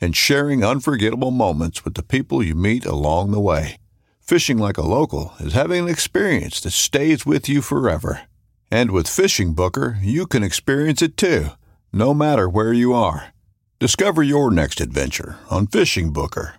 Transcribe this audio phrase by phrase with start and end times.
[0.00, 3.76] and sharing unforgettable moments with the people you meet along the way.
[4.20, 8.22] Fishing like a local is having an experience that stays with you forever.
[8.70, 11.48] And with Fishing Booker, you can experience it too,
[11.92, 13.34] no matter where you are.
[13.80, 16.54] Discover your next adventure on Fishing Booker.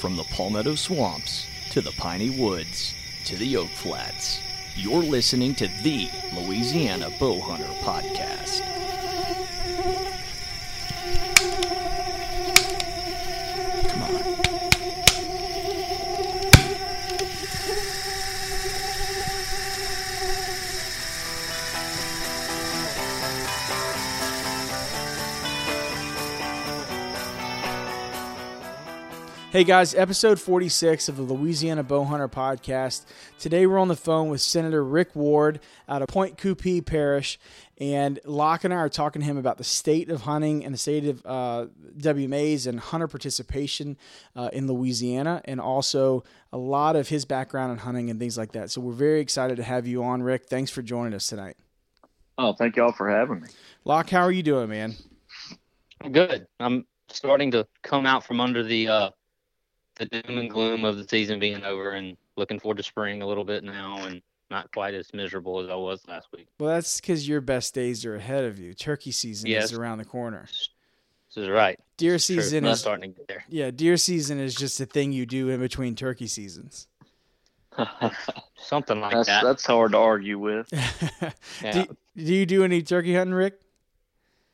[0.00, 2.94] From the Palmetto Swamps to the Piney Woods
[3.26, 4.40] to the Oak Flats,
[4.74, 8.91] you're listening to the Louisiana Bowhunter Podcast.
[9.82, 10.22] Come on.
[29.52, 33.04] Hey guys, episode 46 of the Louisiana Bowhunter Podcast.
[33.38, 37.38] Today we're on the phone with Senator Rick Ward out of Pointe Coupee Parish,
[37.82, 40.78] and Locke and I are talking to him about the state of hunting and the
[40.78, 41.66] state of uh,
[41.98, 43.98] WMAs and hunter participation
[44.36, 48.52] uh, in Louisiana, and also a lot of his background in hunting and things like
[48.52, 48.70] that.
[48.70, 50.46] So we're very excited to have you on, Rick.
[50.46, 51.56] Thanks for joining us tonight.
[52.38, 53.48] Oh, thank y'all for having me.
[53.84, 54.94] Locke, how are you doing, man?
[56.12, 56.46] Good.
[56.60, 59.10] I'm starting to come out from under the uh,
[59.96, 63.26] the doom and gloom of the season being over, and looking forward to spring a
[63.26, 64.22] little bit now, and
[64.52, 66.46] not quite as miserable as I was last week.
[66.60, 68.74] Well, that's because your best days are ahead of you.
[68.74, 69.64] Turkey season Yes.
[69.64, 70.42] is around the corner.
[70.46, 71.80] This is right.
[71.96, 72.18] Deer True.
[72.18, 73.44] season is starting to get there.
[73.48, 76.86] Yeah, deer season is just a thing you do in between turkey seasons.
[78.56, 79.42] Something like that's that.
[79.42, 80.68] that's hard to argue with.
[81.62, 81.72] yeah.
[81.72, 83.58] do, do you do any turkey hunting, Rick?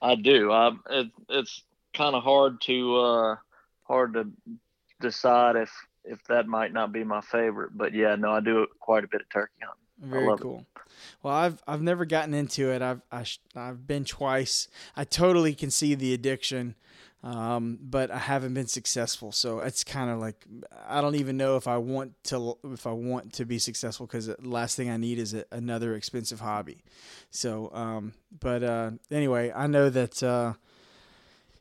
[0.01, 0.53] I do.
[0.53, 1.63] I it, it's
[1.95, 3.37] kind of hard to uh
[3.83, 4.29] hard to
[5.01, 5.73] decide if
[6.05, 9.21] if that might not be my favorite, but yeah, no, I do quite a bit
[9.23, 9.83] of turkey hunting.
[10.01, 10.43] Very love it.
[10.43, 10.67] cool.
[11.23, 12.83] Well, I've I've never gotten into it.
[12.83, 14.69] I've I sh- I've been twice.
[14.97, 16.75] I totally can see the addiction,
[17.23, 19.33] um, but I haven't been successful.
[19.33, 20.45] So it's kind of like
[20.89, 24.27] I don't even know if I want to if I want to be successful because
[24.27, 26.83] the last thing I need is a, another expensive hobby.
[27.31, 30.55] So, um, but uh, anyway, I know that uh,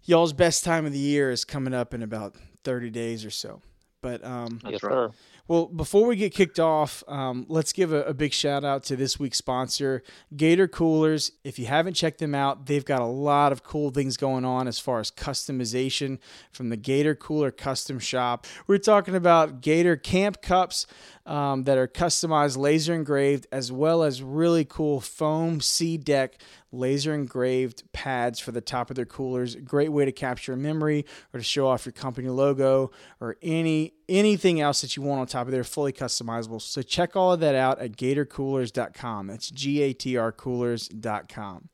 [0.05, 3.61] y'all's best time of the year is coming up in about thirty days or so.
[4.01, 4.91] But um, yes, That's right.
[4.91, 5.11] sir.
[5.49, 8.97] Well, before we get kicked off, um, let's give a, a big shout out to
[8.97, 10.03] this week's sponsor,
[10.35, 11.31] Gator Coolers.
[11.45, 14.67] If you haven't checked them out, they've got a lot of cool things going on
[14.67, 16.19] as far as customization
[16.51, 18.45] from the Gator Cooler Custom Shop.
[18.67, 20.85] We're talking about Gator Camp Cups
[21.25, 26.31] um, that are customized, laser engraved, as well as really cool foam SeaDek
[26.73, 29.55] laser engraved pads for the top of their coolers.
[29.55, 32.91] Great way to capture a memory or to show off your company logo
[33.21, 36.61] or any anything else that you want on top of there, fully customizable.
[36.61, 39.27] So check all of that out at gatorcoolers.com.
[39.27, 41.69] That's G A T R coolers.com.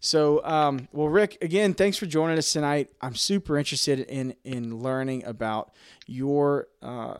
[0.00, 2.90] So, um, well, Rick, again, thanks for joining us tonight.
[3.00, 5.72] I'm super interested in in learning about
[6.06, 7.16] your uh,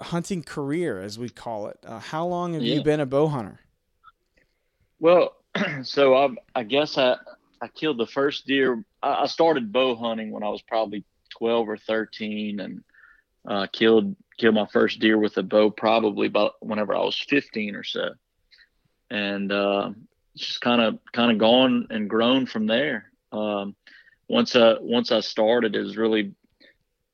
[0.00, 1.78] hunting career, as we call it.
[1.84, 3.60] Uh, how long have you been a bow hunter?
[5.00, 5.36] Well,
[5.82, 7.16] so I I guess I
[7.60, 8.84] I killed the first deer.
[9.02, 12.82] I, started bow hunting when I was probably twelve or thirteen, and
[13.48, 17.74] uh, killed killed my first deer with a bow probably about whenever I was fifteen
[17.74, 18.10] or so,
[19.10, 19.90] and uh,
[20.36, 23.10] just kind of kind of gone and grown from there.
[23.32, 23.74] Um,
[24.28, 26.34] once I once I started, it was really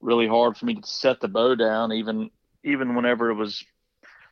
[0.01, 1.93] really hard for me to set the bow down.
[1.93, 2.31] Even
[2.65, 3.65] even whenever it was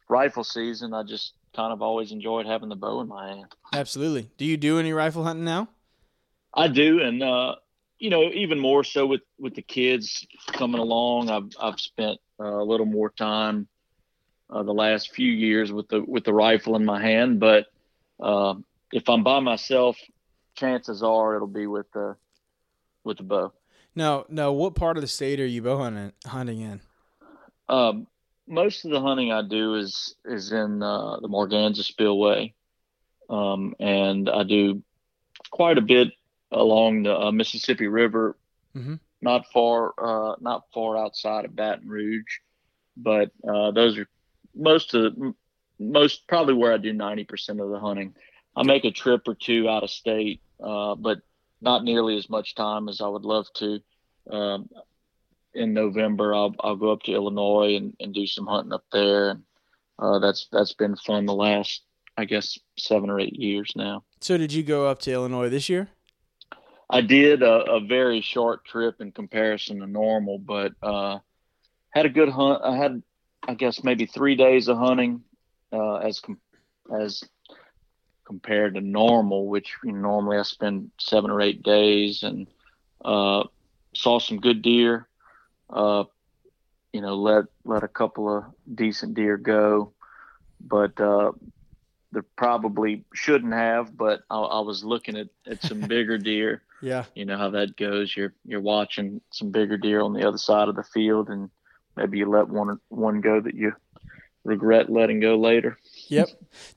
[0.09, 3.55] rifle season, I just kind of always enjoyed having the bow in my hand.
[3.73, 4.31] Absolutely.
[4.39, 5.69] Do you do any rifle hunting now?
[6.55, 7.55] I do, and uh,
[8.03, 12.61] you know, even more so with with the kids coming along, I've I've spent uh,
[12.61, 13.69] a little more time
[14.51, 17.39] uh, the last few years with the with the rifle in my hand.
[17.39, 17.67] But
[18.21, 18.55] uh,
[18.93, 19.97] if I'm by myself,
[20.57, 22.17] chances are it'll be with the
[23.05, 23.53] with the bow.
[23.95, 24.53] No, no.
[24.53, 26.81] What part of the state are you bow hunting, hunting in?
[27.69, 28.09] Um,
[28.49, 32.53] most of the hunting I do is is in uh, the Morganza Spillway,
[33.31, 34.83] um, and I do
[35.53, 36.09] quite a bit
[36.53, 38.37] along the uh, Mississippi River,
[38.77, 39.01] Mhm.
[39.21, 42.39] not far uh, not far outside of Baton Rouge,
[42.97, 44.09] but uh, those are
[44.55, 45.35] most of the,
[45.79, 48.15] most probably where I do ninety percent of the hunting.
[48.55, 51.19] I make a trip or two out of state, uh, but
[51.61, 53.81] not nearly as much time as I would love to.
[54.31, 54.69] Um,
[55.55, 59.31] in November, I'll I'll go up to Illinois and, and do some hunting up there,
[59.31, 59.43] and
[59.99, 61.83] uh, that's that's been fun the last
[62.17, 64.05] I guess seven or eight years now.
[64.21, 65.89] So did you go up to Illinois this year?
[66.91, 71.19] I did a, a very short trip in comparison to normal, but uh,
[71.91, 72.63] had a good hunt.
[72.65, 73.03] I had
[73.47, 75.23] I guess maybe three days of hunting
[75.73, 76.41] uh, as com-
[76.95, 77.25] as
[78.25, 82.47] compared to normal, which you know, normally I spend seven or eight days and
[83.05, 83.45] uh,
[83.95, 85.09] saw some good deer.
[85.69, 86.05] Uh,
[86.93, 89.93] you know, let let a couple of decent deer go,
[90.61, 91.33] but uh,
[92.13, 93.97] they probably shouldn't have.
[93.97, 96.63] But I, I was looking at, at some bigger deer.
[96.83, 98.15] Yeah, You know how that goes.
[98.17, 101.49] You're you're watching some bigger deer on the other side of the field, and
[101.97, 103.73] maybe you let one one go that you
[104.45, 105.79] regret letting go later.
[106.09, 106.29] Yep.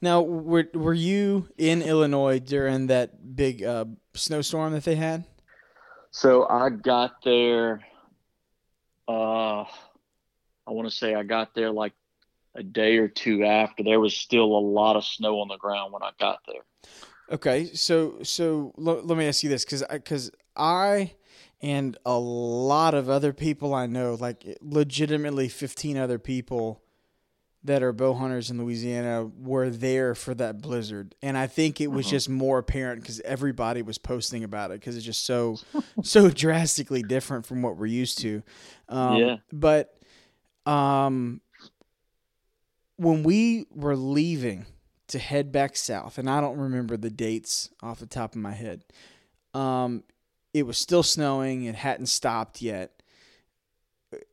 [0.01, 5.25] Now, were were you in Illinois during that big uh, snowstorm that they had?
[6.11, 7.81] So I got there.
[9.07, 9.63] Uh,
[10.67, 11.93] I want to say I got there like
[12.55, 13.83] a day or two after.
[13.83, 16.63] There was still a lot of snow on the ground when I got there.
[17.31, 21.13] Okay, so so l- let me ask you this, because because I
[21.61, 26.81] and a lot of other people I know, like legitimately fifteen other people
[27.63, 31.87] that are bow hunters in Louisiana, were there for that blizzard, and I think it
[31.87, 32.09] was Mhm.
[32.11, 35.57] just more apparent because everybody was posting about it because it's just so
[36.03, 38.43] so drastically different from what we're used to.
[38.87, 39.37] Um, Yeah.
[39.51, 39.97] but
[40.67, 41.41] um,
[42.97, 44.65] when we were leaving
[45.07, 48.53] to head back south, and I don't remember the dates off the top of my
[48.53, 48.83] head.
[49.53, 50.03] Um,
[50.53, 53.01] it was still snowing; it hadn't stopped yet.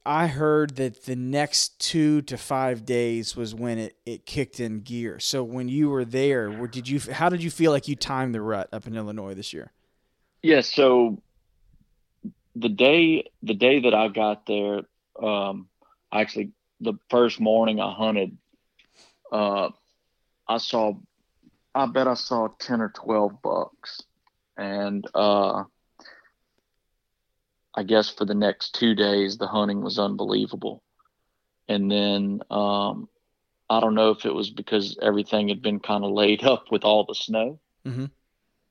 [0.04, 4.80] I heard that the next two to five days was when it, it kicked in
[4.80, 5.18] gear.
[5.18, 7.00] So when you were there, where did you?
[7.12, 9.72] How did you feel like you timed the rut up in Illinois this year?
[10.42, 10.60] Yeah.
[10.60, 11.22] So
[12.54, 14.82] the day the day that I got there,
[15.20, 15.68] um,
[16.12, 18.36] actually the first morning I hunted,
[19.30, 19.70] uh,
[20.48, 20.94] I saw,
[21.74, 24.02] I bet I saw ten or twelve bucks,
[24.56, 25.64] and uh,
[27.74, 30.82] I guess for the next two days the hunting was unbelievable,
[31.68, 33.08] and then um,
[33.70, 36.84] I don't know if it was because everything had been kind of laid up with
[36.84, 38.10] all the snow Mhm.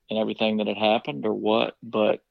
[0.09, 2.21] and everything that had happened or what, but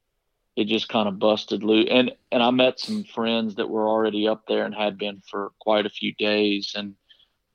[0.56, 1.88] it just kind of busted loose.
[1.90, 5.52] And and I met some friends that were already up there and had been for
[5.58, 6.94] quite a few days, and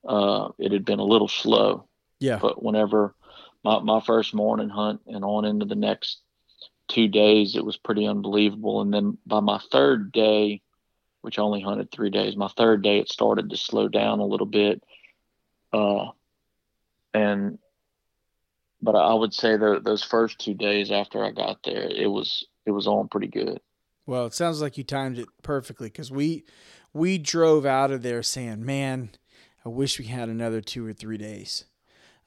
[0.07, 1.87] uh, it had been a little slow.
[2.19, 2.39] Yeah.
[2.41, 3.15] But whenever
[3.63, 6.19] my my first morning hunt and on into the next
[6.87, 8.81] two days, it was pretty unbelievable.
[8.81, 10.61] And then by my third day,
[11.21, 14.25] which I only hunted three days, my third day it started to slow down a
[14.25, 14.83] little bit.
[15.73, 16.09] Uh,
[17.13, 17.57] and
[18.81, 22.45] but I would say that those first two days after I got there, it was
[22.65, 23.59] it was on pretty good.
[24.05, 26.45] Well, it sounds like you timed it perfectly because we
[26.93, 29.09] we drove out of there saying, "Man,
[29.65, 31.65] I wish we had another two or three days."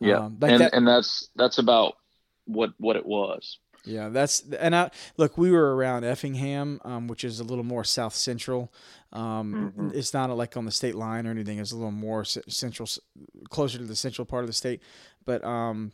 [0.01, 1.95] Yeah, Um, like and that- and that's that's about
[2.47, 3.59] what what it was.
[3.85, 5.39] Yeah, that's and I look.
[5.39, 8.73] We were around Effingham, um, which is a little more south central.
[9.13, 9.95] Um, Mhm.
[9.95, 11.59] It's not like on the state line or anything.
[11.59, 12.89] It's a little more central,
[13.51, 14.83] closer to the central part of the state.
[15.25, 15.93] But um,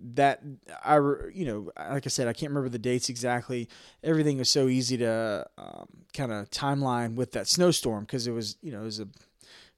[0.00, 0.42] that
[0.84, 0.96] I,
[1.32, 3.68] you know, like I said, I can't remember the dates exactly.
[4.02, 8.56] Everything was so easy to um, kind of timeline with that snowstorm because it was,
[8.62, 9.08] you know, it was a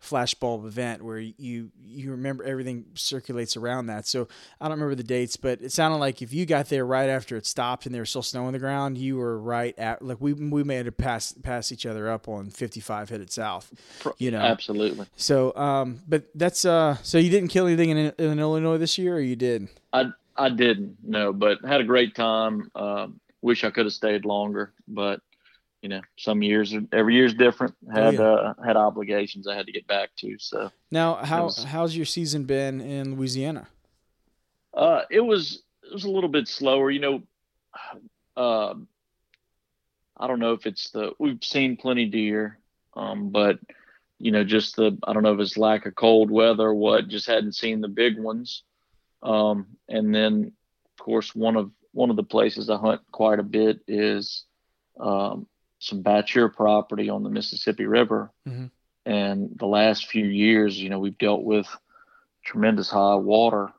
[0.05, 4.07] flashbulb event where you you remember everything circulates around that.
[4.07, 4.29] So
[4.61, 7.37] I don't remember the dates, but it sounded like if you got there right after
[7.37, 10.21] it stopped and there was still snow on the ground, you were right at like
[10.21, 13.73] we we may have passed pass each other up on 55 headed south.
[14.19, 14.41] You know.
[14.41, 15.07] Absolutely.
[15.17, 19.17] So um, but that's uh, so you didn't kill anything in, in Illinois this year,
[19.17, 19.69] or you did?
[19.93, 22.71] I I didn't no, but had a great time.
[22.75, 25.21] Um, wish I could have stayed longer, but
[25.85, 27.75] you know, some years every year's different.
[27.93, 28.23] Had yeah.
[28.23, 30.39] uh, had obligations I had to get back to.
[30.39, 33.69] So Now, how was- how's your season been in Louisiana?
[34.73, 36.91] uh, it was it was a little bit slower.
[36.91, 37.23] You know,
[38.35, 38.75] uh,
[40.17, 42.59] I don't know if it's the we've seen plenty deer,
[42.95, 43.59] um, but
[44.19, 47.09] you know, just the I don't know if it's lack of cold weather or what.
[47.09, 48.63] Just hadn't seen the big ones.
[49.23, 50.53] Um, and then,
[50.99, 54.45] of course, one of one of the places I hunt quite a bit is
[54.99, 55.47] um,
[55.85, 58.33] some Batture property on the Mississippi River.
[58.47, 58.71] Mhm.
[59.07, 61.69] And the last few years, you know, we've dealt with
[62.43, 63.71] tremendous high water,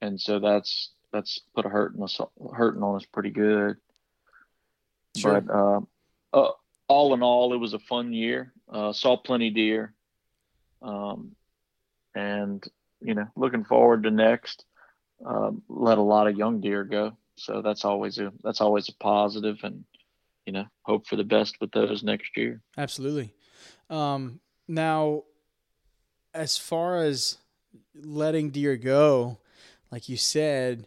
[0.00, 2.20] and so that's that's put a hurting us
[2.52, 3.76] hurting on us pretty good.
[5.16, 5.40] Sure.
[5.40, 5.80] But uh,
[6.32, 6.50] uh,
[6.88, 8.52] all in all, it was a fun year.
[8.68, 9.94] Uh, saw plenty deer,
[10.82, 11.36] um,
[12.16, 12.64] and
[13.00, 14.64] you know, looking forward to next.
[15.24, 17.16] Um, let a lot of young deer go.
[17.36, 19.84] so that's always a that's always a positive, and
[20.46, 22.60] you know, hope for the best with those next year.
[22.76, 23.34] Absolutely.
[23.90, 25.22] Um, now,
[26.32, 27.38] as far as
[27.94, 29.38] letting deer go,
[29.90, 30.86] like you said,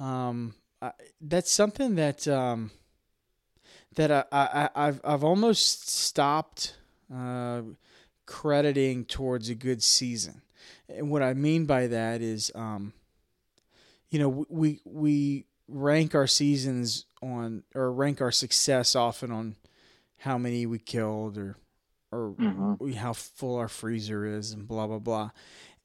[0.00, 2.70] um, I, that's something that um,
[3.96, 6.76] that I, I I've I've almost stopped
[7.14, 7.62] uh,
[8.26, 10.42] crediting towards a good season,
[10.88, 12.92] and what I mean by that is, um,
[14.10, 19.56] you know, we we rank our seasons on or rank our success often on
[20.18, 21.56] how many we killed or
[22.10, 22.94] or Mhm.
[22.94, 25.30] how full our freezer is and blah blah blah.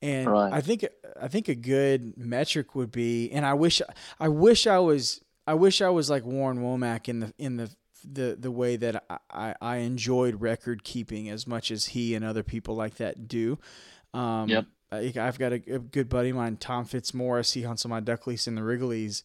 [0.02, 0.54] And Right.
[0.54, 0.86] I think
[1.20, 3.82] I think a good metric would be, and I wish
[4.20, 7.70] I wish I was I wish I was like Warren Womack in the in the
[8.06, 12.44] the the way that I, I, enjoyed record keeping as much as he and other
[12.44, 13.58] people like that do.
[14.14, 14.66] Um, Yep.
[14.92, 17.54] I, I've got a, a good buddy of mine, Tom Fitzmaurice.
[17.54, 19.24] He hunts on my duck lease in the Rigolets.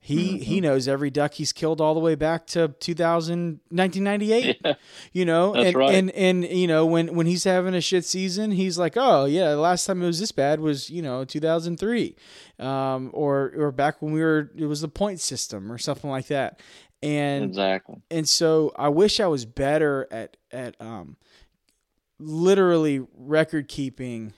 [0.00, 0.42] He Mm-hmm.
[0.42, 4.74] he knows every duck he's killed all the way back to 2000, 1998 Yeah,
[5.12, 5.94] you know That's and, right.
[5.94, 9.50] and and you know when when he's having a shit season he's like oh yeah
[9.50, 12.16] the last time it was this bad was you know 2003
[12.60, 16.28] um or or back when we were it was the point system or something like
[16.28, 16.60] that
[17.02, 17.96] and exactly.
[18.10, 21.16] and so I wish I was better at at um,
[22.18, 24.32] literally record keeping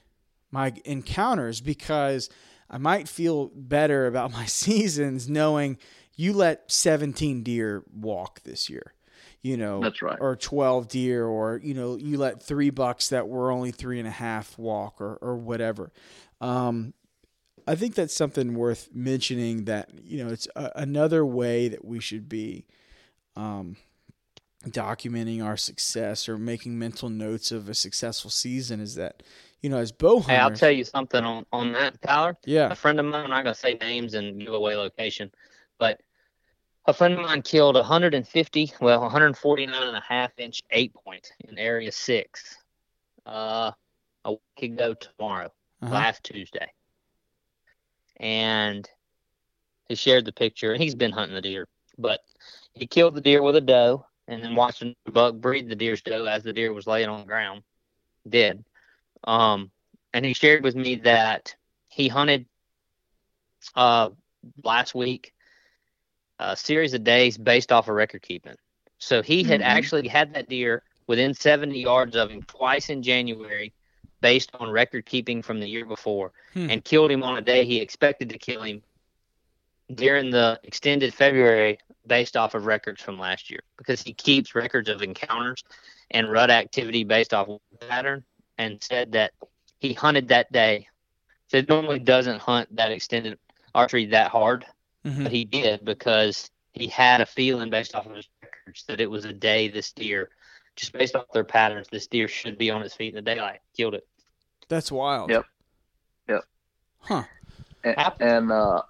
[0.50, 2.28] my encounters because
[2.70, 5.76] I might feel better about my seasons knowing
[6.14, 8.94] you let 17 deer walk this year,
[9.42, 10.18] you know, That's right.
[10.20, 14.06] or 12 deer, or you know, you let three bucks that were only three and
[14.06, 15.92] a half walk, or or whatever.
[16.40, 16.94] Um,
[17.66, 19.64] I think that's something worth mentioning.
[19.64, 22.66] That you know, it's a, another way that we should be
[23.34, 23.76] um,
[24.66, 28.80] documenting our success or making mental notes of a successful season.
[28.80, 29.22] Is that
[29.62, 32.36] you know, as bow hunters, Hey, I'll tell you something on, on that, Tyler.
[32.44, 35.30] yeah, A friend of mine, I'm not going to say names and give away location,
[35.78, 36.00] but
[36.86, 41.58] a friend of mine killed 150, well, 149 and a half inch eight point in
[41.58, 42.56] area six
[43.26, 43.70] uh,
[44.24, 45.52] a week ago tomorrow,
[45.82, 45.92] uh-huh.
[45.92, 46.72] last Tuesday.
[48.18, 48.88] And
[49.88, 52.20] he shared the picture, and he's been hunting the deer, but
[52.74, 56.02] he killed the deer with a doe and then watched the buck breed the deer's
[56.02, 57.62] doe as the deer was laying on the ground,
[58.28, 58.64] dead.
[59.24, 59.70] Um,
[60.12, 61.54] and he shared with me that
[61.88, 62.46] he hunted
[63.74, 64.10] uh,
[64.64, 65.32] last week
[66.38, 68.56] a series of days based off of record keeping.
[68.98, 69.64] So he had Mhm.
[69.64, 73.72] actually had that deer within 70 yards of him twice in January
[74.20, 76.70] based on record keeping from the year before Hmm.
[76.70, 78.82] and killed him on a day he expected to kill him
[79.94, 84.88] during the extended February based off of records from last year because he keeps records
[84.88, 85.64] of encounters
[86.10, 87.48] and rut activity based off
[87.80, 88.24] pattern
[88.60, 89.32] and said that
[89.78, 90.86] he hunted that day.
[91.48, 93.38] Said normally doesn't hunt that extended
[93.74, 94.64] archery that hard,
[95.04, 95.22] Mhm.
[95.24, 99.10] but he did because he had a feeling based off of his records that it
[99.10, 100.30] was a day this deer,
[100.76, 103.60] just based off their patterns, this deer should be on its feet in the daylight.
[103.76, 104.06] Killed it.
[104.68, 105.30] that's wild.
[105.30, 105.44] Yep.
[106.28, 106.44] Yep.
[107.00, 107.22] Huh.
[107.82, 108.82] And, and uh,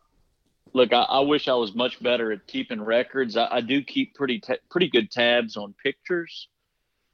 [0.74, 3.36] look, I, I wish I was much better at keeping records.
[3.36, 6.48] I, I do keep pretty ta- pretty good tabs on pictures,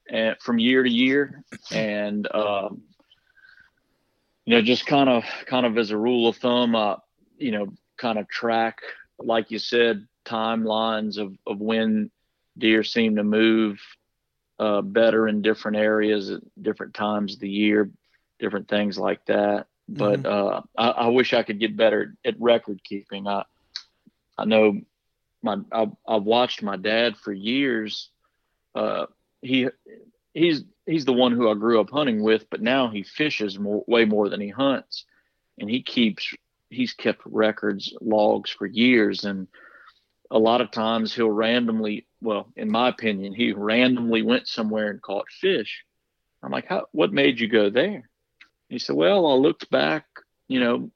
[0.09, 2.83] and from year to year, and um,
[4.45, 6.95] you know, just kind of kind of as a rule of thumb, uh,
[7.37, 8.79] you know, kind of track,
[9.19, 12.11] like you said, timelines of of when
[12.57, 13.79] deer seem to move
[14.59, 17.91] uh, better in different areas at different times of the year,
[18.39, 19.67] different things like that.
[19.89, 23.27] But uh, I, I wish I could get better at record keeping.
[23.27, 23.43] I
[24.37, 24.81] I know
[25.41, 28.09] my I, I've watched my dad for years.
[28.75, 29.07] Uh,
[29.47, 29.67] he
[30.33, 33.83] he's he's the one who I grew up hunting with, but now he fishes more,
[33.87, 35.05] way more than he hunts,
[35.57, 36.33] and he keeps
[36.69, 39.23] he's kept records logs for years.
[39.23, 39.47] And
[40.29, 45.01] a lot of times he'll randomly well in my opinion he randomly went somewhere and
[45.01, 45.83] caught fish.
[46.43, 48.09] I'm like how what made you go there?
[48.69, 50.05] He said well i looked back
[50.49, 50.91] you know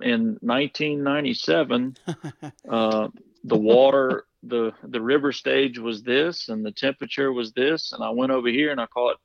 [0.00, 1.96] in 1997
[2.68, 3.08] uh,
[3.44, 8.10] the water the the river stage was this and the temperature was this and i
[8.10, 9.16] went over here and i caught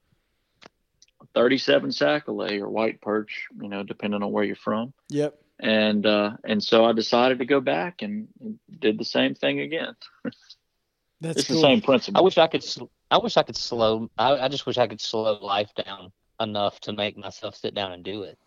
[1.34, 5.36] 37 sac-au-lait or white perch you know depending on where you're from Yep.
[5.60, 9.60] and uh, and so I decided to go back and, and did the same thing
[9.62, 9.96] again.
[11.22, 11.56] That's it's cool.
[11.56, 12.20] the same principle.
[12.20, 12.64] I wish I could.
[13.10, 14.10] I wish I could slow.
[14.18, 17.92] I, I just wish I could slow life down enough to make myself sit down
[17.92, 18.38] and do it.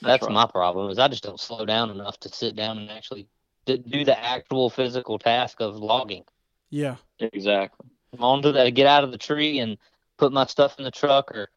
[0.00, 0.32] That's, right.
[0.32, 0.90] my problem.
[0.90, 3.28] Is I just don't slow down enough to sit down and actually d-
[3.66, 6.24] do the actual physical task of logging.
[6.70, 6.96] Yeah.
[7.18, 7.88] exactly.
[8.12, 8.70] I'm on to that.
[8.70, 9.76] Get out of the tree and
[10.18, 11.48] put my stuff in the truck or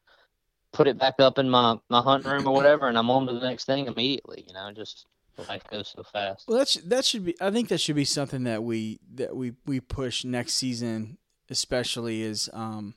[0.72, 3.32] put it back up in my my hunting room or whatever, and I'm on to
[3.32, 4.44] the next thing immediately.
[4.46, 5.06] You know, just
[5.48, 6.48] life goes so fast.
[6.48, 7.36] Well, that's that should be.
[7.40, 11.18] I think that should be something that we that we we push next season,
[11.50, 12.94] especially is, um,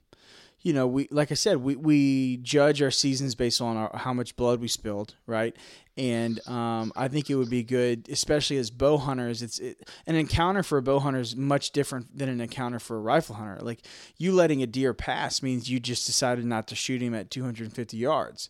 [0.61, 4.13] you know, we like I said, we we judge our seasons based on our, how
[4.13, 5.55] much blood we spilled, right?
[5.97, 9.41] And um, I think it would be good, especially as bow hunters.
[9.41, 12.97] It's it, an encounter for a bow hunter is much different than an encounter for
[12.97, 13.59] a rifle hunter.
[13.61, 13.81] Like
[14.17, 17.97] you letting a deer pass means you just decided not to shoot him at 250
[17.97, 18.49] yards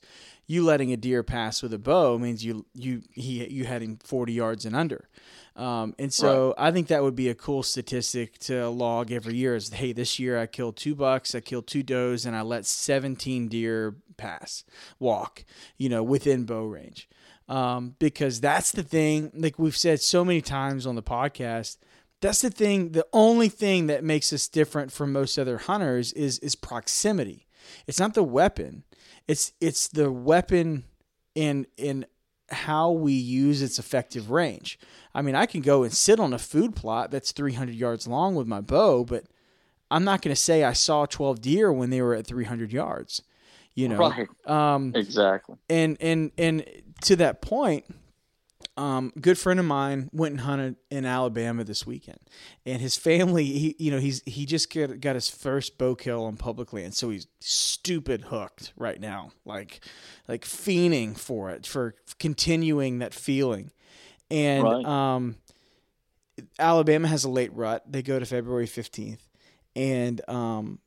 [0.52, 3.98] you letting a deer pass with a bow means you you he you had him
[4.04, 5.08] 40 yards and under.
[5.56, 6.70] Um, and so right.
[6.70, 10.20] I think that would be a cool statistic to log every year is hey this
[10.20, 14.64] year I killed two bucks, I killed two does, and I let 17 deer pass
[15.00, 15.46] walk,
[15.78, 17.08] you know, within bow range.
[17.48, 21.78] Um, because that's the thing, like we've said so many times on the podcast,
[22.22, 26.40] that's the thing, the only thing that makes us different from most other hunters is
[26.40, 27.48] is proximity.
[27.88, 28.84] It's not the weapon.
[29.28, 30.86] It's it's the weapon
[31.36, 32.06] in in
[32.50, 34.78] how we use its effective range.
[35.14, 38.36] I mean, I can go and sit on a food plot that's 300 yards long
[38.36, 39.26] with my bow, but
[39.90, 43.22] I'm not going to say I saw 12 deer when they were at 300 yards.
[43.74, 44.28] You know, right?
[44.46, 45.56] Um, exactly.
[45.70, 46.66] And and and
[47.04, 47.86] to that point,
[48.82, 52.18] um, good friend of mine went and hunted in Alabama this weekend,
[52.66, 56.26] and his family, he, you know, he's he just got, got his first bow kill
[56.26, 59.82] on public land, so he's stupid hooked right now, like
[60.28, 63.72] like fiending for it, for continuing that feeling,
[64.32, 64.86] and right.
[64.86, 65.36] um,
[66.58, 69.30] Alabama has a late rut; they go to February fifteenth,
[69.76, 70.80] and um,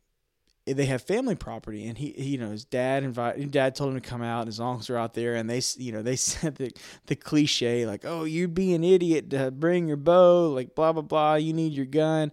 [0.67, 4.01] they have family property and he, he you know his dad invited dad told him
[4.01, 6.57] to come out and his uncles are out there and they you know they said
[6.57, 6.71] the
[7.07, 11.03] the cliche like oh you'd be an idiot to bring your bow like blah blah
[11.03, 12.33] blah you need your gun.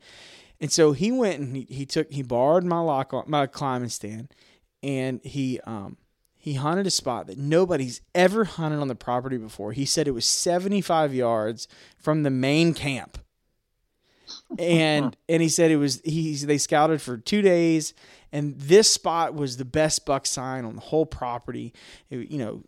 [0.60, 4.30] And so he went and he, he took he borrowed my lock my climbing stand
[4.84, 5.98] and he um
[6.38, 9.74] he hunted a spot that nobody's ever hunted on the property before.
[9.74, 11.68] He said it was 75 yards
[12.00, 13.20] from the main camp
[14.58, 17.94] and and he said it was he they scouted for two days
[18.32, 21.74] and this spot was the best buck sign on the whole property.
[22.10, 22.64] It, you know,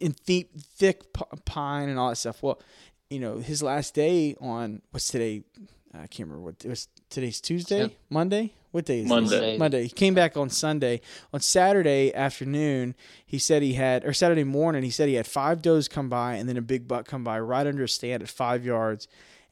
[0.00, 1.02] in thick, thick
[1.44, 2.42] pine and all that stuff.
[2.42, 2.60] Well,
[3.10, 5.42] you know, his last day on what's today?
[5.94, 6.88] I can't remember what it was.
[7.10, 8.52] Today's Tuesday, Monday.
[8.70, 9.52] What day is Monday?
[9.52, 9.58] This?
[9.58, 9.82] Monday.
[9.84, 11.00] He came back on Sunday.
[11.32, 15.62] On Saturday afternoon, he said he had, or Saturday morning, he said he had five
[15.62, 18.28] does come by and then a big buck come by right under a stand at
[18.28, 19.08] five yards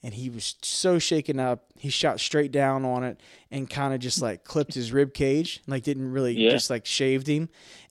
[0.06, 1.64] and he was so shaken up.
[1.76, 5.60] He shot straight down on it and kind of just like clipped his rib cage,
[5.66, 6.50] like didn't really yeah.
[6.50, 7.48] just like shaved him,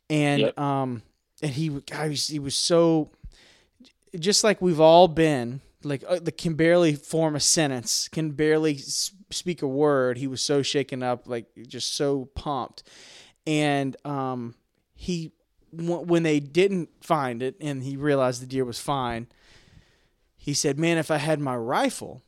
[0.09, 0.57] and yep.
[0.57, 1.01] um,
[1.41, 3.11] and he God, he was so
[4.17, 8.77] just like we've all been like uh, the can barely form a sentence, can barely
[8.77, 10.17] speak a word.
[10.17, 12.83] He was so shaken up, like just so pumped,
[13.45, 14.55] and um,
[14.93, 15.33] he
[15.73, 19.27] when they didn't find it and he realized the deer was fine
[20.45, 22.21] he said, Man, if I had my rifle,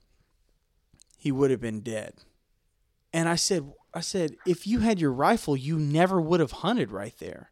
[1.20, 2.24] he would have been dead.
[3.14, 6.92] And I said, I said, if you had your rifle, you never would have hunted
[6.92, 7.52] right there.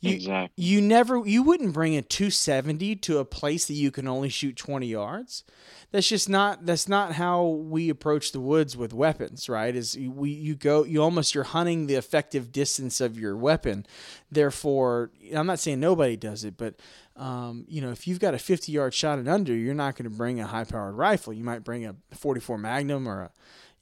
[0.00, 0.64] You, exactly.
[0.64, 4.56] You never, you wouldn't bring a 270 to a place that you can only shoot
[4.56, 5.44] 20 yards.
[5.90, 9.74] That's just not, that's not how we approach the woods with weapons, right?
[9.74, 13.84] Is we, you go, you almost, you're hunting the effective distance of your weapon.
[14.30, 16.76] Therefore, I'm not saying nobody does it, but
[17.16, 20.10] um, you know, if you've got a 50 yard shot and under, you're not going
[20.10, 21.34] to bring a high powered rifle.
[21.34, 23.30] You might bring a 44 Magnum or a,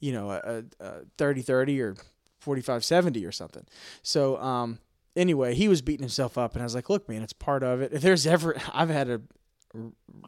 [0.01, 1.95] you know, a, a 30 30 or
[2.39, 3.65] 45 70 or something.
[4.01, 4.79] So, um,
[5.15, 7.81] anyway, he was beating himself up, and I was like, look, man, it's part of
[7.81, 7.93] it.
[7.93, 9.21] If there's ever, I've had a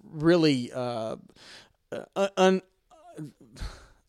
[0.04, 1.16] really uh,
[2.16, 2.62] uh un,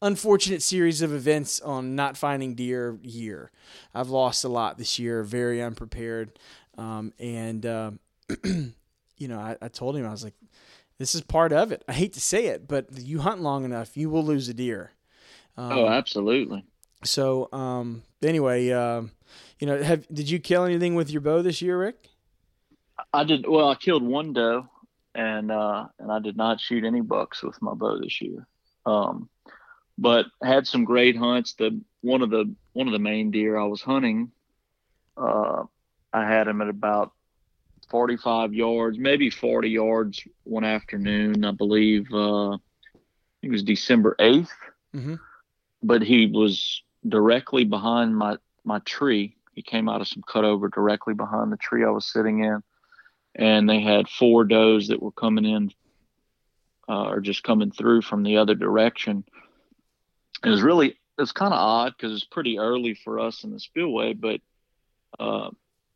[0.03, 3.51] unfortunate series of events on not finding deer year.
[3.95, 6.39] I've lost a lot this year, very unprepared.
[6.77, 7.93] Um, and, uh,
[8.45, 10.35] you know, I, I told him, I was like,
[10.99, 11.85] this is part of it.
[11.89, 14.93] I hate to say it, but you hunt long enough, you will lose a deer.
[15.57, 16.65] Um, oh, absolutely.
[17.05, 19.03] So, um, anyway, uh,
[19.63, 22.09] you know, have did you kill anything with your bow this year, Rick?
[23.13, 23.47] I did.
[23.47, 24.69] Well, I killed one doe,
[25.15, 28.45] and uh, and I did not shoot any bucks with my bow this year.
[28.87, 29.29] Um,
[29.97, 31.55] but had some great hunts.
[31.55, 34.33] The one of the one of the main deer I was hunting,
[35.17, 35.63] uh,
[36.13, 37.13] I had him at about
[37.89, 41.45] 45 yards, maybe 40 yards one afternoon.
[41.45, 42.59] I believe uh,
[43.43, 44.49] it was December 8th.
[44.93, 45.15] Mm-hmm.
[45.85, 49.37] But he was directly behind my, my tree.
[49.53, 52.63] He came out of some cutover directly behind the tree I was sitting in.
[53.35, 55.71] And they had four does that were coming in
[56.89, 59.25] uh, or just coming through from the other direction.
[60.45, 63.53] It was really, it was kind of odd because it's pretty early for us in
[63.53, 64.41] the spillway, but
[65.19, 65.51] uh,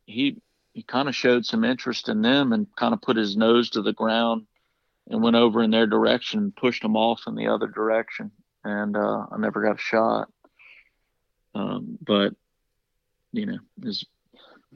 [0.07, 0.41] he
[0.73, 3.81] he kind of showed some interest in them and kind of put his nose to
[3.81, 4.47] the ground
[5.09, 8.31] and went over in their direction and pushed them off in the other direction.
[8.63, 10.29] And uh, I never got a shot.
[11.55, 12.35] Um, but,
[13.37, 14.05] you know, was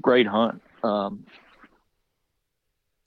[0.01, 0.63] great hunt.
[0.83, 1.25] Um,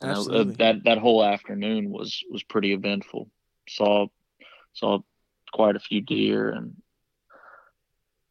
[0.02, 0.56] uh, Absolutely.
[0.56, 3.30] that that whole afternoon was was pretty eventful.
[3.70, 4.08] Saw
[4.74, 5.00] saw
[5.54, 6.76] quite a few deer and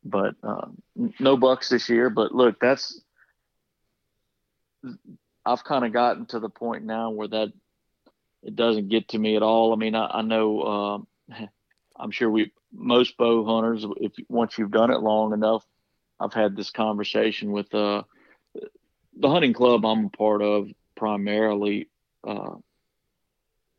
[0.04, 0.66] but uh,
[1.20, 2.10] no bucks this year.
[2.10, 3.00] But look, that's
[5.46, 7.52] I've kind of gotten to the point now where that
[8.42, 9.72] it doesn't get to me at all.
[9.72, 11.06] I mean, I, I know um,
[11.96, 15.64] I'm sure we most bow hunters, if once you've done it long enough,
[16.22, 18.02] I've had this conversation with uh,
[19.18, 21.88] the hunting club I'm a part of primarily
[22.26, 22.54] uh,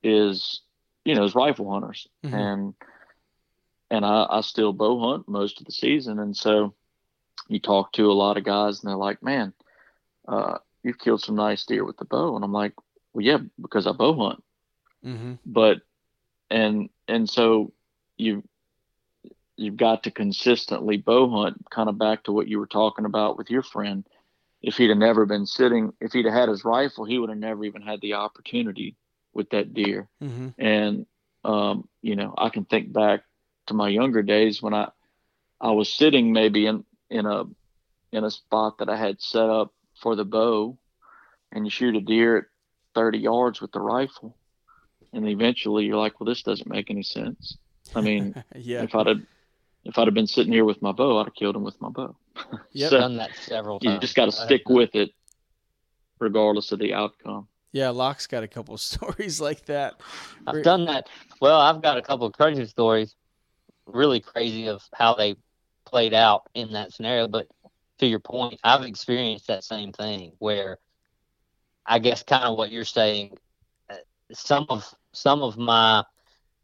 [0.04, 0.62] is
[1.06, 2.34] you know is rifle hunters Mhm.
[2.34, 2.74] and
[3.90, 6.74] and I, I still bow hunt most of the season and so
[7.48, 9.54] you talk to a lot of guys and they're like man
[10.28, 12.74] uh, you've killed some nice deer with the bow and I'm like
[13.14, 14.44] well yeah because I bow hunt
[15.06, 15.34] Mm-hmm.
[15.46, 15.82] but
[16.50, 17.74] and and so
[18.18, 18.44] you
[19.64, 23.38] you've got to consistently bow hunt kind of back to what you were talking about
[23.38, 24.06] with your friend
[24.62, 27.38] if he'd have never been sitting if he'd have had his rifle he would have
[27.38, 28.96] never even had the opportunity
[29.34, 30.50] with that deer Mm-hmm.
[30.58, 31.06] and
[31.44, 33.24] um, you know i can think back
[33.68, 34.90] to my younger days when i
[35.60, 37.44] i was sitting maybe in in a
[38.12, 40.78] in a spot that i had set up for the bow
[41.52, 42.46] and you shoot a deer at
[42.96, 44.36] 30 yards with the rifle
[45.14, 47.58] and eventually you're like well this doesn't make any sense
[47.96, 48.84] i mean yeah.
[48.84, 49.22] if i'd have
[49.86, 51.90] if i'd have been sitting here with my bow i'd have killed him with my
[51.90, 52.16] bow
[52.72, 52.90] Yep.
[52.90, 55.12] So- done that several you just got to stick with it
[56.20, 57.90] regardless of the outcome Yeah.
[57.90, 59.96] Locke's got a couple stories like that.
[60.48, 61.08] I've done that.
[61.42, 63.16] Well, I've got a couple of crazy stories,
[63.88, 65.36] really crazy of how they
[65.86, 67.28] played out in that scenario.
[67.28, 67.48] But
[68.00, 70.78] to your point, I've experienced that same thing where
[71.86, 73.38] I guess kind of what you're saying,
[73.90, 73.96] uh,
[74.32, 76.04] some of some of my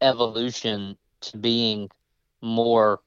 [0.00, 1.88] evolution to being
[2.40, 3.00] more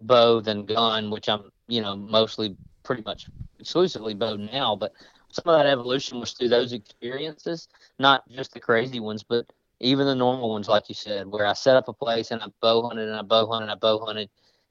[0.00, 3.26] bow than gun, which I'm you know mostly pretty much
[3.58, 4.92] exclusively bow now, but
[5.30, 9.46] some of that evolution was through those experiences, not just the crazy ones, but
[9.80, 12.46] even the normal ones, like you said, where I set up a place and I
[12.60, 14.28] bow hunted and I bow hunted and I bow hunted,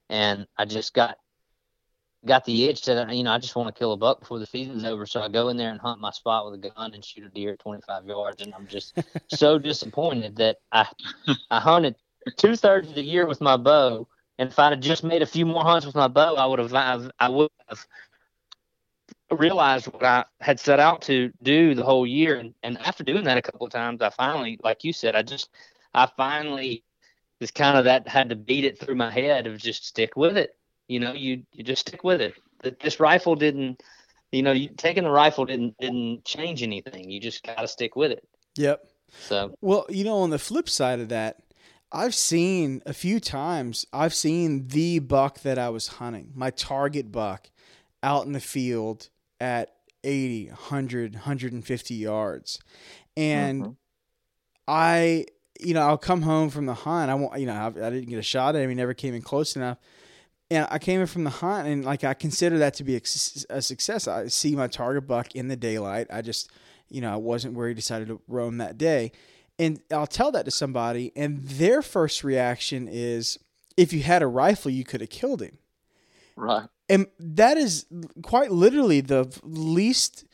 [0.08, 1.16] and I just got
[2.26, 4.46] got the itch that you know I just want to kill a buck before the
[4.46, 5.06] season's over.
[5.06, 7.30] So I go in there and hunt my spot with a gun and shoot a
[7.30, 10.86] deer at 25 yards, and I'm just so disappointed that I
[11.50, 11.96] I hunted
[12.36, 14.06] two thirds of the year with my bow,
[14.40, 16.58] and if I'd have just made a few more hunts with my bow, I would
[16.60, 17.86] have I've, I would have
[19.30, 22.36] realized what I had set out to do the whole year.
[22.36, 25.20] And, and after doing that a couple of times, I finally, like you said, I
[25.20, 25.50] just,
[25.92, 26.84] I finally
[27.38, 30.38] just kind of that had to beat it through my head of just stick with
[30.38, 30.56] it.
[30.88, 32.32] You know, you, you just stick with it.
[32.62, 33.82] That This rifle didn't,
[34.32, 37.10] you know, you taking the rifle didn't, didn't change anything.
[37.10, 38.26] You just got to stick with it.
[38.56, 38.88] Yep.
[39.10, 41.42] So Well, you know, on the flip side of that,
[41.92, 47.10] I've seen a few times, I've seen the buck that I was hunting, my target
[47.10, 47.50] buck,
[48.02, 49.08] out in the field
[49.40, 49.74] at
[50.04, 52.58] 80, 100, 150 yards.
[53.16, 53.76] And Mhm.
[54.68, 55.26] I,
[55.58, 57.10] you know, I'll come home from the hunt.
[57.10, 58.68] I won't, you know, I, I didn't get a shot at him.
[58.68, 59.78] He never came in close enough.
[60.50, 63.00] And I came in from the hunt, and like I consider that to be a,
[63.50, 64.08] a success.
[64.08, 66.08] I see my target buck in the daylight.
[66.10, 66.50] I just,
[66.88, 69.12] you know, I wasn't where he decided to roam that day.
[69.60, 73.38] And I'll tell that to somebody, and their first reaction is,
[73.76, 75.58] if you had a rifle, you could have killed him.
[76.34, 77.84] right And that is
[78.22, 80.24] quite literally the least,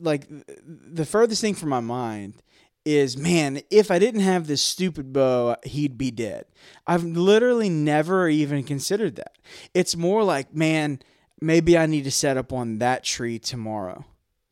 [0.00, 0.26] like,
[0.58, 2.42] the furthest thing from my mind
[2.84, 6.46] is, man, if I didn't have this stupid bow, he'd be dead.
[6.86, 9.38] I've literally never even considered that.
[9.72, 10.98] It's more like, man,
[11.40, 14.04] maybe I need to set up on that tree tomorrow.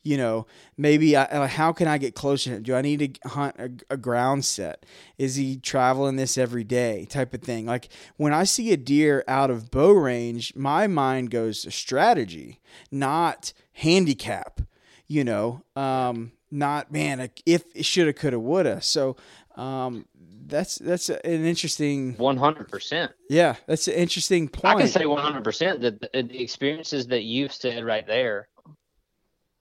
[0.04, 2.62] You know, maybe I, how can I get closer to him?
[2.62, 4.84] Do I need to hunt a, a ground set?
[5.16, 7.64] Is he traveling this every day type of thing?
[7.64, 7.88] Like
[8.18, 13.54] when I see a deer out of bow range, my mind goes to strategy, not
[13.72, 14.60] handicap,
[15.06, 18.82] you know, um, not man, if it shoulda, coulda, woulda.
[18.82, 19.16] So,
[19.56, 20.04] um,
[20.46, 23.08] that's, that's an interesting, 100%.
[23.30, 24.76] yeah, that's an interesting point.
[24.76, 28.48] I can say 100% that the, the experiences that you've said right there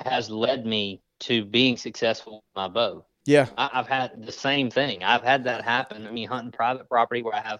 [0.01, 3.05] has led me to being successful with my bow.
[3.25, 3.47] yeah.
[3.57, 5.03] I, I've had the same thing.
[5.03, 6.05] I've had that happen.
[6.05, 7.59] I mean, hunting private property where I have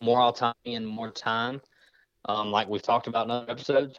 [0.00, 1.60] more autonomy and more time,
[2.26, 3.98] um, like we've talked about in other episodes,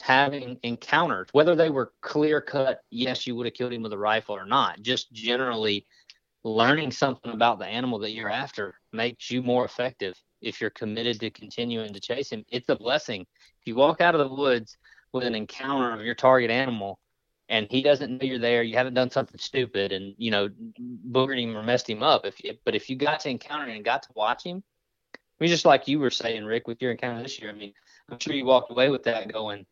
[0.00, 3.98] having encounters, whether they were clear cut, yes, you would have killed him with a
[3.98, 5.86] rifle or not, just generally
[6.44, 11.18] learning something about the animal that you're after makes you more effective if you're committed
[11.20, 12.44] to continuing to chase him.
[12.50, 13.22] It's a blessing.
[13.22, 14.76] If you walk out of the woods
[15.12, 16.98] with an encounter of your target animal,
[17.48, 20.48] and he doesn't know you're there, you haven't done something stupid and you know
[21.10, 22.24] boogered him or messed him up.
[22.24, 24.62] If you, but if you got to encounter him and got to watch him,
[25.14, 27.72] I mean, just like you were saying, Rick, with your encounter this year, I mean,
[28.10, 29.66] I'm sure you walked away with that going,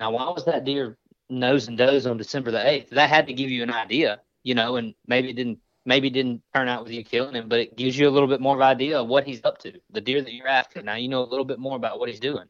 [0.00, 2.90] now why was that deer nose and does on December the eighth?
[2.90, 6.14] That had to give you an idea, you know, and maybe it didn't maybe it
[6.14, 8.56] didn't turn out with you killing him, but it gives you a little bit more
[8.56, 10.82] of idea of what he's up to, the deer that you're after.
[10.82, 12.46] Now you know a little bit more about what he's doing.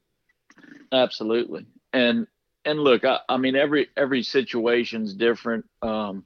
[0.93, 2.27] Absolutely, and
[2.65, 5.67] and look, I, I mean every every situation's different.
[5.83, 6.25] Um,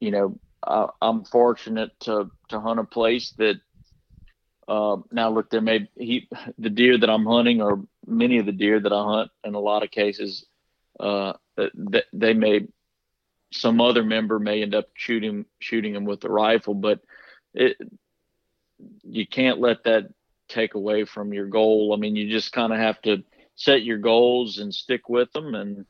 [0.00, 3.56] you know, I, I'm fortunate to to hunt a place that.
[4.68, 8.52] Uh, now look, there may he the deer that I'm hunting, or many of the
[8.52, 10.46] deer that I hunt, in a lot of cases,
[11.00, 12.68] uh, that they may
[13.52, 17.00] some other member may end up shooting shooting him with the rifle, but
[17.54, 17.76] it
[19.02, 20.08] you can't let that
[20.48, 21.92] take away from your goal.
[21.94, 23.22] I mean, you just kind of have to
[23.54, 25.54] set your goals and stick with them.
[25.54, 25.86] And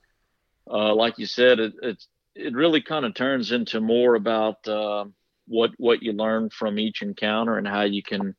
[0.71, 5.05] uh, like you said, it, it's it really kind of turns into more about uh,
[5.47, 8.35] what what you learn from each encounter and how you can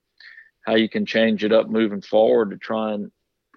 [0.66, 3.12] how you can change it up moving forward to try and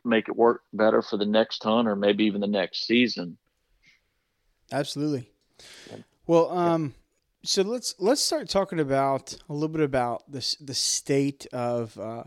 [0.04, 3.38] make it work better for the next hunt or maybe even the next season.
[4.72, 5.30] Absolutely.
[6.26, 6.94] Well, um,
[7.44, 12.24] so let's let's start talking about a little bit about the the state of uh,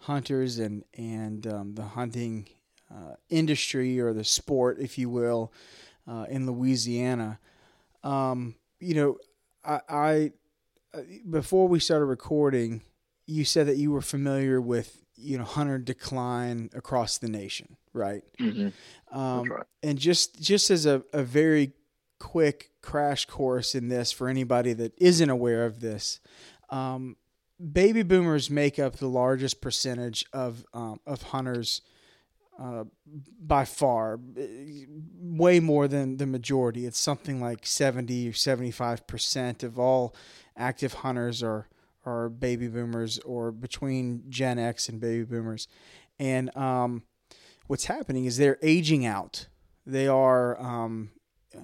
[0.00, 2.48] hunters and and um, the hunting
[2.92, 5.52] uh, industry or the sport, if you will,
[6.06, 7.38] uh, in Louisiana.
[8.02, 9.16] Um, you know,
[9.64, 10.32] I, I
[10.94, 12.82] uh, before we started recording,
[13.26, 18.22] you said that you were familiar with you know hunter decline across the nation, right?
[18.38, 19.16] Mm-hmm.
[19.18, 19.66] Um, right.
[19.82, 21.72] And just just as a, a very
[22.18, 26.20] quick crash course in this for anybody that isn't aware of this.
[26.70, 27.16] Um,
[27.72, 31.82] baby boomers make up the largest percentage of um, of hunters
[32.58, 32.84] uh,
[33.40, 34.20] by far,
[35.18, 36.86] way more than the majority.
[36.86, 40.14] It's something like 70 or 75 percent of all
[40.56, 41.68] active hunters are
[42.04, 45.68] are baby boomers or between Gen X and baby boomers.
[46.18, 47.04] And um,
[47.66, 49.46] what's happening is they're aging out.
[49.86, 51.10] They are um,
[51.56, 51.60] uh,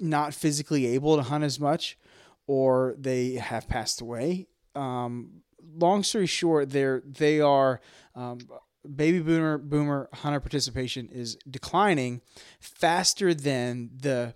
[0.00, 1.98] not physically able to hunt as much
[2.46, 4.46] or they have passed away.
[4.74, 5.42] Um,
[5.76, 7.80] long story short, they're, they are
[8.14, 8.38] um,
[8.84, 12.20] baby boomer boomer hunter participation is declining
[12.60, 14.34] faster than the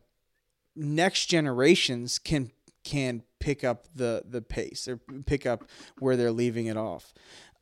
[0.75, 2.51] next generations can
[2.85, 5.65] can pick up the the pace or pick up
[5.99, 7.13] where they're leaving it off.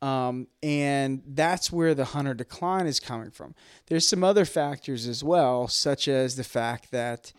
[0.02, 3.54] Um, and that's where the hunter decline is coming from.
[3.86, 7.32] There's some other factors as well, such as the fact that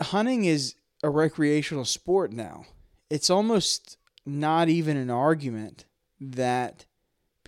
[0.00, 2.64] hunting is a recreational sport now.
[3.10, 5.84] It's almost not even an argument
[6.18, 6.86] that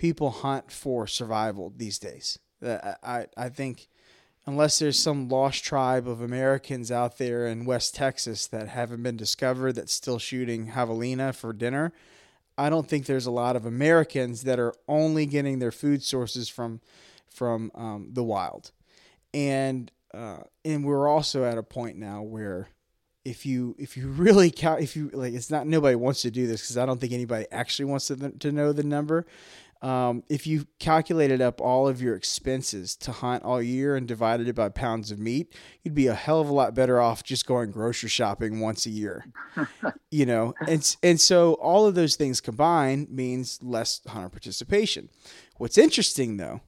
[0.02, 2.36] people hunt for survival these days.
[2.60, 3.86] I, I think
[4.44, 9.16] unless there's some lost tribe of Americans out there in West Texas that haven't been
[9.16, 11.92] discovered that's still shooting javelina for dinner,
[12.58, 16.48] I don't think there's a lot of Americans that are only getting their food sources
[16.48, 16.80] from
[17.28, 18.72] from um, the wild.
[19.32, 22.70] And uh, and we're also at a point now where
[23.24, 26.48] if you if you really count if you like it's not nobody wants to do
[26.48, 29.26] this because I don't think anybody actually wants to to know the number.
[29.82, 34.46] Um, if you calculated up all of your expenses to hunt all year and divided
[34.46, 37.46] it by pounds of meat, you'd be a hell of a lot better off just
[37.46, 39.26] going grocery shopping once a year.
[40.10, 45.08] you know, and and so all of those things combined means less hunter participation.
[45.58, 46.60] What's interesting though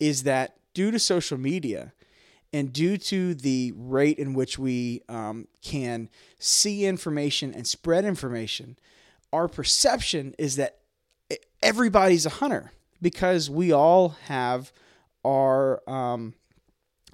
[0.00, 1.92] is that due to social media,
[2.52, 6.08] and due to the rate in which we um, can
[6.38, 8.78] see information and spread information,
[9.32, 10.77] our perception is that
[11.62, 14.72] everybody's a hunter because we all have
[15.24, 16.34] our um,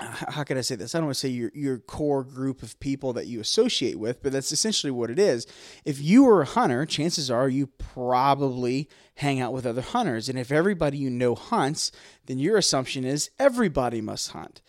[0.01, 0.95] how can I say this?
[0.95, 4.23] I don't want to say your your core group of people that you associate with,
[4.23, 5.47] but that's essentially what it is.
[5.85, 10.39] If you are a hunter, chances are you probably hang out with other hunters, and
[10.39, 11.93] if everybody you know hunts,
[12.27, 14.63] then your assumption is everybody must hunt.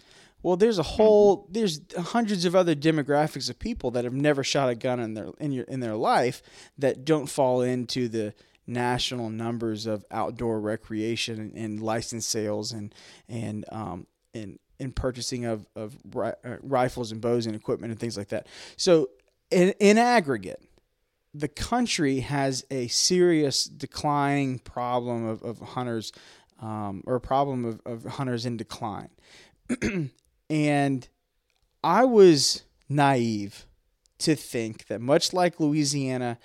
[0.44, 4.70] Well, there's a whole there's hundreds of other demographics of people that have never shot
[4.70, 6.44] a gun in their in your in their life
[6.78, 8.36] that don't fall into the
[8.68, 12.94] national numbers of outdoor recreation and, and license sales and
[13.30, 18.00] and um and in purchasing of of ri- uh, rifles and bows and equipment and
[18.00, 18.48] things like that.
[18.78, 19.10] So
[19.52, 20.64] in in aggregate,
[21.34, 26.12] the country has a serious declining problem of, of hunters
[26.62, 29.10] um, or a problem of, of hunters in decline.
[30.50, 31.08] And
[31.84, 33.66] I was naive
[34.20, 36.38] to think that much like Louisiana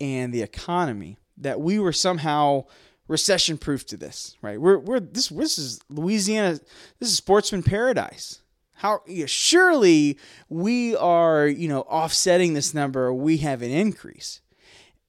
[0.00, 2.64] and the economy, that we were somehow
[3.08, 4.60] recession proof to this, right?
[4.60, 6.60] We're we're this this is Louisiana.
[7.00, 8.40] This is sportsman paradise.
[8.74, 13.12] How you know, surely we are you know offsetting this number.
[13.12, 14.40] We have an increase,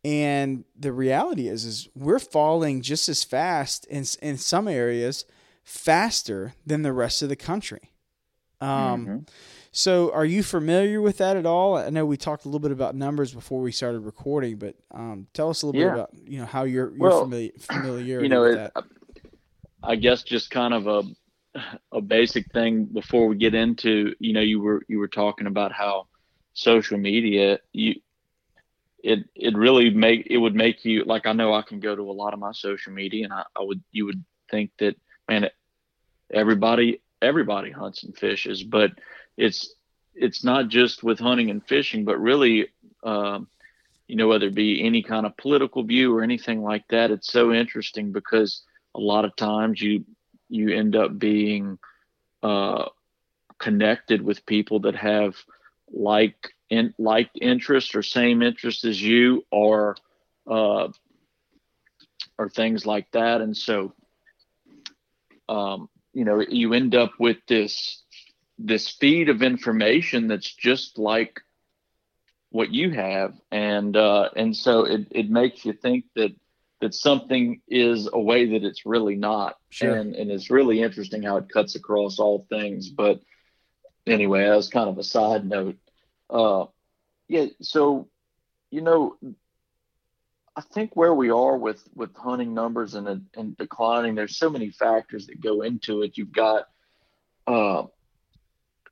[0.03, 5.25] and the reality is is we're falling just as fast in in some areas
[5.63, 7.91] faster than the rest of the country.
[8.61, 9.17] Um, mm-hmm.
[9.71, 11.77] So, are you familiar with that at all?
[11.77, 15.27] I know we talked a little bit about numbers before we started recording, but um,
[15.33, 15.87] tell us a little yeah.
[15.87, 18.21] bit about you know how you're, you're well, familiar familiar.
[18.21, 18.71] You know, it,
[19.83, 21.03] I guess just kind of a
[21.91, 25.71] a basic thing before we get into you know you were you were talking about
[25.71, 26.07] how
[26.53, 27.95] social media you
[29.03, 32.01] it it really make it would make you like I know I can go to
[32.01, 34.95] a lot of my social media and I, I would you would think that
[35.29, 35.49] man
[36.33, 38.91] everybody everybody hunts and fishes but
[39.37, 39.75] it's
[40.19, 42.67] it's not just with hunting and fishing, but really,
[43.03, 43.47] um,
[44.07, 47.31] you know, whether it be any kind of political view or anything like that, it's
[47.31, 48.63] so interesting because
[48.95, 50.05] a lot of times you
[50.49, 51.77] you end up being
[52.43, 52.85] uh,
[53.59, 55.35] connected with people that have
[55.91, 59.95] like in like interest or same interest as you or
[60.47, 60.89] uh,
[62.37, 63.41] or things like that.
[63.41, 63.93] And so
[65.47, 68.03] um, you know you end up with this
[68.57, 71.39] this feed of information that's just like
[72.49, 73.33] what you have.
[73.51, 76.35] And uh, and so it, it makes you think that
[76.81, 79.55] that something is a way that it's really not.
[79.69, 79.95] Sure.
[79.95, 82.89] and and it's really interesting how it cuts across all things.
[82.89, 83.21] But
[84.07, 85.77] anyway as kind of a side note
[86.29, 86.65] uh,
[87.27, 88.07] yeah so
[88.71, 89.15] you know
[90.55, 94.71] I think where we are with with hunting numbers and and declining there's so many
[94.71, 96.67] factors that go into it you've got
[97.47, 97.83] uh,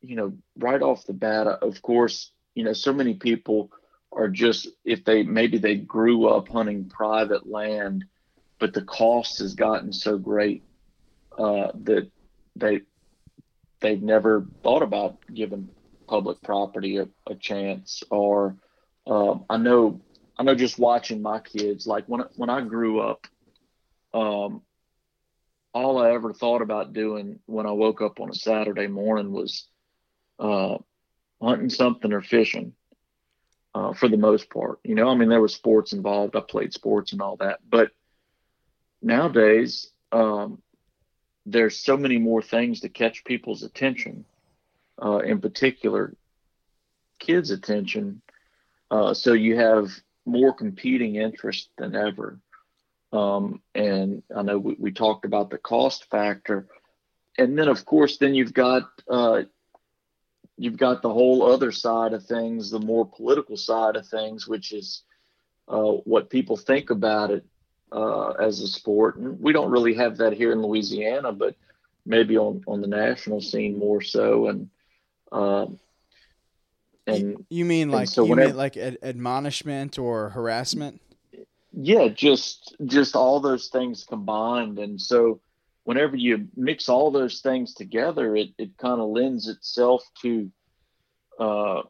[0.02, 3.72] you know, right off the bat, of course, you know, so many people
[4.12, 8.06] are just if they maybe they grew up hunting private land,
[8.60, 10.64] but the cost has gotten so great
[11.38, 12.10] uh, that
[12.56, 12.82] they
[13.80, 15.70] they've never thought about giving
[16.08, 18.02] public property a, a chance.
[18.10, 18.56] Or
[19.06, 20.02] um, I know
[20.38, 23.26] I know just watching my kids, like when when I grew up,
[24.14, 24.62] um,
[25.74, 29.68] all I ever thought about doing when I woke up on a Saturday morning was
[30.40, 30.78] uh,
[31.42, 32.74] hunting something or fishing
[33.74, 34.80] uh, for the most part.
[34.84, 36.36] You know, I mean, there was sports involved.
[36.36, 37.60] I played sports and all that.
[37.68, 37.92] But
[39.02, 40.62] nowadays, um,
[41.46, 44.26] there's so many more things to catch people's attention,
[45.04, 46.14] uh, in particular,
[47.20, 48.22] kids' attention.
[48.90, 49.90] Uh, so you have
[50.28, 52.40] more competing interest than ever.
[53.12, 56.68] Um, and I know we, we, talked about the cost factor.
[57.38, 59.44] And then, of course, then you've got uh,
[60.58, 64.74] you've got the whole other side of things, the more political side of things, which
[64.74, 65.04] is
[65.70, 67.46] uh, what people think about it
[67.92, 69.18] uh, as a sport.
[69.18, 71.56] And we don't really have that here in Louisiana, but
[72.06, 74.48] maybe on, on the national scene more so.
[74.48, 74.70] And
[75.32, 75.80] um,
[77.08, 81.02] and you mean like so you whenever, mean like ad- admonishment or harassment?
[81.72, 85.40] Yeah, just just all those things combined, and so
[85.84, 90.52] whenever you mix all those things together, it, it kind of lends itself to
[91.40, 91.84] uh,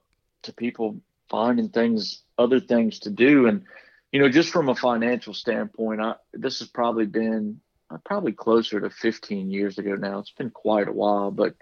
[0.44, 3.64] to people finding things, other things to do, and
[4.12, 8.80] you know, just from a financial standpoint, I, this has probably been uh, probably closer
[8.80, 10.20] to 15 years ago now.
[10.20, 11.56] It's been quite a while, but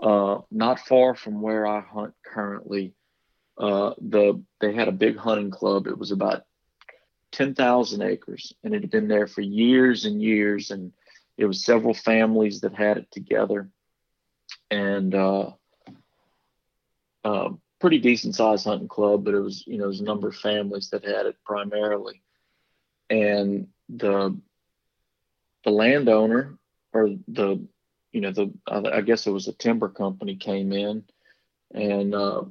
[0.00, 2.94] uh, not far from where I hunt currently.
[3.58, 5.86] Uh, the they had a big hunting club.
[5.86, 6.44] It was about
[7.32, 10.92] 10,000 acres, and it had been there for years and years, and
[11.36, 13.68] it was several families that had it together,
[14.70, 15.50] and uh,
[17.24, 19.24] uh, pretty decent sized hunting club.
[19.24, 22.22] But it was you know it was a number of families that had it primarily,
[23.10, 24.38] and the
[25.64, 26.58] the landowner
[26.92, 27.66] or the
[28.12, 31.04] you know the I guess it was a timber company came in
[31.72, 32.42] and uh,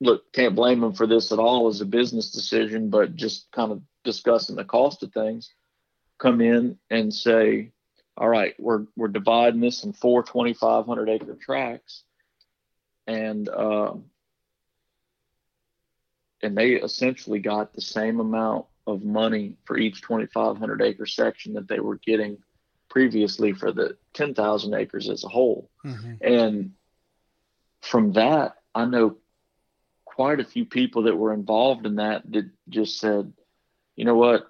[0.00, 1.68] look can't blame them for this at all.
[1.68, 5.50] As a business decision but just kind of discussing the cost of things
[6.18, 7.72] come in and say
[8.16, 12.04] all right, we're we're dividing this in four 2,500 acre tracts,
[13.06, 13.94] and uh,
[16.42, 21.68] and they essentially got the same amount of money for each 2,500 acre section that
[21.68, 22.38] they were getting
[22.92, 25.70] previously for the 10,000 acres as a whole.
[25.84, 26.12] Mm-hmm.
[26.20, 26.72] And
[27.80, 29.16] from that, I know
[30.04, 33.32] quite a few people that were involved in that that just said,
[33.96, 34.46] you know what,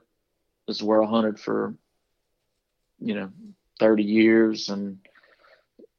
[0.67, 1.75] this is where I hunted for
[3.03, 3.31] you know
[3.81, 4.99] 30 years and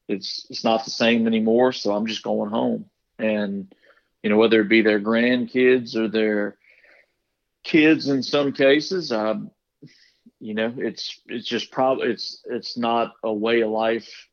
[0.08, 2.86] it's it's not the same anymore so i'm just going home
[3.18, 3.74] and
[4.22, 6.56] you know whether it be their grandkids or their
[7.62, 9.34] kids in some cases i
[10.44, 14.28] you know, it's it's just probably it's it's not a way of life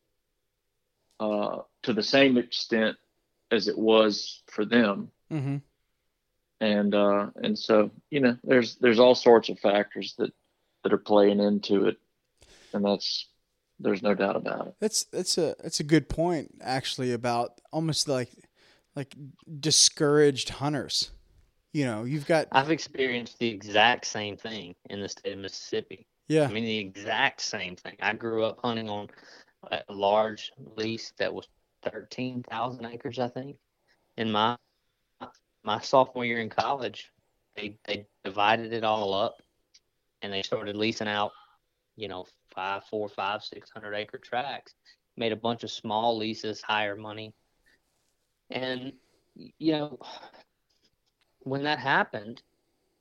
[1.22, 2.98] uh, to the same extent
[3.50, 5.10] as it was for them.
[5.32, 5.58] Mm-hmm.
[6.60, 10.34] And uh, and so you know, there's there's all sorts of factors that
[10.84, 11.96] that are playing into it,
[12.74, 13.30] and that's
[13.80, 14.76] there's no doubt about it.
[14.82, 18.32] That's that's a that's a good point actually about almost like
[18.98, 19.16] like
[19.62, 21.12] discouraged hunters.
[21.74, 26.06] You know, you've got I've experienced the exact same thing in the state of Mississippi.
[26.28, 27.96] yeah, I mean, the exact same thing.
[28.02, 29.08] I grew up hunting on
[29.72, 31.48] a large lease that was
[31.84, 33.58] 13,000 acres, I think.
[34.18, 34.58] In my
[35.64, 37.12] my sophomore year in college,
[37.56, 39.38] they they divided it all up,
[40.22, 41.32] and they started leasing out,
[41.96, 44.74] you know, five, four, five, six hundred acre tracts.
[45.16, 47.34] Made a bunch of small leases, higher money,
[48.50, 48.94] and
[49.36, 50.00] you know,
[51.44, 52.42] when that happened,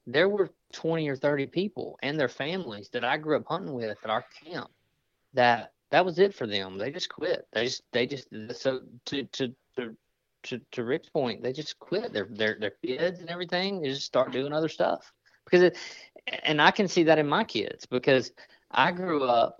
[0.06, 3.98] there were 20 or 30 people and their families that I grew up hunting with
[4.02, 4.70] at our camp
[5.34, 6.78] that that was it for them.
[6.78, 7.46] They just quit.
[7.52, 9.96] They just they just so to to to
[10.44, 12.12] to, to Rick's point, they just quit.
[12.12, 13.80] Their their their kids and everything.
[13.82, 15.12] They just start doing other stuff
[15.44, 15.76] because it,
[16.44, 18.32] and I can see that in my kids because
[18.70, 19.58] I grew up.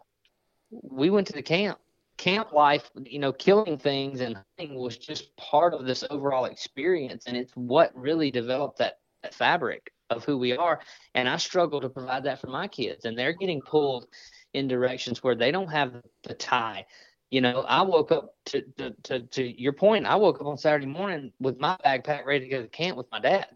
[0.71, 1.79] We went to the camp.
[2.21, 7.25] Camp life, you know, killing things and hunting was just part of this overall experience,
[7.27, 10.81] and it's what really developed that, that fabric of who we are.
[11.15, 14.07] And I struggle to provide that for my kids, and they're getting pulled
[14.53, 15.95] in directions where they don't have
[16.25, 16.85] the tie.
[17.31, 20.59] You know, I woke up to, to, to, to your point, I woke up on
[20.59, 23.47] Saturday morning with my backpack ready to go to camp with my dad.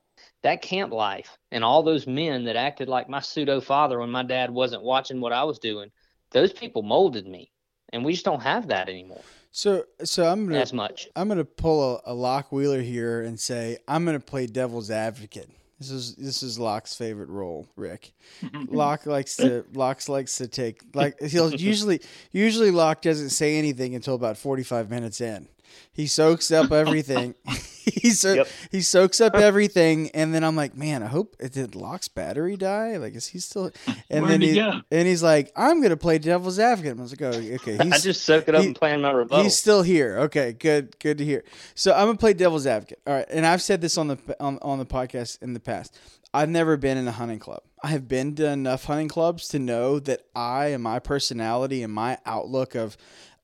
[0.42, 4.22] That camp life and all those men that acted like my pseudo father when my
[4.22, 5.90] dad wasn't watching what I was doing,
[6.30, 7.50] those people molded me.
[7.94, 9.22] And we just don't have that anymore
[9.52, 11.08] So so I'm gonna as much.
[11.16, 15.48] I'm gonna pull a, a Locke Wheeler here and say I'm gonna play devil's advocate.
[15.78, 18.12] This is this is Locke's favorite role, Rick.
[18.68, 22.00] Locke likes to Locke likes to take like he'll usually
[22.32, 25.48] usually Locke doesn't say anything until about forty five minutes in.
[25.92, 27.34] He soaks up everything.
[27.84, 28.48] he so, Yep.
[28.72, 32.56] he soaks up everything, and then I'm like, man, I hope uh, did Locke's battery
[32.56, 32.96] die?
[32.96, 33.70] Like, is he still?
[34.10, 34.80] And Where'd then he go?
[34.90, 36.98] and he's like, I'm gonna play devil's advocate.
[36.98, 37.82] I was like, oh, okay.
[37.82, 39.42] He's, I just soak it up he- and plan my rebuttal.
[39.44, 40.18] He's still here.
[40.20, 41.44] Okay, good, good to hear.
[41.74, 43.00] So I'm gonna play devil's advocate.
[43.06, 45.98] All right, and I've said this on the on, on the podcast in the past.
[46.32, 47.62] I've never been in a hunting club.
[47.82, 51.92] I have been to enough hunting clubs to know that I and my personality and
[51.92, 52.96] my outlook of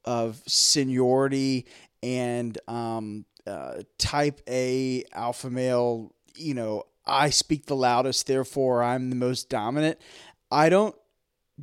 [0.04, 1.66] of seniority
[2.02, 6.14] and um, uh, type A alpha male.
[6.34, 9.98] You know, I speak the loudest, therefore I'm the most dominant.
[10.50, 10.94] I don't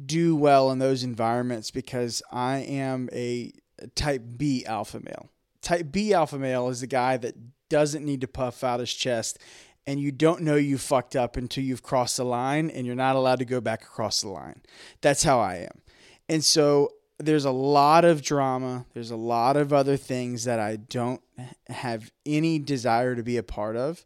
[0.05, 3.51] do well in those environments because I am a
[3.95, 5.29] type B alpha male.
[5.61, 7.35] Type B alpha male is the guy that
[7.69, 9.39] doesn't need to puff out his chest
[9.87, 13.15] and you don't know you fucked up until you've crossed the line and you're not
[13.15, 14.61] allowed to go back across the line.
[15.01, 15.81] That's how I am.
[16.27, 20.75] And so there's a lot of drama, there's a lot of other things that I
[20.75, 21.21] don't
[21.67, 24.05] have any desire to be a part of.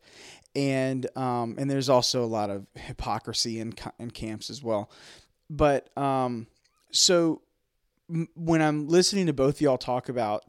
[0.56, 4.90] And um, and there's also a lot of hypocrisy in, in camps as well
[5.52, 6.48] but um
[6.92, 7.42] so
[8.10, 10.46] m- when i'm listening to both y'all talk about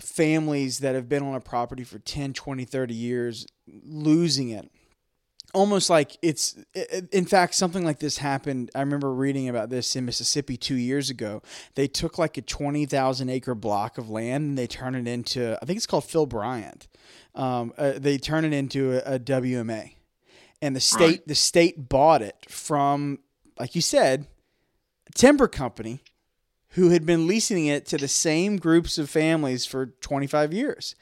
[0.00, 4.70] families that have been on a property for 10 20 30 years losing it
[5.56, 6.54] almost like it's
[7.10, 8.70] in fact something like this happened.
[8.74, 11.42] I remember reading about this in mississippi two years ago.
[11.74, 15.64] They took like a 20000 acre block of land and they turned it into i
[15.64, 16.88] think it's called phil bryant.
[17.34, 19.92] Um, uh, they turn it into a, a wma
[20.60, 23.20] and the state the state bought it from
[23.58, 24.26] like you said
[25.08, 26.00] a timber company
[26.70, 30.94] who had been leasing it to the same groups of families for 25 years.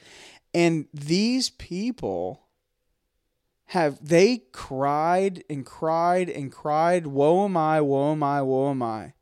[0.55, 2.44] And these people
[3.67, 8.83] have they cried and cried and cried woe am i woe am i woe am
[8.83, 9.13] i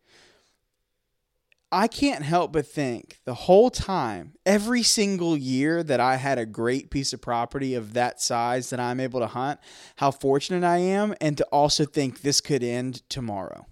[1.75, 6.45] I can't help but think the whole time, every single year that I had a
[6.45, 9.59] great piece of property of that size that I'm able to hunt,
[9.97, 13.67] how fortunate I am, and to also think this could end tomorrow.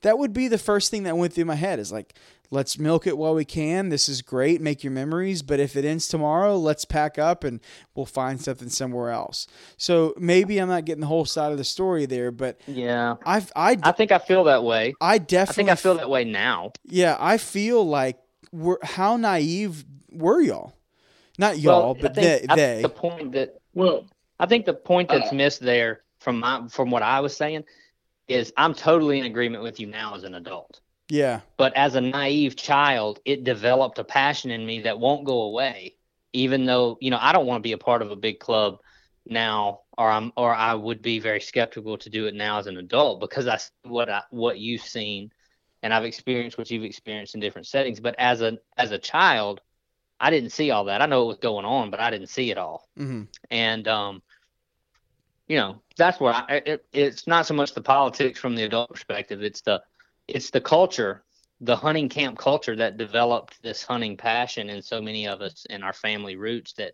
[0.00, 2.18] That would be the first thing that went through my head is like,
[2.52, 3.88] let's milk it while we can.
[3.88, 4.60] This is great.
[4.60, 5.42] Make your memories.
[5.42, 7.58] But if it ends tomorrow, let's pack up and
[7.94, 9.48] we'll find something somewhere else.
[9.76, 13.50] So maybe I'm not getting the whole side of the story there, but yeah, I've,
[13.56, 14.94] I, I think I feel that way.
[15.00, 16.72] I I definitely think I feel that way now.
[16.84, 18.18] yeah, I feel like
[18.52, 20.74] we're how naive were y'all?
[21.38, 22.46] Not y'all, Well, but I think, they.
[22.52, 22.82] I they.
[22.82, 24.04] think the point that Well,
[24.38, 27.64] I think the point that's Uh, missed there from my from what I was saying
[28.28, 30.80] is I'm totally in agreement with you now as an adult.
[31.12, 35.42] Yeah, But as a naive child, it developed a passion in me that won't go
[35.42, 35.96] away.
[36.32, 38.78] Even though, you know, I don't want to be a part of a big club
[39.26, 42.78] now or I'm or I would be very skeptical to do it now as an
[42.78, 45.30] adult because I what I what you've seen
[45.82, 48.00] and I've experienced what you've experienced in different settings.
[48.00, 49.60] But as a as a child,
[50.18, 51.02] I didn't see all that.
[51.02, 52.88] I know what was going on, but I didn't see it all.
[52.98, 53.24] Mm-hmm.
[53.50, 54.22] And um,
[55.46, 56.62] you know, that's where I.
[56.64, 59.42] It, it's not so much the politics from the adult perspective.
[59.42, 59.82] It's the
[60.32, 61.22] it's the culture,
[61.60, 65.82] the hunting camp culture that developed this hunting passion in so many of us in
[65.82, 66.92] our family roots that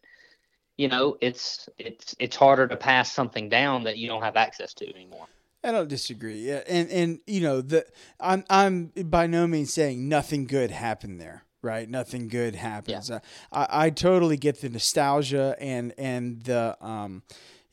[0.76, 4.74] you know it's it's it's harder to pass something down that you don't have access
[4.74, 5.26] to anymore.
[5.62, 6.39] I don't disagree.
[6.39, 7.86] Yeah, and and you know the
[8.20, 11.45] I'm I'm by no means saying nothing good happened there.
[11.61, 13.11] Right, nothing good happens.
[13.11, 13.18] Yeah.
[13.51, 17.22] I I totally get the nostalgia and and the um,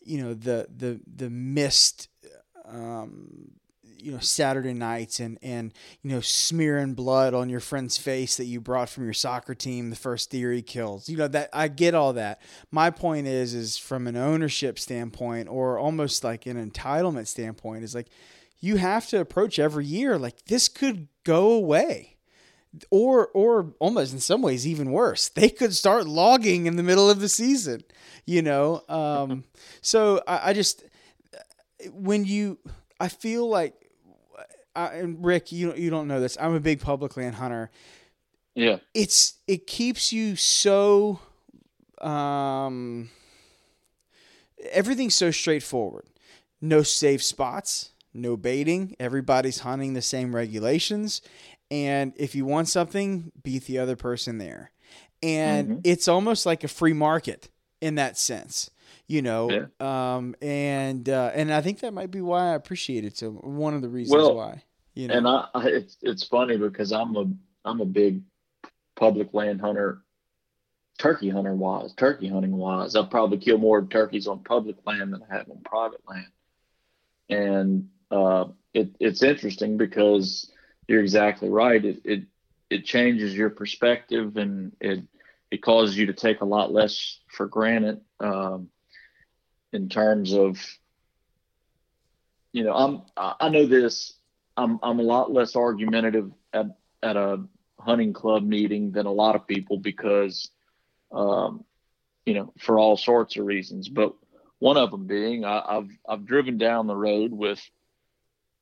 [0.03, 2.09] you know the the the missed
[2.67, 3.51] um
[3.97, 8.45] you know Saturday nights and and you know smearing blood on your friend's face that
[8.45, 11.09] you brought from your soccer team the first theory kills.
[11.09, 12.41] You know that I get all that.
[12.71, 17.95] My point is is from an ownership standpoint or almost like an entitlement standpoint is
[17.95, 18.09] like
[18.59, 22.11] you have to approach every year like this could go away.
[22.89, 25.29] Or, or almost in some ways even worse.
[25.29, 27.85] They could start logging in the middle of the season,
[28.25, 28.83] you know.
[28.89, 29.45] Um,
[29.81, 30.83] so I, I just
[31.93, 32.57] when you,
[32.99, 33.84] I feel like
[34.75, 36.37] I, and Rick, you you don't know this.
[36.39, 37.71] I'm a big public land hunter.
[38.55, 38.77] Yeah.
[38.93, 41.19] It's it keeps you so
[42.01, 43.09] um
[44.71, 46.05] everything's so straightforward.
[46.61, 51.21] No safe spots, no baiting, everybody's hunting the same regulations,
[51.69, 54.71] and if you want something, beat the other person there.
[55.21, 55.81] And Mhm.
[55.83, 57.49] it's almost like a free market
[57.81, 58.69] in that sense
[59.07, 60.15] you know Yeah.
[60.15, 63.73] um and uh and i think that might be why i appreciate it so one
[63.73, 64.63] of the reasons Well, why
[64.95, 67.25] you know And I, I it's it's funny because I'm a
[67.63, 68.21] I'm a big
[68.95, 70.01] public land hunter,
[70.97, 72.95] turkey hunter wise, turkey hunting wise.
[72.95, 76.27] I've probably killed more turkeys on public land than I have on private land.
[77.29, 80.51] And uh, it it's interesting because
[80.87, 81.83] you're exactly right.
[81.83, 82.23] It it
[82.69, 85.03] it changes your perspective and it
[85.51, 88.69] it causes you to take a lot less for granted um,
[89.71, 90.57] in terms of
[92.53, 94.14] you know I'm I I know this
[94.57, 96.67] I'm I'm a lot less argumentative at
[97.03, 97.43] at a
[97.79, 100.49] hunting club meeting than a lot of people because,
[101.11, 101.63] um,
[102.25, 103.89] you know, for all sorts of reasons.
[103.89, 104.13] But
[104.59, 107.61] one of them being I, I've I've driven down the road with,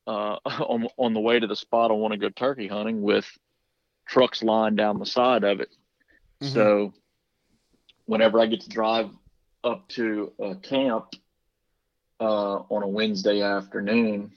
[0.07, 3.25] uh, on on the way to the spot I want to go turkey hunting with
[4.07, 5.69] trucks lined down the side of it.
[6.41, 6.53] Mhm.
[6.53, 6.93] So,
[8.05, 9.11] whenever I get to drive
[9.63, 11.13] up to a camp
[12.19, 14.31] uh, on a Wednesday afternoon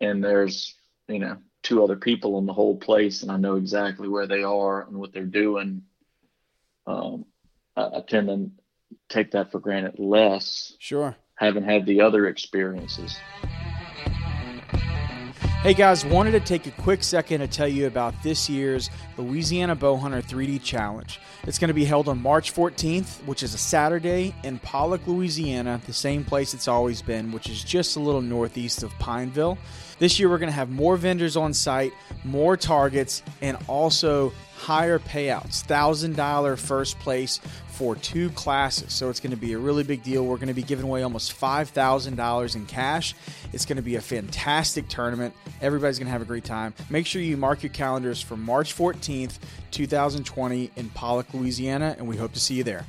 [0.00, 0.74] and there's
[1.08, 4.42] you know two other people in the whole place and i know exactly where they
[4.42, 5.82] are and what they're doing.
[6.86, 7.26] Um,
[7.76, 8.50] I, I tend to
[9.08, 11.16] take that for granted less sure.
[11.34, 13.18] having had the other experiences
[15.62, 19.74] Hey guys, wanted to take a quick second to tell you about this year's Louisiana
[19.74, 21.20] Bowhunter 3D Challenge.
[21.48, 25.80] It's going to be held on March 14th, which is a Saturday in Pollock, Louisiana,
[25.84, 29.58] the same place it's always been, which is just a little northeast of Pineville.
[29.98, 31.92] This year we're going to have more vendors on site,
[32.22, 35.64] more targets, and also higher payouts.
[35.64, 38.92] $1,000 first place for two classes.
[38.92, 40.26] So it's going to be a really big deal.
[40.26, 43.14] We're going to be giving away almost $5,000 in cash.
[43.52, 45.32] It's going to be a fantastic tournament.
[45.60, 46.74] Everybody's going to have a great time.
[46.90, 49.38] Make sure you mark your calendars for March 14th,
[49.70, 52.84] 2020 in Pollock, Louisiana, and we hope to see you there.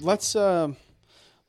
[0.00, 0.76] Let's um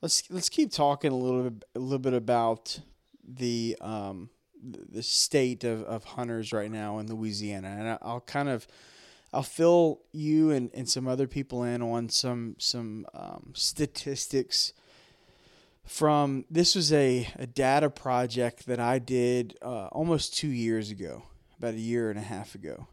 [0.01, 2.79] let's let's keep talking a little bit a little bit about
[3.27, 4.29] the um
[4.65, 8.67] the state of, of hunters right now in Louisiana, and I'll kind of
[9.33, 14.73] I'll fill you and, and some other people in on some some um, statistics
[15.85, 21.23] from this was a, a data project that I did uh, almost two years ago,
[21.57, 22.87] about a year and a half ago.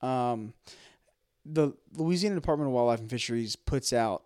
[0.00, 0.54] Um,
[1.44, 4.24] the Louisiana Department of Wildlife and Fisheries puts out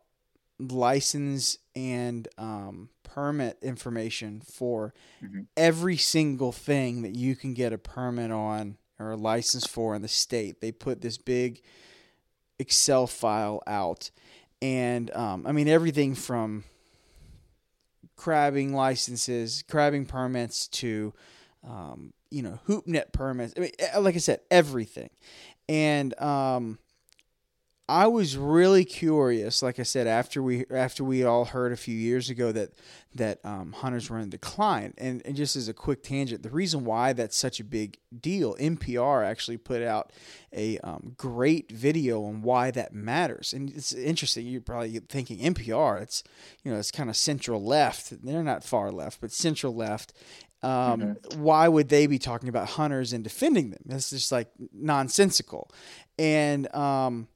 [0.58, 4.92] license and um, permit information for
[5.22, 5.46] Mhm.
[5.56, 10.02] every single thing that you can get a permit on or a license for in
[10.02, 10.60] the state.
[10.60, 11.62] They put this big
[12.58, 14.10] Excel file out,
[14.60, 16.64] and um, I mean everything from
[18.16, 21.12] crabbing licenses, crabbing permits to
[21.66, 23.54] um, you know hoop net permits.
[23.56, 25.10] I mean, eh, like I said, everything.
[25.68, 26.78] And um,
[27.88, 31.96] I was really curious, like I said, after we after we all heard a few
[31.96, 32.70] years ago that
[33.14, 36.84] that um, hunters were in decline, and, and just as a quick tangent, the reason
[36.84, 40.12] why that's such a big deal, NPR actually put out
[40.54, 44.46] a um, great video on why that matters, and it's interesting.
[44.46, 46.22] You're probably thinking NPR, it's
[46.62, 48.24] you know it's kind of central left.
[48.24, 50.14] They're not far left, but central left,
[50.62, 51.42] um, mm-hmm.
[51.42, 53.80] Why would they be talking about hunters and defending them?
[53.84, 55.70] That's just like nonsensical.
[56.18, 57.26] And um,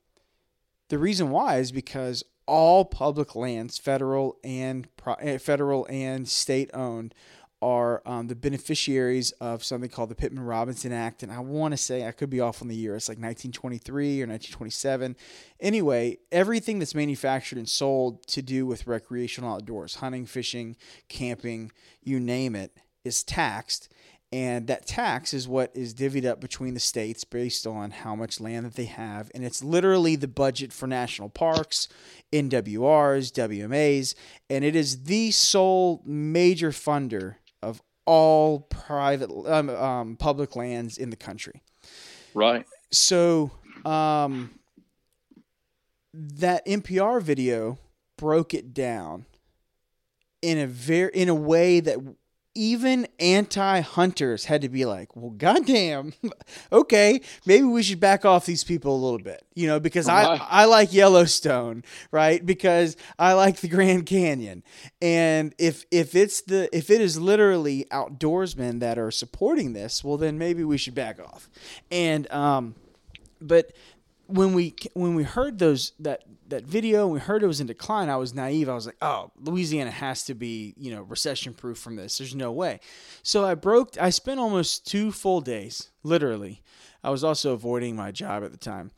[0.89, 4.89] the reason why is because all public lands, federal and
[5.21, 7.15] eh, federal and state owned,
[7.63, 11.23] are um, the beneficiaries of something called the Pittman Robertson Act.
[11.23, 14.23] And I want to say, I could be off on the year, it's like 1923
[14.23, 15.17] or 1927.
[15.59, 20.77] Anyway, everything that's manufactured and sold to do with recreational outdoors, hunting, fishing,
[21.09, 21.73] camping,
[22.03, 23.93] you name it, is taxed.
[24.33, 28.41] And that tax is what is divvied up between the states based on how much
[28.41, 29.31] land that they have.
[29.35, 31.89] And it's literally the budget for national parks,
[32.33, 34.15] NWRs, WMAs.
[34.51, 41.11] And it is the sole major funder of all private, um, um, public lands in
[41.11, 41.63] the country.
[42.35, 42.67] Right.
[42.91, 43.53] So
[43.85, 44.59] um,
[46.13, 47.79] that NPR video
[48.19, 49.27] broke it down
[50.43, 51.99] in a very in a way that
[52.57, 56.15] even anti-hunters had to be like, well, goddamn,
[56.73, 60.37] okay, maybe we should back off these people a little bit, you know, because I,
[60.37, 62.45] I like Yellowstone, right?
[62.45, 64.63] Because I like the Grand Canyon,
[65.01, 70.17] and if if it's the if it is literally outdoorsmen that are supporting this, well,
[70.17, 71.49] then maybe we should back off,
[71.91, 72.75] and um,
[73.41, 73.73] but
[74.27, 78.09] when we when we heard those that that video we heard it was in decline
[78.09, 78.69] i was naive.
[78.69, 82.19] I was like oh louisiana has to be you know recession proof from this.
[82.19, 82.81] There's no way.
[83.23, 86.63] So i broke i spent almost two full days literally.
[87.05, 88.91] I was also avoiding my job at the time.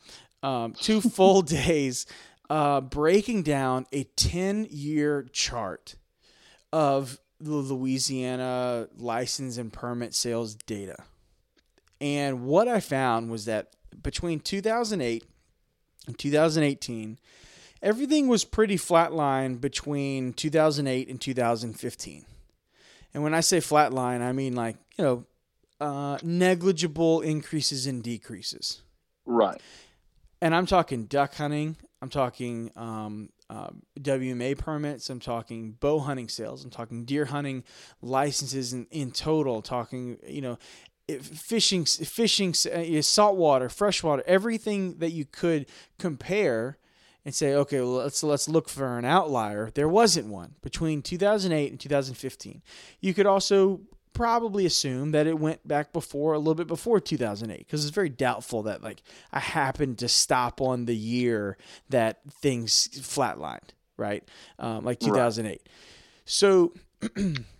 [0.43, 2.07] Um, two full days
[2.49, 5.97] uh, breaking down a 10 year chart
[6.73, 11.05] of the louisiana license and permit sales data.
[12.01, 13.73] And what i found was that
[14.03, 15.25] between 2008
[16.07, 17.19] and 2018,
[17.83, 22.25] everything was pretty flatline between 2008 and 2015.
[23.15, 25.25] And when I say flatline, I mean like, you know,
[25.81, 28.83] uh, negligible increases and decreases.
[29.25, 29.61] Right.
[30.41, 31.77] And I'm talking duck hunting.
[32.01, 35.11] I'm talking um, uh, WMA permits.
[35.11, 36.65] I'm talking bow hunting sales.
[36.65, 37.65] I'm talking deer hunting
[38.03, 39.63] licenses in, in total.
[39.63, 40.59] Talking, you know,
[41.09, 45.67] fishing, fishing, uh, saltwater, freshwater, everything that you could
[45.99, 46.79] compare
[47.25, 49.71] and say, okay, well, let's let's look for an outlier.
[49.75, 52.63] There wasn't one between 2008 and 2015.
[53.01, 53.81] You could also
[54.15, 58.09] probably assume that it went back before a little bit before 2008 because it's very
[58.09, 59.03] doubtful that like
[59.33, 61.57] I happened to stop on the year
[61.91, 64.25] that things flatlined, right?
[64.59, 65.49] Um, like 2008.
[65.49, 65.61] Right.
[66.25, 66.73] So.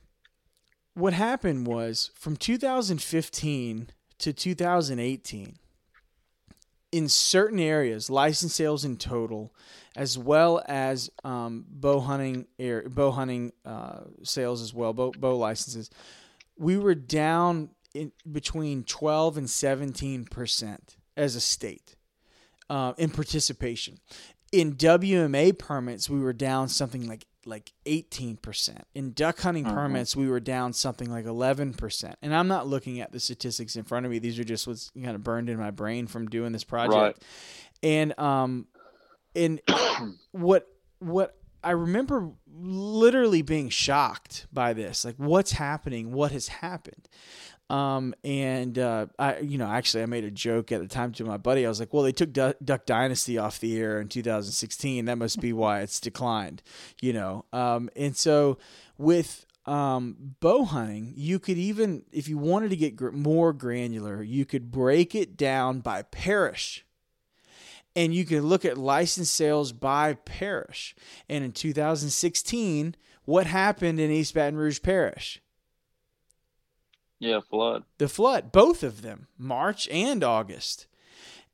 [0.99, 3.89] what happened was from 2015
[4.19, 5.57] to 2018
[6.91, 9.55] in certain areas license sales in total
[9.95, 15.37] as well as um, bow hunting air, bow hunting uh, sales as well bow, bow
[15.37, 15.89] licenses
[16.57, 21.97] we were down in between 12 and 17 percent as a state
[22.69, 23.99] uh, in participation.
[24.51, 28.83] In WMA permits we were down something like like 18%.
[28.95, 29.75] In duck hunting uh-huh.
[29.75, 32.15] permits, we were down something like 11%.
[32.23, 34.19] And I'm not looking at the statistics in front of me.
[34.19, 36.95] These are just what's kind of burned in my brain from doing this project.
[36.95, 37.17] Right.
[37.83, 38.67] And um
[39.35, 39.61] and
[40.33, 40.67] what
[40.99, 45.05] what I remember literally being shocked by this.
[45.05, 46.13] Like what's happening?
[46.13, 47.09] What has happened?
[47.71, 51.25] Um, and uh, I, you know, actually, I made a joke at the time to
[51.25, 51.67] my buddy.
[51.67, 55.05] I was like, "Well, they took Duck, Duck Dynasty off the air in 2016.
[55.05, 56.63] That must be why it's declined."
[57.03, 58.59] You know, um, and so
[58.97, 64.23] with um, bow hunting, you could even, if you wanted to get gr- more granular,
[64.23, 66.87] you could break it down by parish.
[67.95, 70.95] And you can look at license sales by parish.
[71.29, 72.95] And in 2016,
[73.25, 75.43] what happened in East Baton Rouge Parish?
[77.19, 77.85] Yeah, flood.
[77.99, 80.87] The flood, both of them, March and August.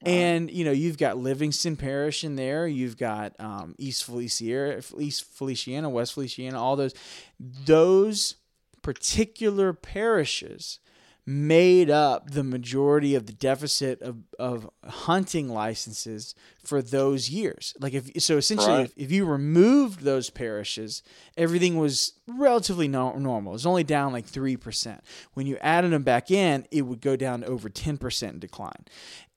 [0.03, 0.13] Wow.
[0.13, 2.67] And you know you've got Livingston Parish in there.
[2.67, 6.63] You've got um, East Feliciana, East Feliciana, West Feliciana.
[6.63, 6.95] All those,
[7.41, 8.37] those
[8.83, 10.79] particular parishes
[11.27, 17.75] made up the majority of the deficit of, of hunting licenses for those years.
[17.81, 18.85] Like if so, essentially, right.
[18.85, 21.03] if, if, you removed those parishes,
[21.37, 23.53] everything was relatively no, normal.
[23.53, 25.03] It was only down like three percent.
[25.33, 28.85] When you added them back in, it would go down over ten percent decline,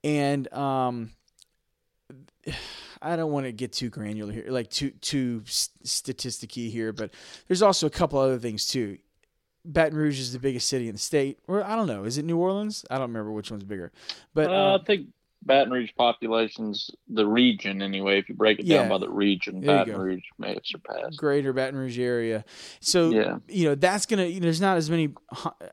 [0.04, 1.12] and um,
[3.02, 7.14] I don't want to get too granular here, like too too statisticky here, but
[7.48, 8.98] there's also a couple other things too.
[9.68, 12.26] Baton Rouge is the biggest city in the state, or I don't know, is it
[12.26, 12.86] New Orleans?
[12.90, 13.92] I don't remember which one's bigger,
[14.34, 15.08] but uh, um, I think
[15.48, 18.20] Baton Rouge population's the region anyway.
[18.20, 18.80] If you break it Yeah.
[18.80, 20.00] down by the region, There Baton.
[20.00, 21.18] Rouge may have surpassed.
[21.18, 22.46] greater Baton Rouge area.
[22.82, 23.38] So Yeah.
[23.48, 24.26] you know that's gonna.
[24.26, 25.10] You know, there's not as many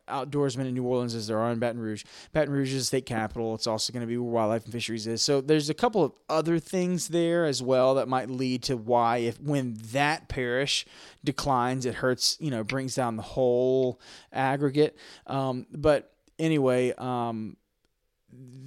[0.09, 2.05] outdoorsmen in New Orleans as there are in Baton Rouge.
[2.33, 3.55] Baton Rouge is the state capital.
[3.55, 5.23] It's also going to be where wildlife and fisheries is.
[5.23, 9.19] So there's a couple of other things there as well that might lead to why
[9.19, 10.87] if when that parish
[11.25, 12.37] declines, it hurts.
[12.41, 14.01] You know, brings down the whole
[14.33, 14.97] aggregate.
[15.27, 17.57] Um, but anyway, um,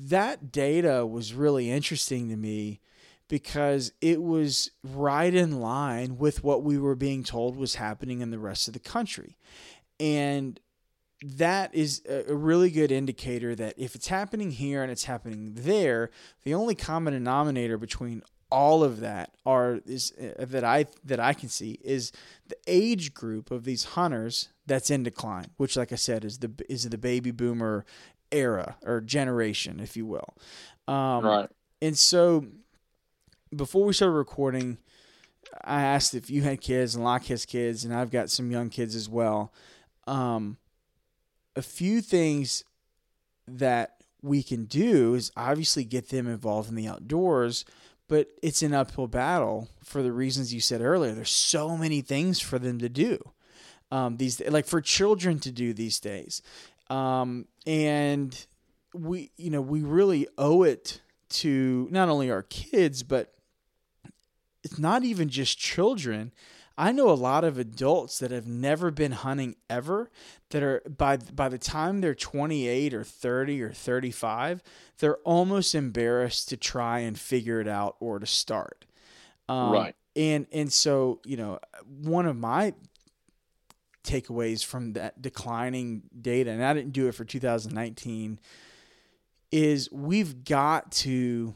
[0.09, 2.79] that data was really interesting to me
[3.27, 8.31] because it was right in line with what we were being told was happening in
[8.31, 9.35] the rest of the country.
[9.99, 10.59] And
[11.21, 16.11] that is a really good indicator that if it's happening here and it's happening there,
[16.43, 21.33] the only common denominator between all of that are is uh, that I that I
[21.33, 22.11] can see is
[22.47, 26.51] the age group of these hunters that's in decline, which like I said is the
[26.69, 27.85] is the baby boomer
[28.31, 30.35] era or generation, if you will.
[30.87, 31.49] Um, right.
[31.81, 32.45] and so
[33.55, 34.77] before we started recording,
[35.63, 38.69] I asked if you had kids and Locke has kids, and I've got some young
[38.69, 39.53] kids as well.
[40.05, 40.57] Um,
[41.55, 42.63] a few things
[43.47, 47.65] that we can do is obviously get them involved in the outdoors,
[48.07, 51.13] but it's an uphill battle for the reasons you said earlier.
[51.13, 53.19] There's so many things for them to do.
[53.89, 56.41] Um, these like for children to do these days,
[56.89, 58.45] um, and
[58.93, 63.33] we you know we really owe it to not only our kids but
[64.63, 66.31] it's not even just children
[66.77, 70.09] i know a lot of adults that have never been hunting ever
[70.51, 74.63] that are by by the time they're 28 or 30 or 35
[74.99, 78.85] they're almost embarrassed to try and figure it out or to start
[79.49, 79.95] um, Right.
[80.15, 81.59] and and so you know
[82.01, 82.73] one of my
[84.07, 88.39] takeaways from that declining data and i didn't do it for 2019
[89.51, 91.55] is we've got to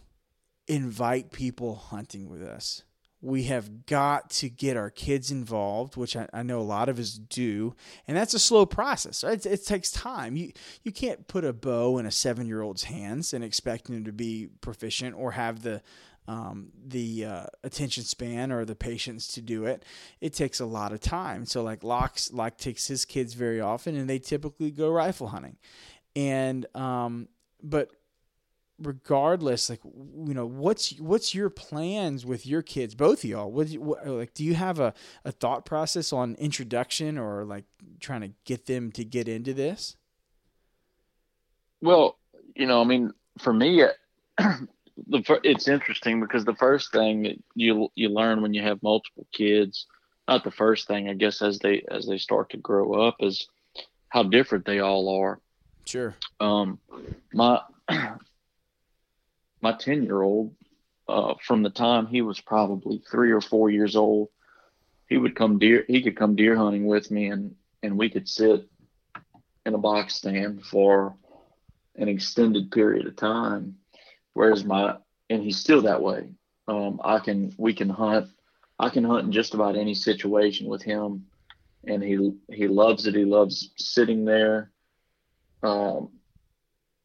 [0.68, 2.84] invite people hunting with us.
[3.24, 6.98] We have got to get our kids involved, which I, I know a lot of
[6.98, 7.76] us do,
[8.08, 9.24] and that's a slow process.
[9.24, 9.34] Right?
[9.34, 10.36] It, it takes time.
[10.36, 14.06] You you can't put a bow in a seven year old's hands and expect him
[14.06, 15.84] to be proficient or have the
[16.28, 19.84] um, the uh, attention span or the patience to do it.
[20.20, 21.46] It takes a lot of time.
[21.46, 25.58] So like Locke's Locke takes his kids very often, and they typically go rifle hunting,
[26.16, 27.28] and um,
[27.62, 27.92] but
[28.80, 33.70] regardless like you know what's what's your plans with your kids both of y'all what,
[33.74, 34.92] what like do you have a,
[35.24, 37.66] a thought process on introduction or like
[38.00, 39.98] trying to get them to get into this
[41.82, 42.18] Well,
[42.56, 43.84] you know, I mean, for me,
[45.08, 48.84] the fir- it's interesting because the first thing that you you learn when you have
[48.84, 49.88] multiple kids,
[50.28, 53.48] not the first thing, I guess, as they as they start to grow up, is
[54.10, 55.40] how different they all are.
[55.86, 56.80] sure Um,
[57.34, 57.62] my
[59.62, 60.56] my ten year old,
[61.08, 64.30] uh, from the time he was probably three or four years old,
[65.08, 65.86] he would come deer.
[65.88, 68.68] He could come deer hunting with me, and and we could sit
[69.66, 71.16] in a box stand for
[71.96, 73.76] an extended period of time.
[74.34, 74.98] Whereas my
[75.30, 76.30] and he's still that way.
[76.68, 78.30] Um, I can we can hunt.
[78.80, 81.26] I can hunt in just about any situation with him,
[81.86, 83.16] and he he loves it.
[83.16, 84.72] He loves sitting there.
[85.64, 86.10] Um,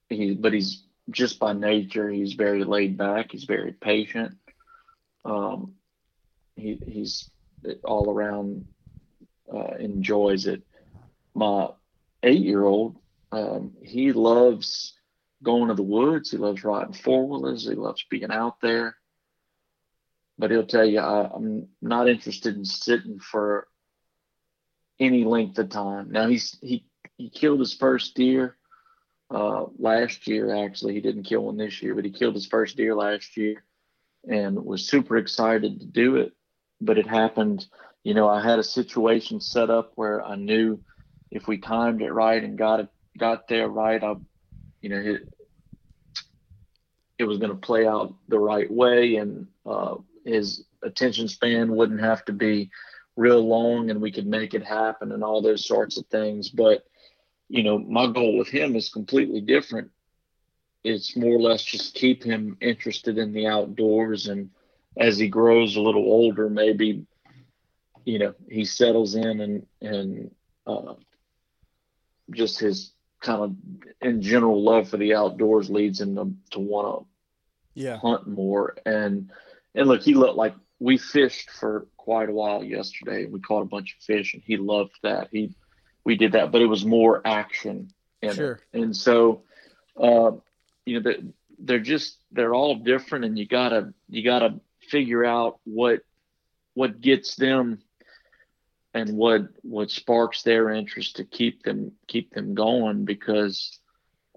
[0.08, 3.32] he but he's just by nature he's very laid back.
[3.32, 4.36] He's very patient.
[5.24, 5.74] Um,
[6.56, 7.30] he he's
[7.84, 8.66] all around
[9.52, 10.62] uh, enjoys it.
[11.34, 11.68] My
[12.22, 12.96] eight year old
[13.32, 14.95] um, he loves
[15.43, 16.30] going to the woods.
[16.30, 17.68] He loves riding four wheelers.
[17.68, 18.97] He loves being out there.
[20.39, 23.68] But he'll tell you, I, I'm not interested in sitting for
[24.99, 26.11] any length of time.
[26.11, 26.84] Now he's he
[27.16, 28.57] he killed his first deer
[29.30, 30.64] uh, last year.
[30.64, 33.64] Actually, he didn't kill one this year, but he killed his first deer last year,
[34.28, 36.32] and was super excited to do it.
[36.80, 37.66] But it happened.
[38.05, 40.80] You know, I had a situation set up where I knew
[41.30, 44.14] if we timed it right and got it got there right, I,
[44.80, 45.28] you know, it,
[47.18, 52.00] it was going to play out the right way, and uh, his attention span wouldn't
[52.00, 52.70] have to be
[53.16, 56.50] real long, and we could make it happen, and all those sorts of things.
[56.50, 56.84] But
[57.48, 59.90] you know, my goal with him is completely different.
[60.84, 64.50] It's more or less just keep him interested in the outdoors, and
[64.96, 67.06] as he grows a little older, maybe
[68.04, 70.30] you know he settles in and and
[70.66, 70.94] uh,
[72.30, 72.92] just his
[73.26, 73.56] kind of
[74.00, 77.06] in general love for the outdoors leads him to, to want
[77.74, 77.98] to yeah.
[77.98, 78.76] hunt more.
[78.86, 79.30] And
[79.74, 83.26] and look, he looked like we fished for quite a while yesterday.
[83.26, 85.28] We caught a bunch of fish, and he loved that.
[85.32, 85.54] He
[86.04, 87.90] we did that, but it was more action
[88.34, 88.60] Sure.
[88.72, 88.80] it.
[88.80, 89.42] And so,
[90.00, 90.32] uh,
[90.84, 91.22] you know, they're,
[91.58, 96.00] they're just they're all different, and you gotta you gotta figure out what
[96.74, 97.80] what gets them
[98.97, 103.78] and what what sparks their interest to keep them keep them going because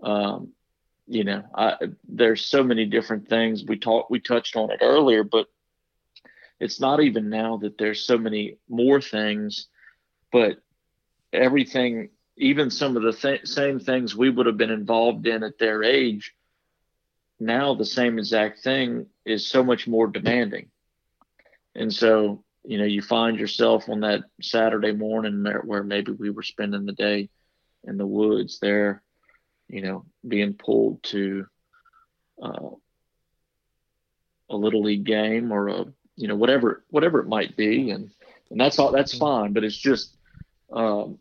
[0.04, 0.50] um,
[1.08, 1.76] you know I,
[2.08, 3.64] there's so many different things.
[3.66, 5.48] We talked we touched on it earlier but
[6.60, 9.68] it's not even now that there's so many more things
[10.32, 10.58] but
[11.32, 15.58] everything even some of the th- same things we would have been involved in at
[15.58, 16.34] their age
[17.40, 20.70] now the same exact thing is so much more demanding.
[21.76, 26.44] And so you know you find yourself on that saturday morning where maybe we were
[26.44, 27.28] spending the day
[27.84, 29.02] in the woods there
[29.68, 31.46] you know being pulled to
[32.44, 32.70] uh,
[34.50, 37.92] a little league game or a you know whatever whatever it might be.
[37.92, 38.12] And
[38.52, 40.16] and that's all that's fine but it's just
[40.72, 41.18] um,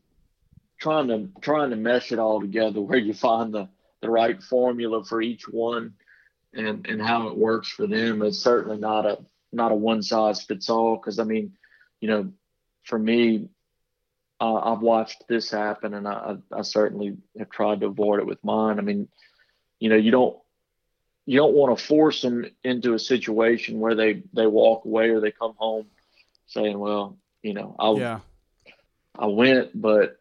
[0.78, 3.68] trying to trying to mesh it all together where you find the
[4.02, 5.94] the right formula for each one
[6.52, 8.22] and and how it works for them.
[8.22, 9.18] It's certainly not a
[9.52, 11.52] not a one size fits all because i mean
[12.00, 12.32] you know
[12.84, 13.48] for me
[14.40, 18.42] uh, i've watched this happen and I, I certainly have tried to avoid it with
[18.44, 19.08] mine i mean
[19.78, 20.36] you know you don't
[21.26, 25.20] you don't want to force them into a situation where they they walk away or
[25.20, 25.86] they come home
[26.46, 28.20] saying well you know i Yeah.
[29.18, 30.20] I went, but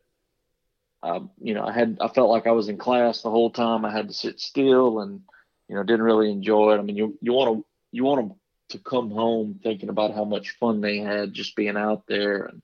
[1.04, 3.86] I, you know, I had I felt like I was in class the whole time.
[3.86, 5.22] I had to sit still, and
[5.70, 6.80] you know, didn't really enjoy it.
[6.80, 8.38] I mean, you you want to you want them
[8.70, 12.62] to come home thinking about how much fun they had just being out there, and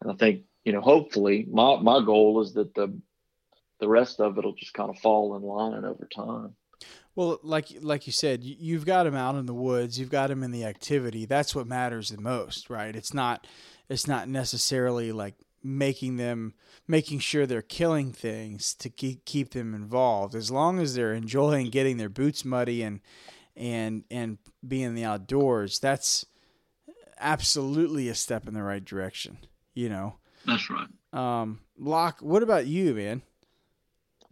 [0.00, 2.98] and I think you know, hopefully, my my goal is that the
[3.80, 6.54] the rest of it'll just kind of fall in line over time.
[7.14, 9.98] Well, like like you said, you- you've got him out in the woods.
[9.98, 11.24] You've got him in the activity.
[11.24, 12.94] That's what matters the most, right?
[12.94, 13.46] It's not
[13.88, 16.54] it's not necessarily like making them
[16.86, 20.34] making sure they're killing things to keep keep them involved.
[20.34, 23.00] As long as they're enjoying getting their boots muddy and
[23.58, 26.24] and and being in the outdoors, that's
[27.18, 29.38] absolutely a step in the right direction.
[29.74, 30.14] You know,
[30.46, 30.88] That's right.
[31.12, 32.20] um, Locke.
[32.20, 33.22] What about you, man?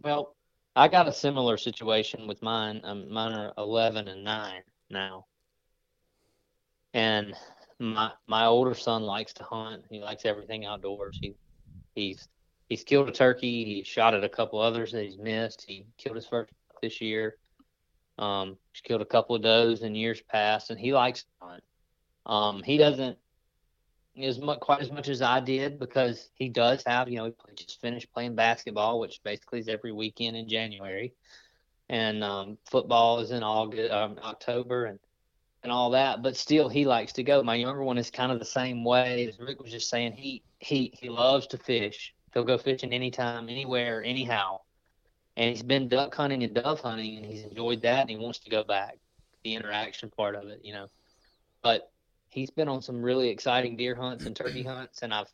[0.01, 0.35] Well,
[0.75, 2.81] I got a similar situation with mine.
[2.83, 5.25] Um, mine are 11 and 9 now.
[6.93, 7.33] And
[7.79, 9.85] my my older son likes to hunt.
[9.89, 11.17] He likes everything outdoors.
[11.21, 11.35] He
[11.95, 12.27] he's
[12.69, 13.63] he's killed a turkey.
[13.65, 15.63] He shot at a couple others that he's missed.
[15.67, 16.51] He killed his first
[16.81, 17.37] this year.
[18.17, 21.63] Um, he's killed a couple of does in years past, and he likes to hunt.
[22.25, 23.17] Um, he doesn't
[24.21, 27.55] as much quite as much as I did because he does have you know he
[27.55, 31.13] just finished playing basketball, which basically is every weekend in January,
[31.89, 34.99] and um, football is in August, um, October, and
[35.63, 36.23] and all that.
[36.23, 37.43] But still, he likes to go.
[37.43, 39.27] My younger one is kind of the same way.
[39.27, 42.13] As Rick was just saying, he he he loves to fish.
[42.33, 44.61] He'll go fishing anytime, anywhere, anyhow.
[45.37, 48.39] And he's been duck hunting and dove hunting, and he's enjoyed that, and he wants
[48.39, 48.97] to go back.
[49.43, 50.87] The interaction part of it, you know.
[51.61, 51.91] But
[52.27, 55.31] he's been on some really exciting deer hunts and turkey hunts, and I've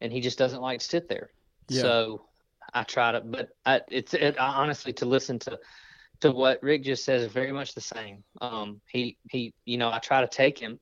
[0.00, 1.30] and he just doesn't like to sit there.
[1.68, 1.82] Yeah.
[1.82, 2.22] So
[2.72, 5.58] I try to, but I, it's it, I, honestly to listen to
[6.20, 8.24] to what Rick just says is very much the same.
[8.40, 10.80] Um, he he, you know, I try to take him,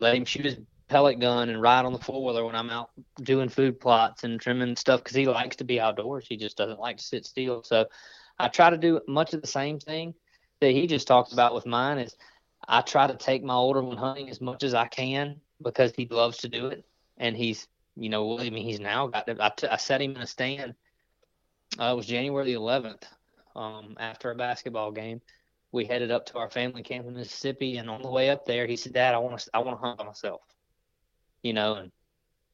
[0.00, 0.58] let him shoot his
[0.90, 2.90] pellet gun and ride on the four wheeler when I'm out
[3.22, 6.26] doing food plots and trimming stuff because he likes to be outdoors.
[6.28, 7.62] He just doesn't like to sit still.
[7.62, 7.86] So
[8.38, 10.14] I try to do much of the same thing
[10.60, 11.98] that he just talked about with mine.
[11.98, 12.16] Is
[12.68, 16.08] I try to take my older one hunting as much as I can because he
[16.10, 16.84] loves to do it,
[17.18, 20.22] and he's you know I mean he's now got I, t- I set him in
[20.22, 20.74] a stand.
[21.78, 23.04] Uh, it was January the 11th
[23.54, 25.20] um, after a basketball game.
[25.70, 28.66] We headed up to our family camp in Mississippi, and on the way up there,
[28.66, 30.40] he said, "Dad, I want to I want to hunt by myself."
[31.42, 31.90] You know, and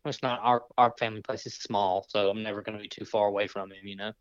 [0.05, 3.05] it's not our our family place is small, so I'm never going to be too
[3.05, 3.87] far away from him.
[3.87, 4.13] You know,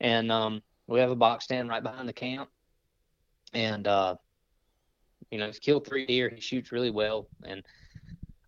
[0.00, 2.48] and um, we have a box stand right behind the camp,
[3.52, 4.16] and uh,
[5.30, 6.28] you know, he's killed three deer.
[6.28, 7.62] He shoots really well, and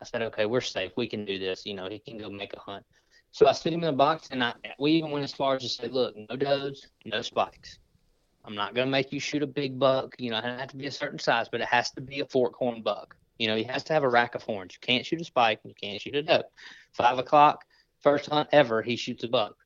[0.00, 0.92] I said, "Okay, we're safe.
[0.96, 1.64] We can do this.
[1.64, 2.84] You know, he can go make a hunt."
[3.32, 5.62] So I sit him in a box, and I we even went as far as
[5.62, 7.78] to say, "Look, no does, no spikes.
[8.44, 10.14] I'm not gonna make you shoot a big buck.
[10.18, 12.26] You know, it doesn't to be a certain size, but it has to be a
[12.26, 13.16] fork horn buck.
[13.38, 14.74] You know, he has to have a rack of horns.
[14.74, 16.42] You can't shoot a spike, and you can't shoot a doe.
[16.92, 17.64] Five o'clock,
[18.00, 19.56] first hunt ever, he shoots a buck.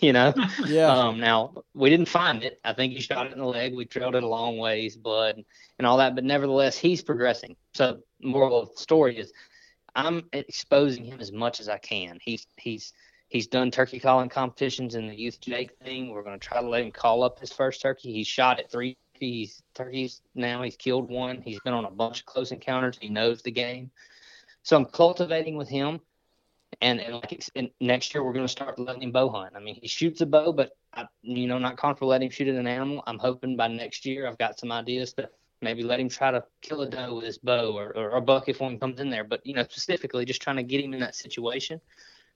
[0.00, 0.34] You know,
[0.66, 0.88] Yeah.
[0.92, 2.60] um, now we didn't find it.
[2.62, 3.74] I think he shot it in the leg.
[3.74, 5.42] We trailed it a long ways, blood
[5.78, 6.14] and all that.
[6.14, 7.56] But nevertheless, he's progressing.
[7.74, 9.32] So moral of the story is,
[9.94, 12.18] I'm exposing him as much as I can.
[12.20, 12.92] He's he's
[13.28, 16.10] he's done turkey calling competitions in the youth Jake thing.
[16.10, 18.12] We're going to try to let him call up his first turkey.
[18.12, 18.96] He shot it three.
[19.18, 20.62] He's turkeys now.
[20.62, 21.42] He's killed one.
[21.42, 22.98] He's been on a bunch of close encounters.
[23.00, 23.90] He knows the game.
[24.62, 26.00] So I'm cultivating with him.
[26.80, 29.54] And, and like and next year, we're going to start letting him bow hunt.
[29.56, 32.48] I mean, he shoots a bow, but I, you know, not comfortable letting him shoot
[32.48, 33.02] at an animal.
[33.06, 36.44] I'm hoping by next year, I've got some ideas to maybe let him try to
[36.60, 39.24] kill a doe with his bow or, or a buck if one comes in there.
[39.24, 41.80] But you know, specifically, just trying to get him in that situation.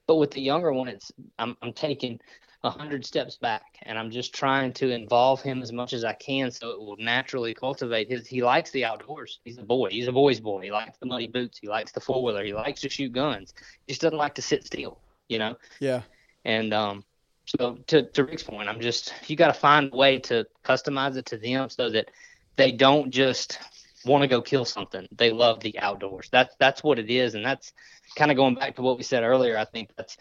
[0.07, 2.19] But with the younger one, it's I'm I'm taking
[2.63, 6.13] a hundred steps back, and I'm just trying to involve him as much as I
[6.13, 8.25] can, so it will naturally cultivate his.
[8.25, 9.39] He likes the outdoors.
[9.43, 9.89] He's a boy.
[9.89, 10.61] He's a boy's boy.
[10.61, 11.59] He likes the muddy boots.
[11.59, 12.43] He likes the four wheeler.
[12.43, 13.53] He likes to shoot guns.
[13.85, 14.99] He just doesn't like to sit still.
[15.27, 15.57] You know.
[15.79, 16.03] Yeah.
[16.45, 17.03] And um,
[17.45, 21.17] so to to Rick's point, I'm just you got to find a way to customize
[21.17, 22.11] it to them so that
[22.55, 23.59] they don't just
[24.05, 25.07] want to go kill something.
[25.11, 26.29] They love the outdoors.
[26.31, 27.73] That's that's what it is, and that's
[28.15, 29.57] kind of going back to what we said earlier.
[29.57, 30.17] I think that's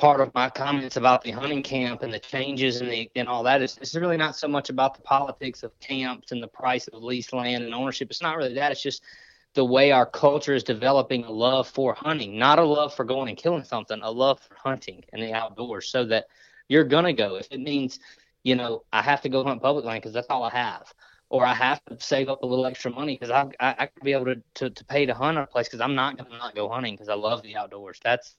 [0.00, 3.42] part of my comments about the hunting camp and the changes and the and all
[3.42, 6.88] that is it's really not so much about the politics of camps and the price
[6.88, 8.10] of leased land and ownership.
[8.10, 8.72] It's not really that.
[8.72, 9.02] It's just
[9.54, 13.28] the way our culture is developing a love for hunting, not a love for going
[13.28, 16.26] and killing something, a love for hunting and the outdoors, so that
[16.68, 17.36] you're gonna go.
[17.36, 17.98] If it means,
[18.42, 20.94] you know, I have to go hunt public land because that's all I have,
[21.28, 24.04] or I have to save up a little extra money because I, I I could
[24.04, 26.54] be able to, to to pay to hunt a place because I'm not gonna not
[26.54, 28.00] go hunting because I love the outdoors.
[28.02, 28.36] That's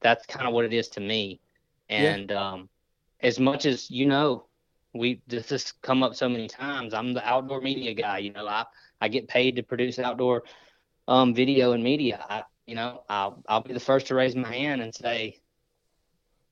[0.00, 1.40] that's kind of what it is to me.
[1.88, 2.52] And yeah.
[2.52, 2.68] um,
[3.20, 4.46] as much as you know,
[4.94, 6.94] we this has come up so many times.
[6.94, 8.18] I'm the outdoor media guy.
[8.18, 8.64] You know, I
[9.00, 10.44] I get paid to produce outdoor
[11.06, 12.24] um, video and media.
[12.28, 15.40] I, you know, I'll I'll be the first to raise my hand and say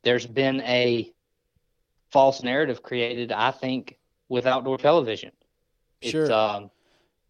[0.02, 1.12] there's been a
[2.12, 3.32] false narrative created.
[3.32, 5.32] I think with outdoor television.
[6.02, 6.22] Sure.
[6.22, 6.70] It's, um,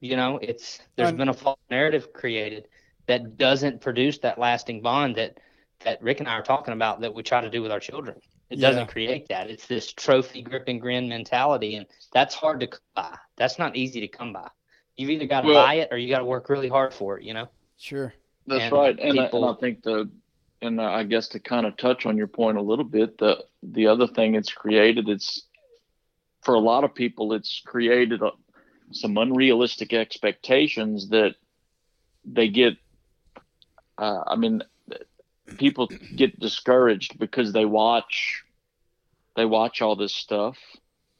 [0.00, 2.68] you know, it's there's been a false narrative created
[3.06, 5.38] that doesn't produce that lasting bond that
[5.80, 8.16] that Rick and I are talking about that we try to do with our children.
[8.50, 8.68] It yeah.
[8.68, 9.50] doesn't create that.
[9.50, 13.16] It's this trophy grip and grin mentality, and that's hard to buy.
[13.36, 14.48] That's not easy to come by.
[14.96, 17.18] You've either got to well, buy it or you got to work really hard for
[17.18, 17.24] it.
[17.24, 17.48] You know.
[17.78, 18.14] Sure.
[18.46, 20.10] That's and right, and, people, I, and I think the
[20.62, 23.88] and I guess to kind of touch on your point a little bit, the the
[23.88, 25.42] other thing it's created, it's
[26.42, 28.30] for a lot of people, it's created a,
[28.92, 31.34] some unrealistic expectations that
[32.24, 32.74] they get.
[33.98, 34.62] Uh, I mean,
[35.58, 38.42] people get discouraged because they watch
[39.36, 40.56] they watch all this stuff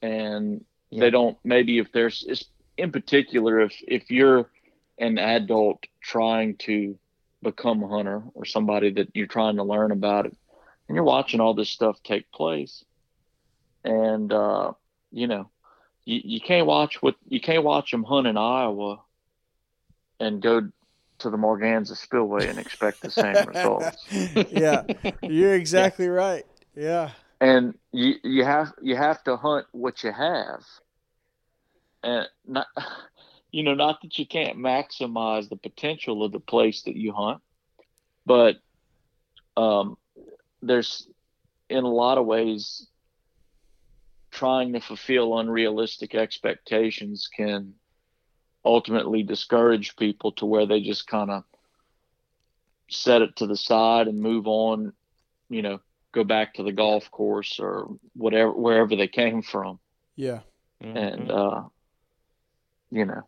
[0.03, 1.01] and yeah.
[1.01, 2.47] they don't maybe if there's
[2.77, 4.51] in particular if if you're
[4.99, 6.99] an adult trying to
[7.43, 10.37] become a hunter or somebody that you're trying to learn about it
[10.89, 12.85] and you're watching all this stuff take place
[13.85, 14.73] and uh
[15.13, 15.49] you know
[16.05, 19.01] you, you can't watch what you can't watch them hunt in Iowa
[20.19, 20.69] and go
[21.19, 24.07] to the Morganza Spillway and expect the same results.
[24.51, 24.83] yeah,
[25.23, 26.11] you're exactly yeah.
[26.11, 26.47] right.
[26.75, 27.11] Yeah,
[27.41, 30.63] and you you have you have to hunt what you have,
[32.03, 32.67] and not
[33.51, 37.41] you know not that you can't maximize the potential of the place that you hunt,
[38.25, 38.57] but
[39.57, 39.97] um,
[40.63, 41.09] there's
[41.69, 42.89] in a lot of ways
[44.31, 47.75] trying to fulfill unrealistic expectations can
[48.67, 51.45] ultimately discourage people to where they just kind of
[52.91, 54.93] set it to the side and move on,
[55.49, 55.81] you know,
[56.13, 59.79] go back to the golf course or whatever, wherever they came from.
[60.17, 60.41] Yeah.
[60.83, 60.97] Mm-hmm.
[60.97, 61.63] And, uh,
[62.91, 63.23] you know,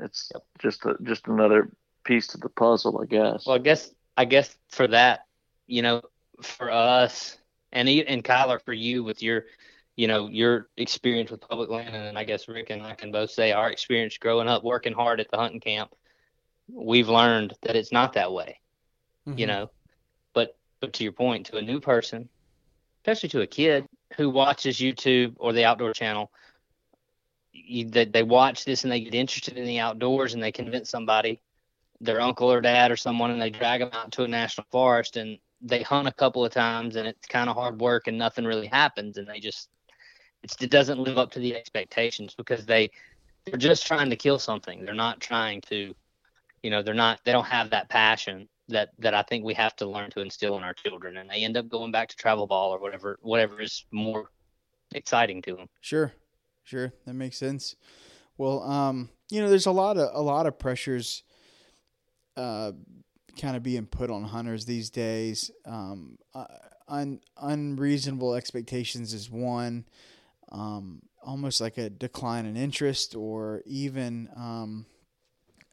[0.00, 1.70] it's just a, just another
[2.04, 3.46] piece to the puzzle, I guess.
[3.46, 5.26] Well, I guess, I guess for that,
[5.66, 6.02] you know,
[6.42, 7.36] for us
[7.72, 9.44] and, and Kyler, for you with your,
[9.96, 13.30] you know your experience with public land and I guess Rick and I can both
[13.30, 15.94] say our experience growing up working hard at the hunting camp
[16.72, 18.60] we've learned that it's not that way
[19.26, 19.38] mm-hmm.
[19.38, 19.70] you know
[20.32, 22.28] but but to your point to a new person
[23.00, 23.86] especially to a kid
[24.16, 26.30] who watches YouTube or the outdoor channel
[27.52, 30.88] you, they, they watch this and they get interested in the outdoors and they convince
[30.88, 31.40] somebody
[32.00, 35.16] their uncle or dad or someone and they drag them out to a national forest
[35.16, 38.44] and they hunt a couple of times and it's kind of hard work and nothing
[38.44, 39.68] really happens and they just
[40.42, 42.90] it doesn't live up to the expectations because they
[43.44, 44.84] they're just trying to kill something.
[44.84, 45.94] They're not trying to,
[46.62, 49.76] you know, they're not they don't have that passion that that I think we have
[49.76, 52.46] to learn to instill in our children, and they end up going back to travel
[52.46, 54.30] ball or whatever whatever is more
[54.94, 55.68] exciting to them.
[55.80, 56.12] Sure,
[56.64, 57.76] sure, that makes sense.
[58.38, 61.22] Well, um, you know, there's a lot of a lot of pressures,
[62.36, 62.72] uh,
[63.40, 65.50] kind of being put on hunters these days.
[65.66, 66.46] Um, uh,
[66.88, 69.84] un, unreasonable expectations is one
[70.52, 74.86] um, almost like a decline in interest or even um,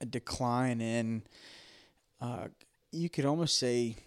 [0.01, 1.23] a decline in,
[2.21, 2.47] uh,
[2.91, 3.97] you could almost say,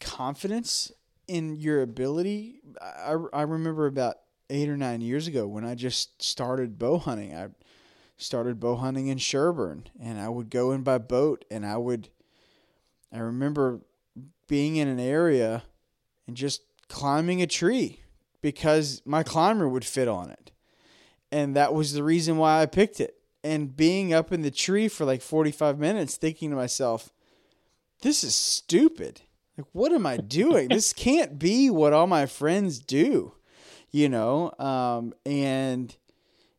[0.00, 0.90] confidence
[1.28, 2.60] in your ability.
[2.80, 4.16] I, I remember about
[4.50, 7.34] eight or nine years ago when I just started bow hunting.
[7.34, 7.48] I
[8.16, 12.08] started bow hunting in Sherburne, and I would go in by boat, and I would.
[13.12, 13.80] I remember
[14.48, 15.62] being in an area
[16.26, 18.01] and just climbing a tree
[18.42, 20.50] because my climber would fit on it.
[21.30, 23.16] And that was the reason why I picked it.
[23.42, 27.10] And being up in the tree for like 45 minutes thinking to myself,
[28.02, 29.22] this is stupid.
[29.56, 30.68] Like, what am I doing?
[30.68, 33.34] this can't be what all my friends do,
[33.90, 34.52] you know?
[34.58, 35.96] Um, and,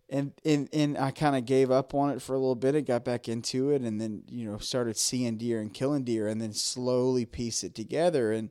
[0.10, 2.86] and, and, and I kind of gave up on it for a little bit and
[2.86, 6.42] got back into it and then, you know, started seeing deer and killing deer and
[6.42, 8.32] then slowly piece it together.
[8.32, 8.50] And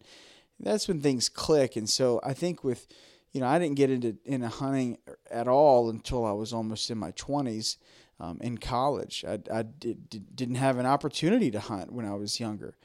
[0.61, 1.77] that's when things click.
[1.77, 2.87] And so I think with,
[3.33, 4.99] you know, I didn't get into into hunting
[5.31, 7.79] at all until I was almost in my twenties.
[8.21, 12.15] Um, in college, I, I did, did, didn't have an opportunity to hunt when I
[12.15, 12.77] was younger,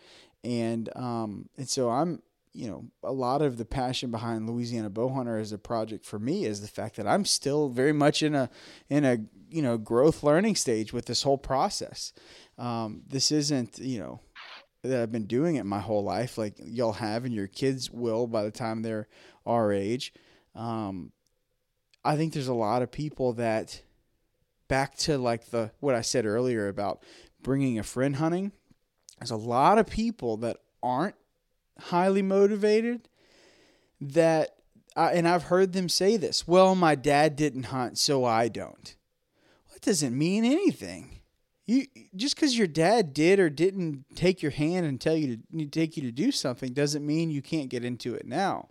[0.44, 2.24] and um, and so I'm
[2.54, 6.46] you know a lot of the passion behind Louisiana Bowhunter as a project for me
[6.46, 8.50] is the fact that I'm still very much in a
[8.90, 9.20] in a
[9.50, 12.14] you know growth learning stage with this whole process.
[12.58, 14.22] Um, this isn't you know
[14.82, 18.26] that I've been doing it my whole life like y'all have and your kids will
[18.26, 19.08] by the time they're
[19.46, 20.14] our age.
[20.58, 21.12] Um,
[22.04, 23.82] I think there's a lot of people that
[24.68, 27.04] back to like the what I said earlier about
[27.42, 28.52] bringing a friend hunting.
[29.20, 31.16] There's a lot of people that aren't
[31.80, 33.08] highly motivated
[34.02, 34.56] that
[34.96, 36.48] I, and I've heard them say this.
[36.48, 38.96] Well, my dad didn't hunt, so I don't.
[39.66, 41.22] Well, that doesn't mean anything.
[41.66, 41.86] You
[42.16, 45.98] just because your dad did or didn't take your hand and tell you to take
[45.98, 48.70] you to do something doesn't mean you can't get into it now.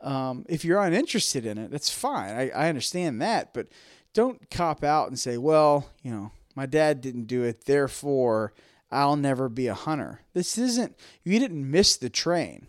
[0.00, 2.34] Um, if you're uninterested in it, that's fine.
[2.34, 3.68] I, I understand that, but
[4.14, 8.52] don't cop out and say, well, you know, my dad didn't do it, therefore
[8.90, 10.22] I'll never be a hunter.
[10.34, 12.68] This isn't, you didn't miss the train.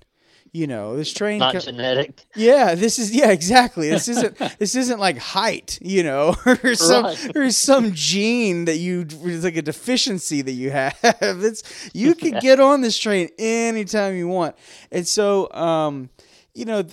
[0.52, 2.26] You know, this train not co- genetic.
[2.36, 3.90] Yeah, this is yeah, exactly.
[3.90, 7.38] This isn't this isn't like height, you know, or some right.
[7.38, 10.98] or some gene that you it's like a deficiency that you have.
[11.22, 14.56] It's you can get on this train anytime you want.
[14.92, 16.10] And so um
[16.54, 16.84] you know,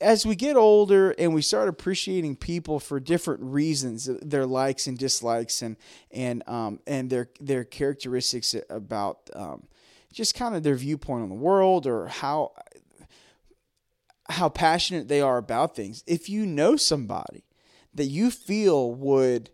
[0.00, 4.86] as we get older and we start appreciating people for different reasons, uh, their likes
[4.86, 5.76] and dislikes, and
[6.10, 9.66] and um, and their their characteristics about um,
[10.12, 12.52] just kind of their viewpoint on the world or how
[14.28, 16.04] how passionate they are about things.
[16.06, 17.44] If you know somebody
[17.92, 19.50] that you feel would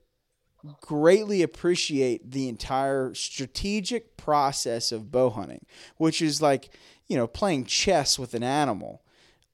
[0.81, 5.65] greatly appreciate the entire strategic process of bow hunting,
[5.97, 6.69] which is like
[7.07, 9.03] you know playing chess with an animal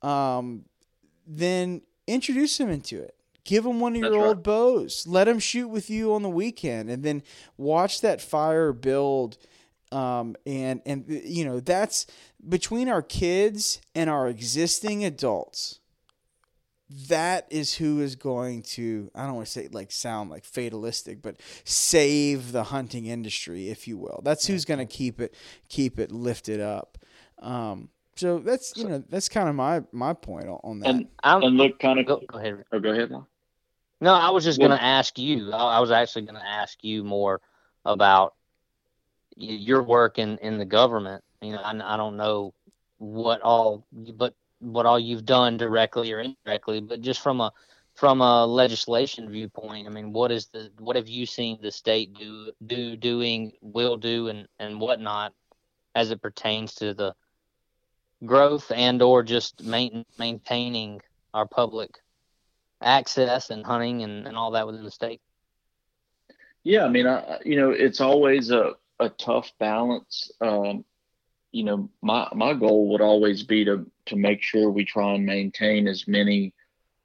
[0.02, 0.64] um,
[1.26, 3.14] then introduce him into it.
[3.44, 5.04] Give him one of your old bows.
[5.06, 7.22] Let him shoot with you on the weekend, and then
[7.56, 9.36] watch that fire build.
[9.90, 12.06] Um, and and you know that's
[12.48, 15.80] between our kids and our existing adults.
[17.08, 21.20] That is who is going to I don't want to say like sound like fatalistic,
[21.20, 24.20] but save the hunting industry, if you will.
[24.22, 25.34] That's who's going to keep it
[25.68, 26.96] keep it lifted up.
[27.40, 30.88] Um, so that's you know that's kind of my my point on that.
[30.88, 32.52] And and look, kind of go, go ahead.
[32.52, 33.10] Or oh, go ahead.
[33.12, 33.26] Oh,
[34.00, 35.52] no, I was just going to ask you.
[35.52, 37.40] I, I was actually going to ask you more
[37.84, 38.34] about
[39.36, 41.24] your work in in the government.
[41.40, 42.52] You know, I, I don't know
[42.98, 47.52] what all, but what all you've done directly or indirectly, but just from a
[47.94, 52.14] from a legislation viewpoint, I mean, what is the what have you seen the state
[52.14, 55.32] do do doing, will do, and and whatnot
[55.94, 57.14] as it pertains to the
[58.24, 61.00] growth and or just main, maintaining
[61.34, 61.98] our public
[62.80, 65.20] access and hunting and, and all that within the state?
[66.64, 70.30] Yeah i mean I, you know it's always a, a tough balance.
[70.40, 70.84] Um,
[71.52, 75.26] you know my my goal would always be to to make sure we try and
[75.26, 76.54] maintain as many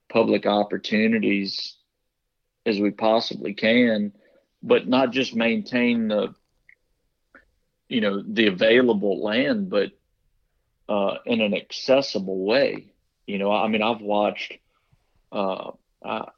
[0.09, 1.75] public opportunities
[2.65, 4.13] as we possibly can
[4.63, 6.33] but not just maintain the
[7.89, 9.91] you know the available land but
[10.89, 12.87] uh, in an accessible way.
[13.25, 14.53] You know, I mean, I've watched.
[15.31, 15.71] Uh,
[16.03, 16.29] I,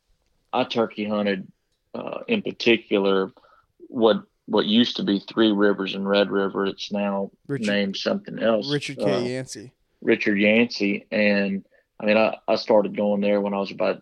[0.51, 1.51] I turkey hunted
[1.93, 3.31] uh, in particular
[3.77, 6.65] what what used to be Three Rivers and Red River.
[6.65, 8.71] It's now Richard, named something else.
[8.71, 9.03] Richard K.
[9.03, 9.73] Uh, Yancey.
[10.01, 11.65] Richard Yancey, and
[11.99, 14.01] I mean, I, I started going there when I was about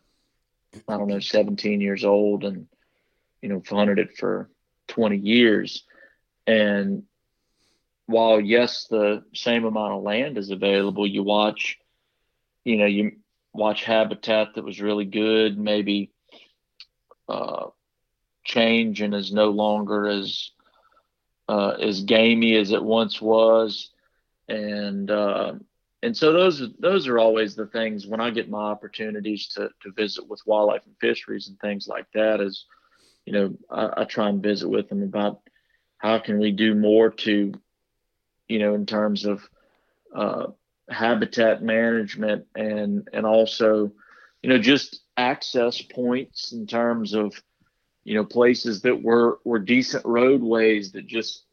[0.88, 2.68] I don't know 17 years old, and
[3.42, 4.50] you know, hunted it for
[4.88, 5.84] 20 years,
[6.46, 7.04] and
[8.08, 11.78] while yes, the same amount of land is available, you watch,
[12.66, 13.12] you know, you
[13.54, 16.12] watch habitat that was really good, maybe
[17.30, 17.68] uh,
[18.44, 20.52] change and is no longer as
[21.50, 23.92] uh, as gamey as it once was,
[24.48, 25.54] and uh,
[26.04, 29.92] and so those those are always the things when I get my opportunities to to
[29.92, 32.42] visit with wildlife and fisheries and things like that.
[32.42, 32.66] Is
[33.26, 35.42] you know I, I try and visit with them about
[35.98, 37.54] how can we do more to
[38.48, 39.42] you know in terms of
[40.16, 40.48] uh,
[40.90, 43.92] habitat management and and also
[44.42, 47.34] you know just access points in terms of
[48.04, 51.44] you know places that were were decent roadways that just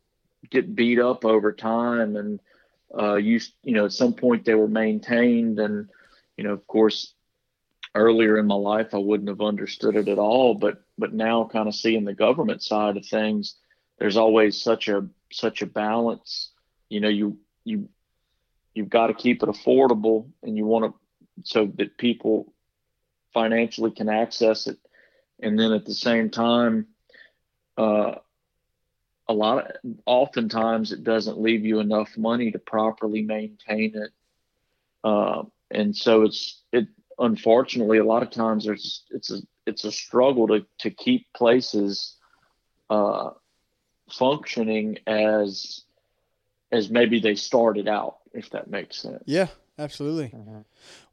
[0.51, 2.41] get beat up over time and
[2.97, 5.89] uh, used, you know, at some point they were maintained, and
[6.37, 7.15] you know, of course,
[7.95, 11.69] earlier in my life I wouldn't have understood it at all, but but now, kind
[11.69, 13.57] of seeing the government side of things,
[13.99, 16.51] there's always such a such a balance.
[16.95, 17.89] You know, you you
[18.75, 20.95] you've got to keep it affordable, and you want to
[21.43, 22.53] so that people
[23.33, 24.79] financially can access it,
[25.41, 26.87] and then at the same time.
[27.77, 28.15] Uh,
[29.27, 29.77] a lot of
[30.07, 34.11] oftentimes it doesn't leave you enough money to properly maintain it
[35.03, 36.87] uh, and so it's it
[37.19, 42.17] unfortunately a lot of times there's it's a it's a struggle to to keep places
[42.91, 43.31] uh,
[44.11, 45.84] functioning as
[46.73, 50.61] as maybe they started out if that makes sense yeah absolutely mm-hmm.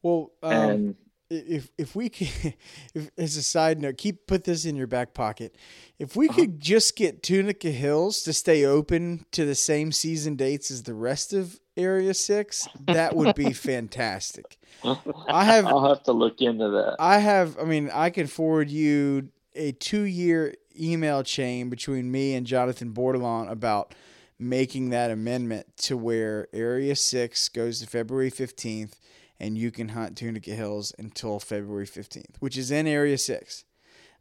[0.01, 0.95] well um, and
[1.31, 2.55] if if we could,
[2.93, 5.55] if, as a side note, keep put this in your back pocket.
[5.97, 6.37] If we uh-huh.
[6.37, 10.93] could just get Tunica Hills to stay open to the same season dates as the
[10.93, 14.57] rest of Area Six, that would be fantastic.
[14.83, 15.65] I have.
[15.65, 16.97] I'll have to look into that.
[16.99, 17.57] I have.
[17.57, 23.49] I mean, I can forward you a two-year email chain between me and Jonathan Bordelon
[23.49, 23.93] about
[24.41, 28.99] making that amendment to where Area Six goes to February fifteenth
[29.41, 33.65] and you can hunt Tunica Hills until February 15th, which is in Area 6.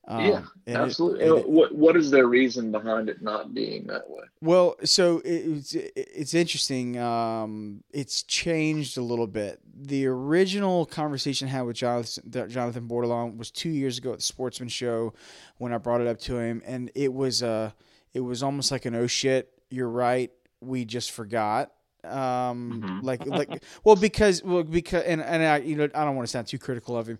[0.08, 1.26] Um, yeah, absolutely.
[1.26, 4.24] It, it, what what is their reason behind it not being that way?
[4.40, 6.98] Well, so it, it's it's interesting.
[6.98, 9.60] Um, it's changed a little bit.
[9.72, 14.24] The original conversation I had with Jonathan Jonathan Bordelon was two years ago at the
[14.24, 15.12] Sportsman Show
[15.58, 17.72] when I brought it up to him, and it was uh
[18.14, 20.30] it was almost like an oh shit, you're right,
[20.60, 21.72] we just forgot
[22.04, 23.00] um mm-hmm.
[23.00, 26.30] like like well because well because and and I you know I don't want to
[26.30, 27.18] sound too critical of him.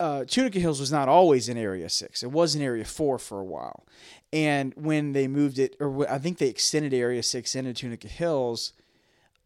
[0.00, 2.22] Uh, Tunica Hills was not always in Area Six.
[2.22, 3.84] It was in Area Four for a while,
[4.32, 8.74] and when they moved it, or I think they extended Area Six into Tunica Hills,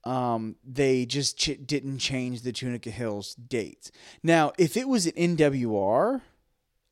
[0.05, 3.91] um, they just ch- didn't change the Tunica Hills dates.
[4.23, 6.21] Now, if it was an NWR,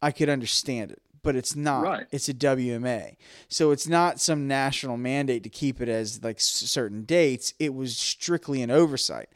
[0.00, 1.82] I could understand it but it's not.
[1.82, 2.06] Right.
[2.10, 3.16] It's a WMA.
[3.48, 7.54] So it's not some national mandate to keep it as like certain dates.
[7.58, 9.28] It was strictly an oversight.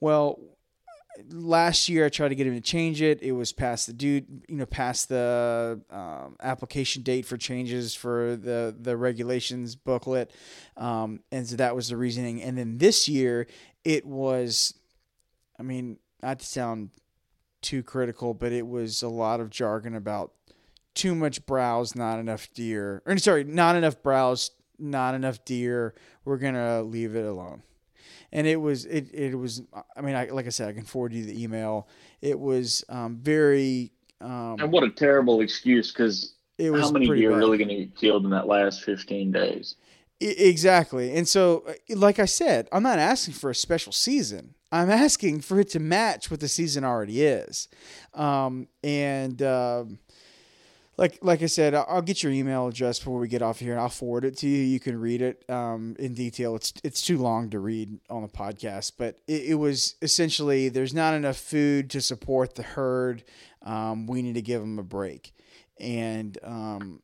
[0.00, 0.40] Well,
[1.30, 3.22] last year I tried to get him to change it.
[3.22, 8.36] It was past the due, you know, past the um, application date for changes for
[8.36, 10.32] the the regulations booklet,
[10.76, 12.42] um, and so that was the reasoning.
[12.42, 13.46] And then this year
[13.84, 14.74] it was,
[15.58, 16.90] I mean, not to sound
[17.60, 20.32] too critical, but it was a lot of jargon about
[20.94, 23.02] too much browse, not enough deer.
[23.06, 25.94] Or sorry, not enough browse, not enough deer.
[26.24, 27.62] We're gonna leave it alone.
[28.32, 29.62] And it was it it was.
[29.96, 31.88] I mean, I, like I said, I can forward you the email.
[32.20, 33.92] It was um, very.
[34.20, 37.68] Um, and what a terrible excuse because it was how many deer are really going
[37.68, 39.76] to get killed in that last fifteen days?
[40.20, 41.14] Exactly.
[41.14, 44.54] And so, uh, like I said, I'm not asking for a special season.
[44.72, 47.68] I'm asking for it to match what the season already is.
[48.14, 50.00] Um, and um,
[50.98, 53.80] like like I said, I'll get your email address before we get off here, and
[53.80, 54.64] I'll forward it to you.
[54.64, 56.56] You can read it um, in detail.
[56.56, 60.92] It's it's too long to read on the podcast, but it, it was essentially there's
[60.92, 63.22] not enough food to support the herd.
[63.62, 65.32] Um, we need to give them a break,
[65.78, 67.00] and um,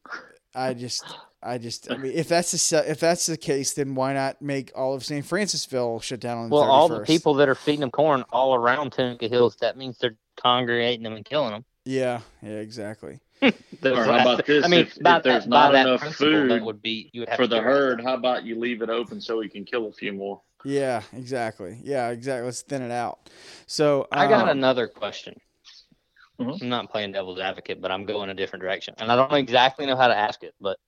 [0.56, 1.04] I just
[1.40, 4.72] I just I mean if that's the if that's the case, then why not make
[4.74, 5.24] all of St.
[5.24, 6.68] Francisville shut down on the well 31st?
[6.68, 10.16] all the people that are feeding them corn all around Tunica Hills, that means they're
[10.36, 11.64] congregating them and killing them.
[11.84, 14.64] Yeah, yeah, exactly or how about this?
[14.64, 17.60] I mean, if, if there's not enough food that would be you would for the
[17.60, 20.40] herd, how about you leave it open so we can kill a few more?
[20.64, 21.78] Yeah, exactly.
[21.82, 22.46] Yeah, exactly.
[22.46, 23.30] Let's thin it out.
[23.66, 25.34] So I got um, another question.
[26.40, 26.62] Mm-hmm.
[26.62, 29.86] I'm not playing devil's advocate, but I'm going a different direction, and I don't exactly
[29.86, 30.54] know how to ask it.
[30.60, 30.78] But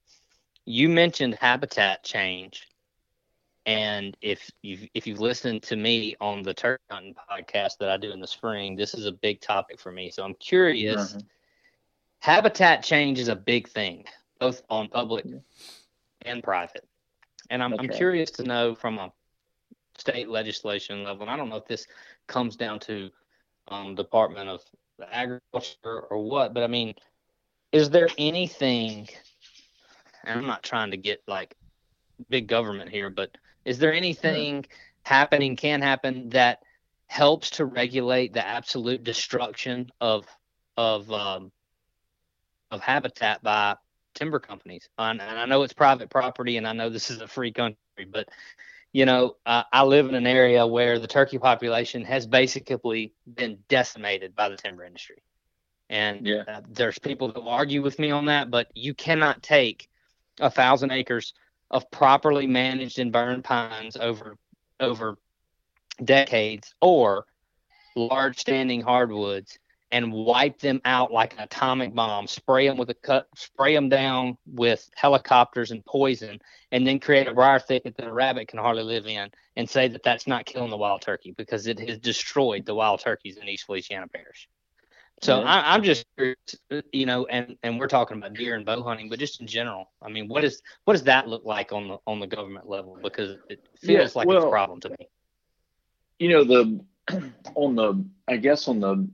[0.64, 2.66] you mentioned habitat change,
[3.64, 7.96] and if you've if you've listened to me on the turkey hunting podcast that I
[7.96, 10.10] do in the spring, this is a big topic for me.
[10.10, 11.12] So I'm curious.
[11.12, 11.26] Mm-hmm
[12.26, 14.04] habitat change is a big thing,
[14.40, 15.24] both on public
[16.22, 16.84] and private.
[17.50, 17.86] And I'm, okay.
[17.86, 19.12] I'm curious to know from a
[19.96, 21.86] state legislation level, and I don't know if this
[22.26, 23.10] comes down to
[23.68, 24.60] um, Department of
[25.12, 26.94] Agriculture or what, but I mean,
[27.70, 29.08] is there anything,
[30.24, 31.54] and I'm not trying to get like
[32.28, 34.66] big government here, but is there anything
[35.04, 36.64] happening, can happen that
[37.06, 40.26] helps to regulate the absolute destruction of
[40.76, 41.52] of um,
[42.70, 43.76] of habitat by
[44.14, 44.88] timber companies.
[44.98, 47.78] And, and, I know it's private property, and I know this is a free country,
[48.10, 48.28] but
[48.92, 53.58] you know, uh, I live in an area where the turkey population has basically been
[53.68, 55.22] decimated by the timber industry.
[55.90, 56.44] And yeah.
[56.48, 59.88] uh, there's people that will argue with me on that, but you cannot take
[60.40, 61.34] a thousand acres
[61.70, 64.36] of properly managed and burned pines over
[64.78, 65.16] over
[66.04, 67.26] decades or
[67.96, 69.58] large standing hardwoods
[69.96, 73.88] and wipe them out like an atomic bomb, spray them with a cut, spray them
[73.88, 76.38] down with helicopters and poison,
[76.70, 79.88] and then create a briar thicket that a rabbit can hardly live in, and say
[79.88, 83.48] that that's not killing the wild turkey because it has destroyed the wild turkeys in
[83.48, 84.50] East Feliciana Parish.
[85.22, 85.46] So yeah.
[85.46, 86.04] I, am just,
[86.92, 89.90] you know, and and we're talking about deer and bow hunting, but just in general,
[90.02, 92.98] I mean, what is what does that look like on the on the government level?
[93.02, 95.08] Because it feels yeah, like well, it's a problem to me.
[96.18, 96.84] You know, the
[97.54, 99.08] on the I guess on the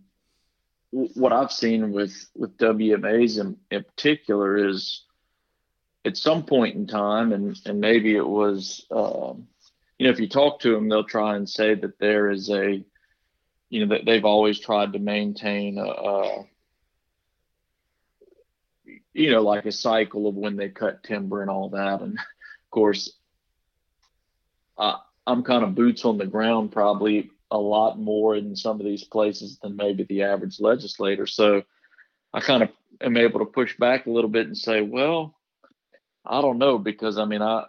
[0.93, 5.05] what I've seen with with WMAs in, in particular is
[6.05, 9.48] at some point in time, and and maybe it was, um,
[9.98, 12.85] you know, if you talk to them, they'll try and say that there is a
[13.70, 16.44] you know that they've always tried to maintain a, a
[19.14, 22.02] you know like a cycle of when they cut timber and all that.
[22.02, 23.12] And of course
[24.78, 28.87] I, i'm kind of boots on the ground probably a lot more in some of
[28.87, 31.27] these places than maybe the average legislator.
[31.27, 31.62] So
[32.35, 32.70] i kind of
[33.01, 35.35] am able to push back a little bit and say well
[36.24, 37.65] i don't know because i mean i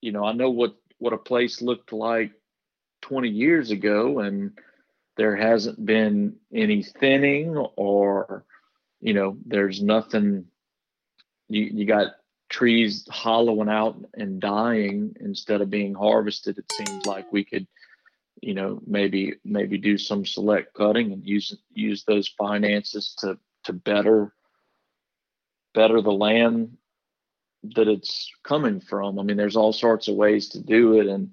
[0.00, 2.32] you know i know what what a place looked like
[3.02, 4.58] 20 years ago and
[5.16, 8.44] there hasn't been any thinning or
[9.00, 10.44] you know there's nothing
[11.48, 12.12] you, you got
[12.48, 17.66] trees hollowing out and dying instead of being harvested it seems like we could
[18.42, 23.72] you know maybe maybe do some select cutting and use use those finances to to
[23.72, 24.32] better
[25.74, 26.76] better the land
[27.62, 29.18] that it's coming from.
[29.18, 31.30] I mean there's all sorts of ways to do it and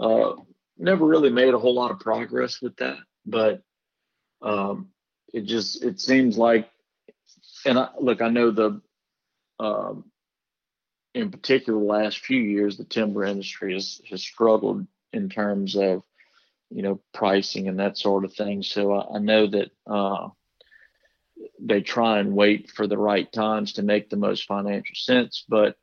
[0.00, 0.34] uh,
[0.78, 3.62] never really made a whole lot of progress with that, but
[4.42, 4.88] um,
[5.32, 6.68] it just it seems like,
[7.64, 8.80] and I, look, I know the,
[9.58, 10.04] um,
[11.14, 16.02] in particular, the last few years, the timber industry has has struggled in terms of,
[16.70, 18.62] you know, pricing and that sort of thing.
[18.62, 20.28] So I, I know that uh,
[21.60, 25.76] they try and wait for the right times to make the most financial sense, but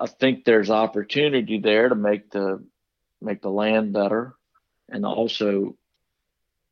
[0.00, 2.64] I think there's opportunity there to make the
[3.20, 4.34] make the land better,
[4.88, 5.76] and also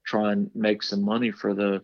[0.05, 1.83] try and make some money for the,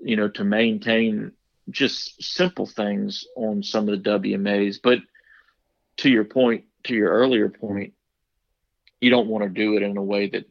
[0.00, 1.32] you know, to maintain
[1.70, 4.78] just simple things on some of the WMAs.
[4.82, 4.98] But
[5.98, 7.94] to your point, to your earlier point,
[9.02, 10.48] you don't want to do it in a way that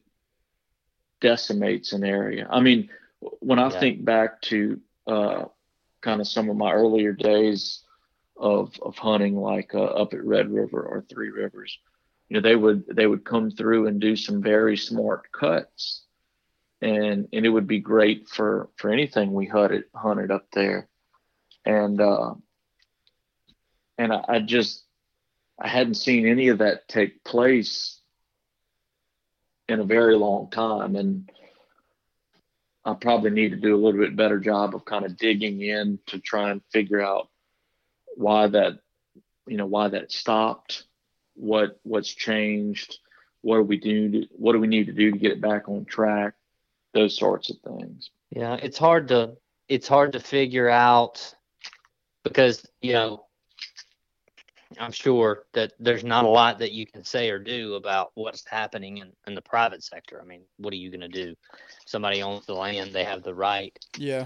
[1.21, 2.45] decimates an area.
[2.49, 2.89] I mean,
[3.39, 3.79] when I yeah.
[3.79, 5.45] think back to uh,
[6.01, 7.81] kind of some of my earlier days
[8.35, 11.79] of of hunting like uh, up at Red River or Three Rivers.
[12.27, 16.03] You know, they would they would come through and do some very smart cuts,
[16.81, 20.89] and and it would be great for for anything we hunted hunted up there,
[21.65, 22.33] and uh,
[23.97, 24.83] and I, I just
[25.57, 28.00] I hadn't seen any of that take place
[29.71, 31.29] in a very long time, and
[32.83, 35.99] I probably need to do a little bit better job of kind of digging in
[36.07, 37.29] to try and figure out
[38.15, 38.79] why that
[39.47, 40.83] you know why that stopped
[41.35, 42.99] what what's changed
[43.41, 45.85] what do we do what do we need to do to get it back on
[45.85, 46.33] track
[46.93, 48.09] those sorts of things.
[48.31, 49.37] Yeah it's hard to
[49.69, 51.33] it's hard to figure out
[52.23, 53.25] because you know
[54.79, 58.45] i'm sure that there's not a lot that you can say or do about what's
[58.47, 60.19] happening in, in the private sector.
[60.21, 61.35] I mean what are you going to do?
[61.85, 64.25] Somebody owns the land they have the right yeah.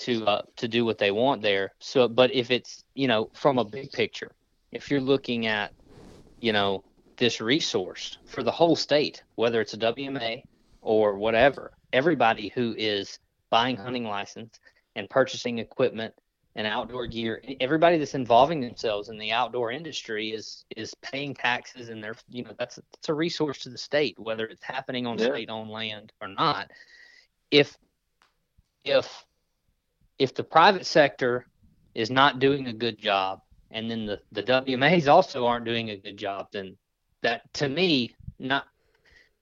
[0.00, 1.72] to uh, to do what they want there.
[1.78, 4.32] So, but if it's you know from a big picture,
[4.72, 5.72] if you're looking at
[6.40, 6.84] you know
[7.16, 10.42] this resource for the whole state, whether it's a WMA
[10.80, 13.18] or whatever, everybody who is
[13.50, 14.58] buying hunting license
[14.96, 16.14] and purchasing equipment
[16.56, 21.88] and outdoor gear, everybody that's involving themselves in the outdoor industry is is paying taxes,
[21.88, 25.18] and they're you know that's that's a resource to the state, whether it's happening on
[25.18, 25.26] yeah.
[25.26, 26.70] state-owned land or not.
[27.50, 27.76] If
[28.84, 29.24] if
[30.18, 31.46] if the private sector
[31.94, 33.40] is not doing a good job
[33.70, 36.76] and then the, the WMAs also aren't doing a good job, then
[37.22, 38.66] that to me, not,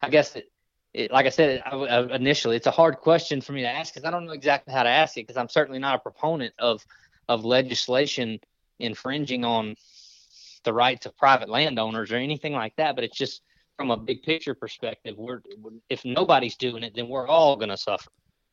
[0.00, 0.50] I guess it,
[0.94, 3.92] it like I said I, I, initially, it's a hard question for me to ask
[3.92, 6.54] because I don't know exactly how to ask it because I'm certainly not a proponent
[6.58, 6.84] of,
[7.32, 8.38] of legislation
[8.78, 9.74] infringing on
[10.64, 12.94] the rights of private landowners or anything like that.
[12.94, 13.42] But it's just
[13.76, 15.40] from a big picture perspective, we're
[15.88, 18.10] if nobody's doing it, then we're all going to suffer.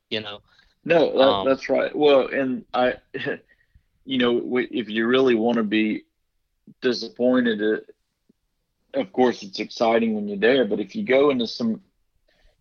[0.10, 0.40] You know.
[0.86, 1.94] No, that, um, that's right.
[1.96, 2.96] Well, and I,
[4.06, 6.04] you know, if you really want to be
[6.82, 10.66] disappointed, uh, of course, it's exciting when you're there.
[10.66, 11.82] But if you go into some,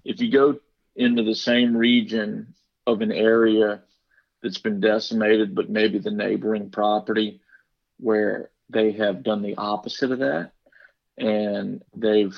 [0.04, 0.58] if you go
[0.96, 2.54] into the same region
[2.86, 3.82] of an area
[4.42, 7.40] that's been decimated, but maybe the neighboring property
[7.98, 10.52] where they have done the opposite of that,
[11.16, 12.36] and they've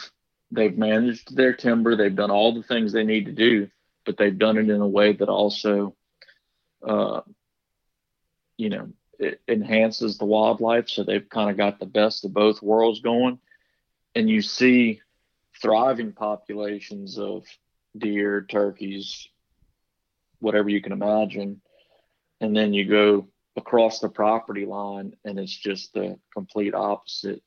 [0.51, 3.69] they've managed their timber, they've done all the things they need to do,
[4.05, 5.95] but they've done it in a way that also,
[6.87, 7.21] uh,
[8.57, 10.89] you know, it enhances the wildlife.
[10.89, 13.39] So they've kind of got the best of both worlds going,
[14.15, 15.01] and you see
[15.61, 17.45] thriving populations of
[17.97, 19.29] deer, turkeys,
[20.39, 21.61] whatever you can imagine,
[22.41, 27.43] and then you go across the property line and it's just the complete opposite.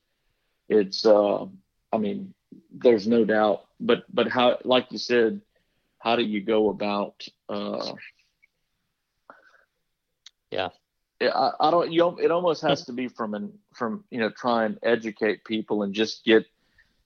[0.68, 1.46] It's uh,
[1.94, 2.34] i mean
[2.72, 5.40] there's no doubt but but how like you said
[5.98, 7.92] how do you go about uh,
[10.50, 10.68] yeah.
[11.22, 14.30] I, I don't you know, it almost has to be from an from you know
[14.30, 16.44] try and educate people and just get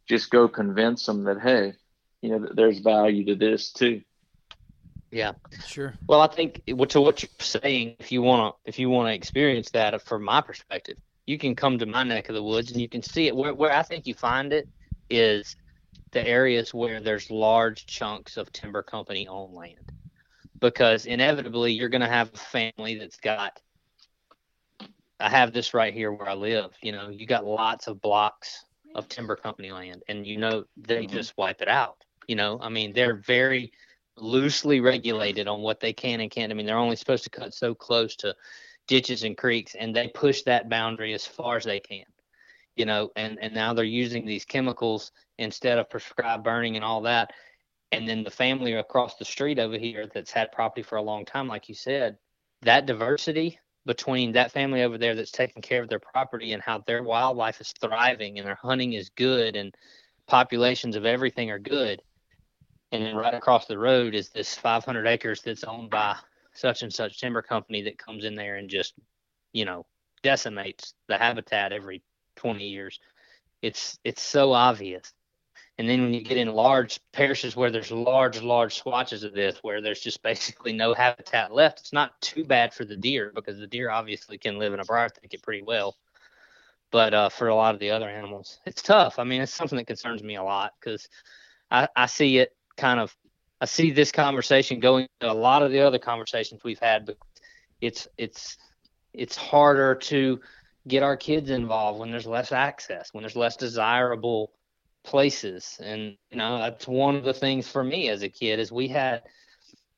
[0.09, 1.74] just go convince them that hey
[2.23, 4.02] you know there's value to this too
[5.10, 5.32] yeah,
[5.66, 5.94] sure.
[6.06, 9.14] Well, I think to what you're saying, if you want to, if you want to
[9.14, 12.80] experience that from my perspective, you can come to my neck of the woods and
[12.80, 13.36] you can see it.
[13.36, 14.68] Where, where I think you find it
[15.09, 15.56] is
[16.10, 19.93] the areas where there's large chunks of timber company owned land,
[20.60, 23.60] because inevitably you're going to have a family that's got.
[25.20, 26.70] I have this right here where I live.
[26.82, 28.64] You know, you got lots of blocks
[28.94, 31.16] of timber company land, and you know they mm-hmm.
[31.16, 31.97] just wipe it out.
[32.26, 33.72] You know, I mean, they're very
[34.20, 36.53] loosely regulated on what they can and can't.
[36.53, 38.35] I mean, they're only supposed to cut so close to
[38.86, 42.05] ditches and creeks, and they push that boundary as far as they can.
[42.77, 47.03] You know, and and now they're using these chemicals instead of prescribed burning and all
[47.03, 47.32] that.
[47.90, 51.24] And then the family across the street over here that's had property for a long
[51.24, 52.19] time, like you said,
[52.62, 56.78] that diversity between that family over there that's taking care of their property and how
[56.86, 59.74] their wildlife is thriving and their hunting is good and
[60.27, 62.03] populations of everything are good
[62.93, 66.16] and then right across the road is this 500 acres that's owned by
[66.55, 68.94] such and such timber company that comes in there and just
[69.52, 69.86] you know
[70.23, 72.02] decimates the habitat every
[72.36, 72.98] 20 years.
[73.62, 75.12] It's it's so obvious.
[75.77, 79.59] And then when you get in large parishes where there's large large swatches of this
[79.62, 83.59] where there's just basically no habitat left it's not too bad for the deer because
[83.59, 85.97] the deer obviously can live in a briar thicket pretty well.
[86.90, 89.19] But uh, for a lot of the other animals it's tough.
[89.19, 91.09] I mean it's something that concerns me a lot because
[91.70, 93.14] I, I see it kind of
[93.60, 97.16] I see this conversation going to a lot of the other conversations we've had, but
[97.80, 98.56] it's it's
[99.12, 100.40] it's harder to
[100.86, 104.52] get our kids involved when there's less access, when there's less desirable
[105.05, 105.78] places.
[105.82, 108.88] And you know, that's one of the things for me as a kid is we
[108.88, 109.22] had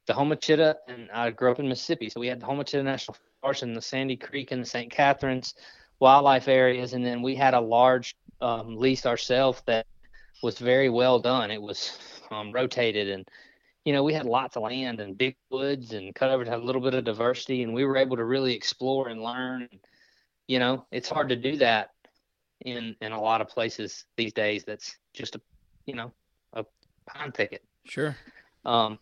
[0.07, 3.63] the Homochitto and I grew up in Mississippi, so we had the Homochitto National Forest
[3.63, 4.91] and the Sandy Creek and the St.
[4.91, 5.55] Catherine's
[6.01, 9.87] wildlife areas, and then we had a large um, lease ourselves that
[10.43, 11.51] was very well done.
[11.51, 11.99] It was
[12.31, 13.29] um, rotated and
[13.85, 16.63] you know we had lots of land and big woods and cut over to have
[16.63, 19.69] a little bit of diversity and we were able to really explore and learn
[20.47, 21.91] you know it's hard to do that
[22.63, 25.41] in in a lot of places these days that's just a
[25.87, 26.13] you know
[26.53, 26.65] a
[27.07, 28.17] pine thicket sure
[28.65, 28.99] um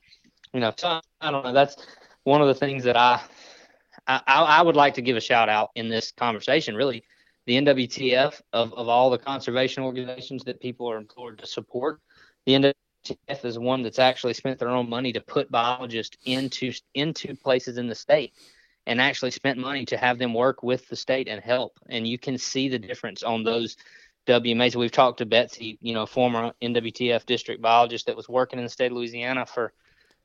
[0.52, 1.76] you know so i don't know that's
[2.24, 3.20] one of the things that i
[4.08, 6.74] I, I would like to give a shout out in this conversation.
[6.74, 7.04] Really,
[7.46, 12.00] the NWTF of, of all the conservation organizations that people are implored to support.
[12.46, 12.74] The
[13.08, 17.78] TF is one that's actually spent their own money to put biologists into into places
[17.78, 18.34] in the state
[18.88, 21.78] and actually spent money to have them work with the state and help.
[21.88, 23.76] And you can see the difference on those
[24.26, 24.76] WMAs.
[24.76, 28.70] We've talked to Betsy, you know, former NWTF district biologist that was working in the
[28.70, 29.72] state of Louisiana for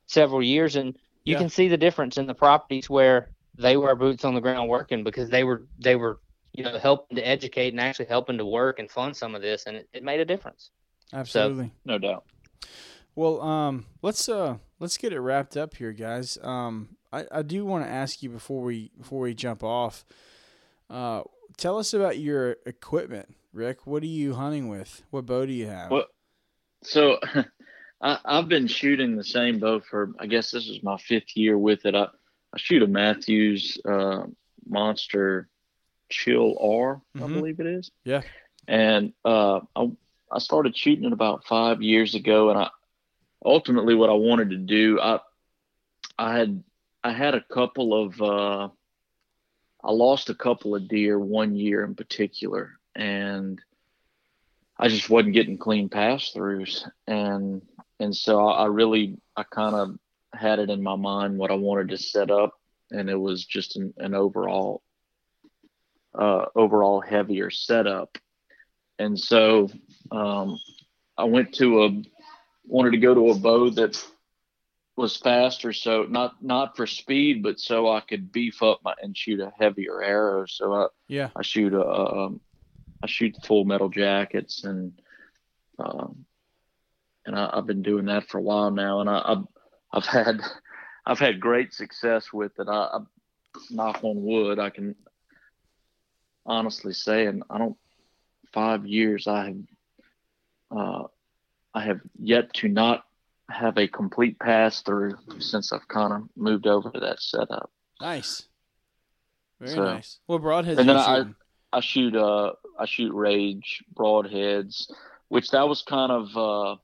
[0.08, 1.40] several years, and you yeah.
[1.40, 5.04] can see the difference in the properties where they were boots on the ground working
[5.04, 6.20] because they were they were
[6.54, 9.66] you know helping to educate and actually helping to work and fund some of this,
[9.66, 10.72] and it, it made a difference.
[11.12, 12.24] Absolutely, so, no doubt.
[13.16, 16.38] Well, um, let's uh, let's get it wrapped up here, guys.
[16.42, 20.04] Um, I, I do want to ask you before we before we jump off.
[20.90, 21.24] Uh,
[21.58, 23.86] tell us about your equipment, Rick.
[23.86, 25.04] What are you hunting with?
[25.12, 25.92] What bow do you have?
[25.92, 26.08] Well,
[26.82, 27.20] so
[28.02, 31.58] I, have been shooting the same bow for I guess this is my fifth year
[31.58, 31.96] with it.
[31.96, 34.24] I, I shoot a Mathews uh,
[34.68, 35.50] Monster
[36.10, 37.24] Chill R, mm-hmm.
[37.24, 37.92] I believe it is.
[38.04, 38.22] Yeah.
[38.68, 39.92] And uh, I
[40.34, 42.70] I started shooting it about five years ago, and I
[43.46, 45.20] ultimately what I wanted to do, I
[46.18, 46.64] I had
[47.04, 48.70] I had a couple of uh,
[49.84, 53.62] I lost a couple of deer one year in particular, and
[54.78, 57.62] I just wasn't getting clean pass throughs, and
[58.00, 60.00] and so I, I really I kind of
[60.34, 62.54] had it in my mind what I wanted to set up,
[62.90, 64.82] and it was just an, an overall
[66.16, 68.18] uh, overall heavier setup,
[68.98, 69.70] and so
[70.12, 70.60] um,
[71.18, 72.04] I went to a
[72.66, 74.04] wanted to go to a bow that
[74.96, 79.18] was faster, so not not for speed, but so I could beef up my and
[79.18, 80.46] shoot a heavier arrow.
[80.48, 81.30] So I Yeah.
[81.36, 82.42] I shoot a um,
[83.02, 84.94] I shoot full metal jackets and
[85.80, 86.26] um,
[87.26, 89.46] and I, I've been doing that for a while now, and I, I've
[89.92, 90.42] I've had
[91.06, 92.68] I've had great success with it.
[92.68, 93.00] I, I
[93.70, 94.96] knock on wood, I can
[96.46, 97.78] honestly say, and I don't
[98.54, 99.58] five years I have
[100.76, 101.04] uh,
[101.74, 103.06] I have yet to not
[103.50, 107.70] have a complete pass through since I've kind of moved over to that setup.
[108.02, 108.48] Nice.
[109.60, 110.20] Very So- nice.
[110.26, 111.26] What broadheads And then I-
[111.72, 114.92] I shoot uh I shoot rage broadheads,
[115.30, 116.76] which that was kind of uh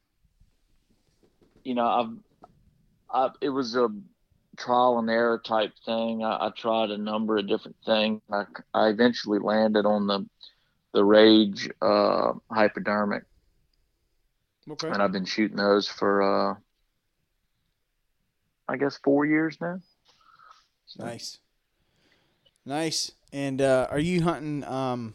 [1.64, 2.18] you know I've
[3.12, 3.90] I it was a
[4.58, 6.24] trial and error type thing.
[6.24, 8.22] I, I tried a number of different things.
[8.32, 10.26] I, I eventually landed on the
[10.94, 13.24] the rage uh hypodermic,
[14.72, 14.88] Okay.
[14.90, 16.56] and I've been shooting those for uh
[18.68, 19.80] I guess four years now.
[20.86, 21.40] So- Nice.
[22.66, 23.12] Nice.
[23.32, 25.14] And uh, are you hunting um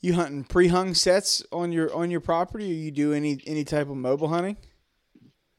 [0.00, 3.88] you hunting pre-hung sets on your on your property or you do any any type
[3.88, 4.56] of mobile hunting?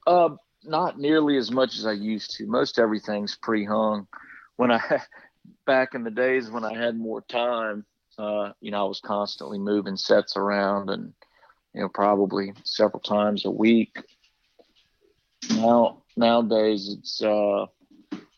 [0.05, 0.29] Uh,
[0.63, 2.45] not nearly as much as I used to.
[2.47, 4.07] Most everything's pre-hung.
[4.55, 5.01] When I
[5.65, 7.85] back in the days when I had more time,
[8.17, 11.13] uh, you know, I was constantly moving sets around and
[11.77, 14.01] you know probably several times a week.
[15.51, 17.67] Now nowadays it's uh,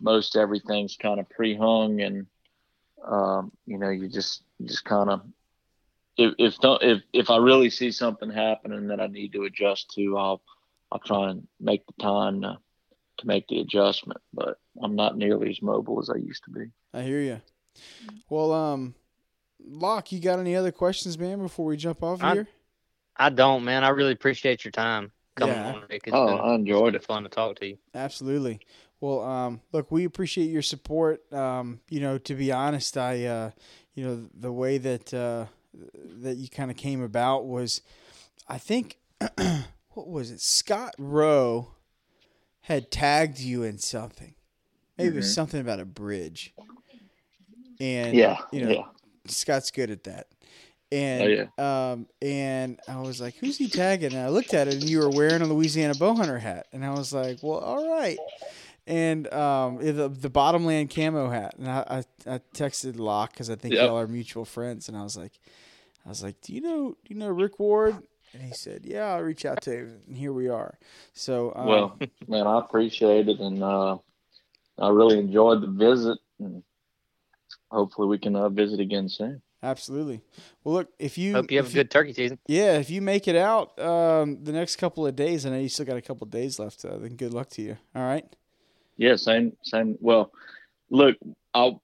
[0.01, 2.27] most everything's kind of pre-hung and
[3.07, 5.21] um, you know you just you just kind of
[6.17, 10.17] if if if if I really see something happening that I need to adjust to,
[10.17, 10.41] I'll
[10.91, 12.57] I'll try and make the time to,
[13.19, 16.65] to make the adjustment, but I'm not nearly as mobile as I used to be.
[16.93, 17.41] I hear you.
[18.29, 18.95] Well, um
[19.65, 22.47] Locke, you got any other questions, man, before we jump off I- here?
[23.19, 23.83] I don't, man.
[23.83, 25.73] I really appreciate your time coming Yeah.
[25.75, 26.03] on, Rick.
[26.07, 27.77] It's Oh, been, I enjoyed it's been fun to talk to you.
[27.93, 28.59] Absolutely.
[29.01, 31.31] Well, um, look, we appreciate your support.
[31.33, 33.51] Um, you know, to be honest, I, uh,
[33.93, 35.45] you know, the way that uh,
[36.21, 37.81] that you kind of came about was,
[38.47, 38.97] I think,
[39.91, 40.41] what was it?
[40.41, 41.71] Scott Rowe
[42.61, 44.35] had tagged you in something.
[44.97, 45.33] Maybe it was Mhm.
[45.33, 46.53] something about a bridge.
[47.79, 48.83] And Yeah, you know, yeah.
[49.27, 50.27] Scott's good at that.
[50.91, 54.13] And um and I was like, who's he tagging?
[54.13, 56.67] And I looked at it and you were wearing a Louisiana bowhunter hat.
[56.73, 58.17] And I was like, well, all right.
[58.87, 61.55] And um the the bottomland camo hat.
[61.59, 63.83] And I I, I texted Locke because I think Yep.
[63.83, 64.87] y'all are mutual friends.
[64.87, 65.39] And I was like
[66.05, 67.95] I was like, Do you know do you know Rick Ward?
[68.33, 70.01] And he said, Yeah, I'll reach out to him.
[70.07, 70.77] And here we are.
[71.13, 73.97] So um, Well, man, I appreciate it, and uh,
[74.77, 76.63] I really enjoyed the visit, and
[77.71, 79.41] hopefully we can uh, visit again soon.
[79.61, 80.22] Absolutely.
[80.64, 82.40] Well look, if you Hope you have a good turkey season.
[82.48, 85.69] Yeah, if you make it out um, the next couple of days, I know you
[85.69, 86.84] still got a couple of days left.
[86.86, 87.77] Uh, then good luck to you.
[87.95, 88.26] All right.
[88.98, 89.98] Yeah, same, same.
[90.02, 90.31] Well,
[90.90, 91.15] look,
[91.53, 91.81] I'll,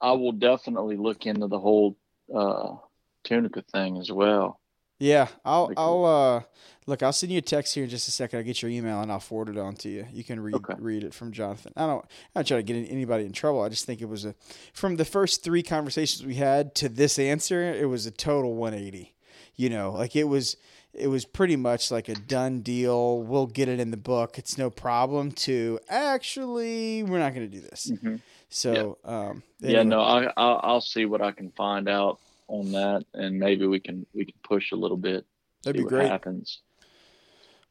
[0.00, 1.96] I will definitely look into the whole
[2.34, 2.76] uh,
[3.24, 4.60] tunica thing as well.
[4.98, 6.42] Yeah, I'll Like- I'll uh,
[6.86, 7.02] look.
[7.02, 8.38] I'll send you a text here in just a second.
[8.38, 10.06] I'll get your email and I'll forward it on to you.
[10.12, 10.74] You can read Okay.
[10.78, 11.72] read it from Jonathan.
[11.76, 12.02] I don't.
[12.02, 13.60] I'm not trying to get anybody in trouble.
[13.62, 14.34] I just think it was a
[14.72, 17.62] from the first three conversations we had to this answer.
[17.74, 19.14] It was a total 180.
[19.56, 20.56] You know, like it was
[20.94, 23.20] it was pretty much like a done deal.
[23.22, 24.38] We'll get it in the book.
[24.38, 25.30] It's no problem.
[25.32, 27.90] To actually, we're not going to do this.
[27.90, 28.20] Mhm.
[28.48, 32.18] So, um, Yeah, no, I, I I'll see what I can find out
[32.48, 35.24] on that, and maybe we can we can push a little bit.
[35.62, 36.08] that'd see be what great.
[36.10, 36.60] Happens.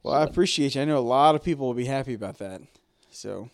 [0.04, 0.82] Well, I appreciate you.
[0.82, 2.62] I know a lot of people will be happy about that.
[3.12, 3.50] So,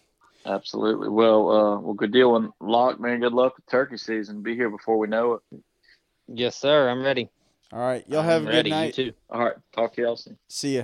[0.45, 1.07] Absolutely.
[1.07, 2.35] Well, uh, well, good deal.
[2.35, 4.41] And Locke, man, good luck with turkey season.
[4.41, 5.61] Be here before we know it.
[6.27, 6.89] Yes, sir.
[6.89, 7.29] I'm ready.
[7.71, 8.69] all right, y'all have I'm a good ready.
[8.71, 8.97] night.
[8.97, 9.13] You too.
[9.29, 10.37] All right, talk to y'all soon.
[10.49, 10.83] See ya.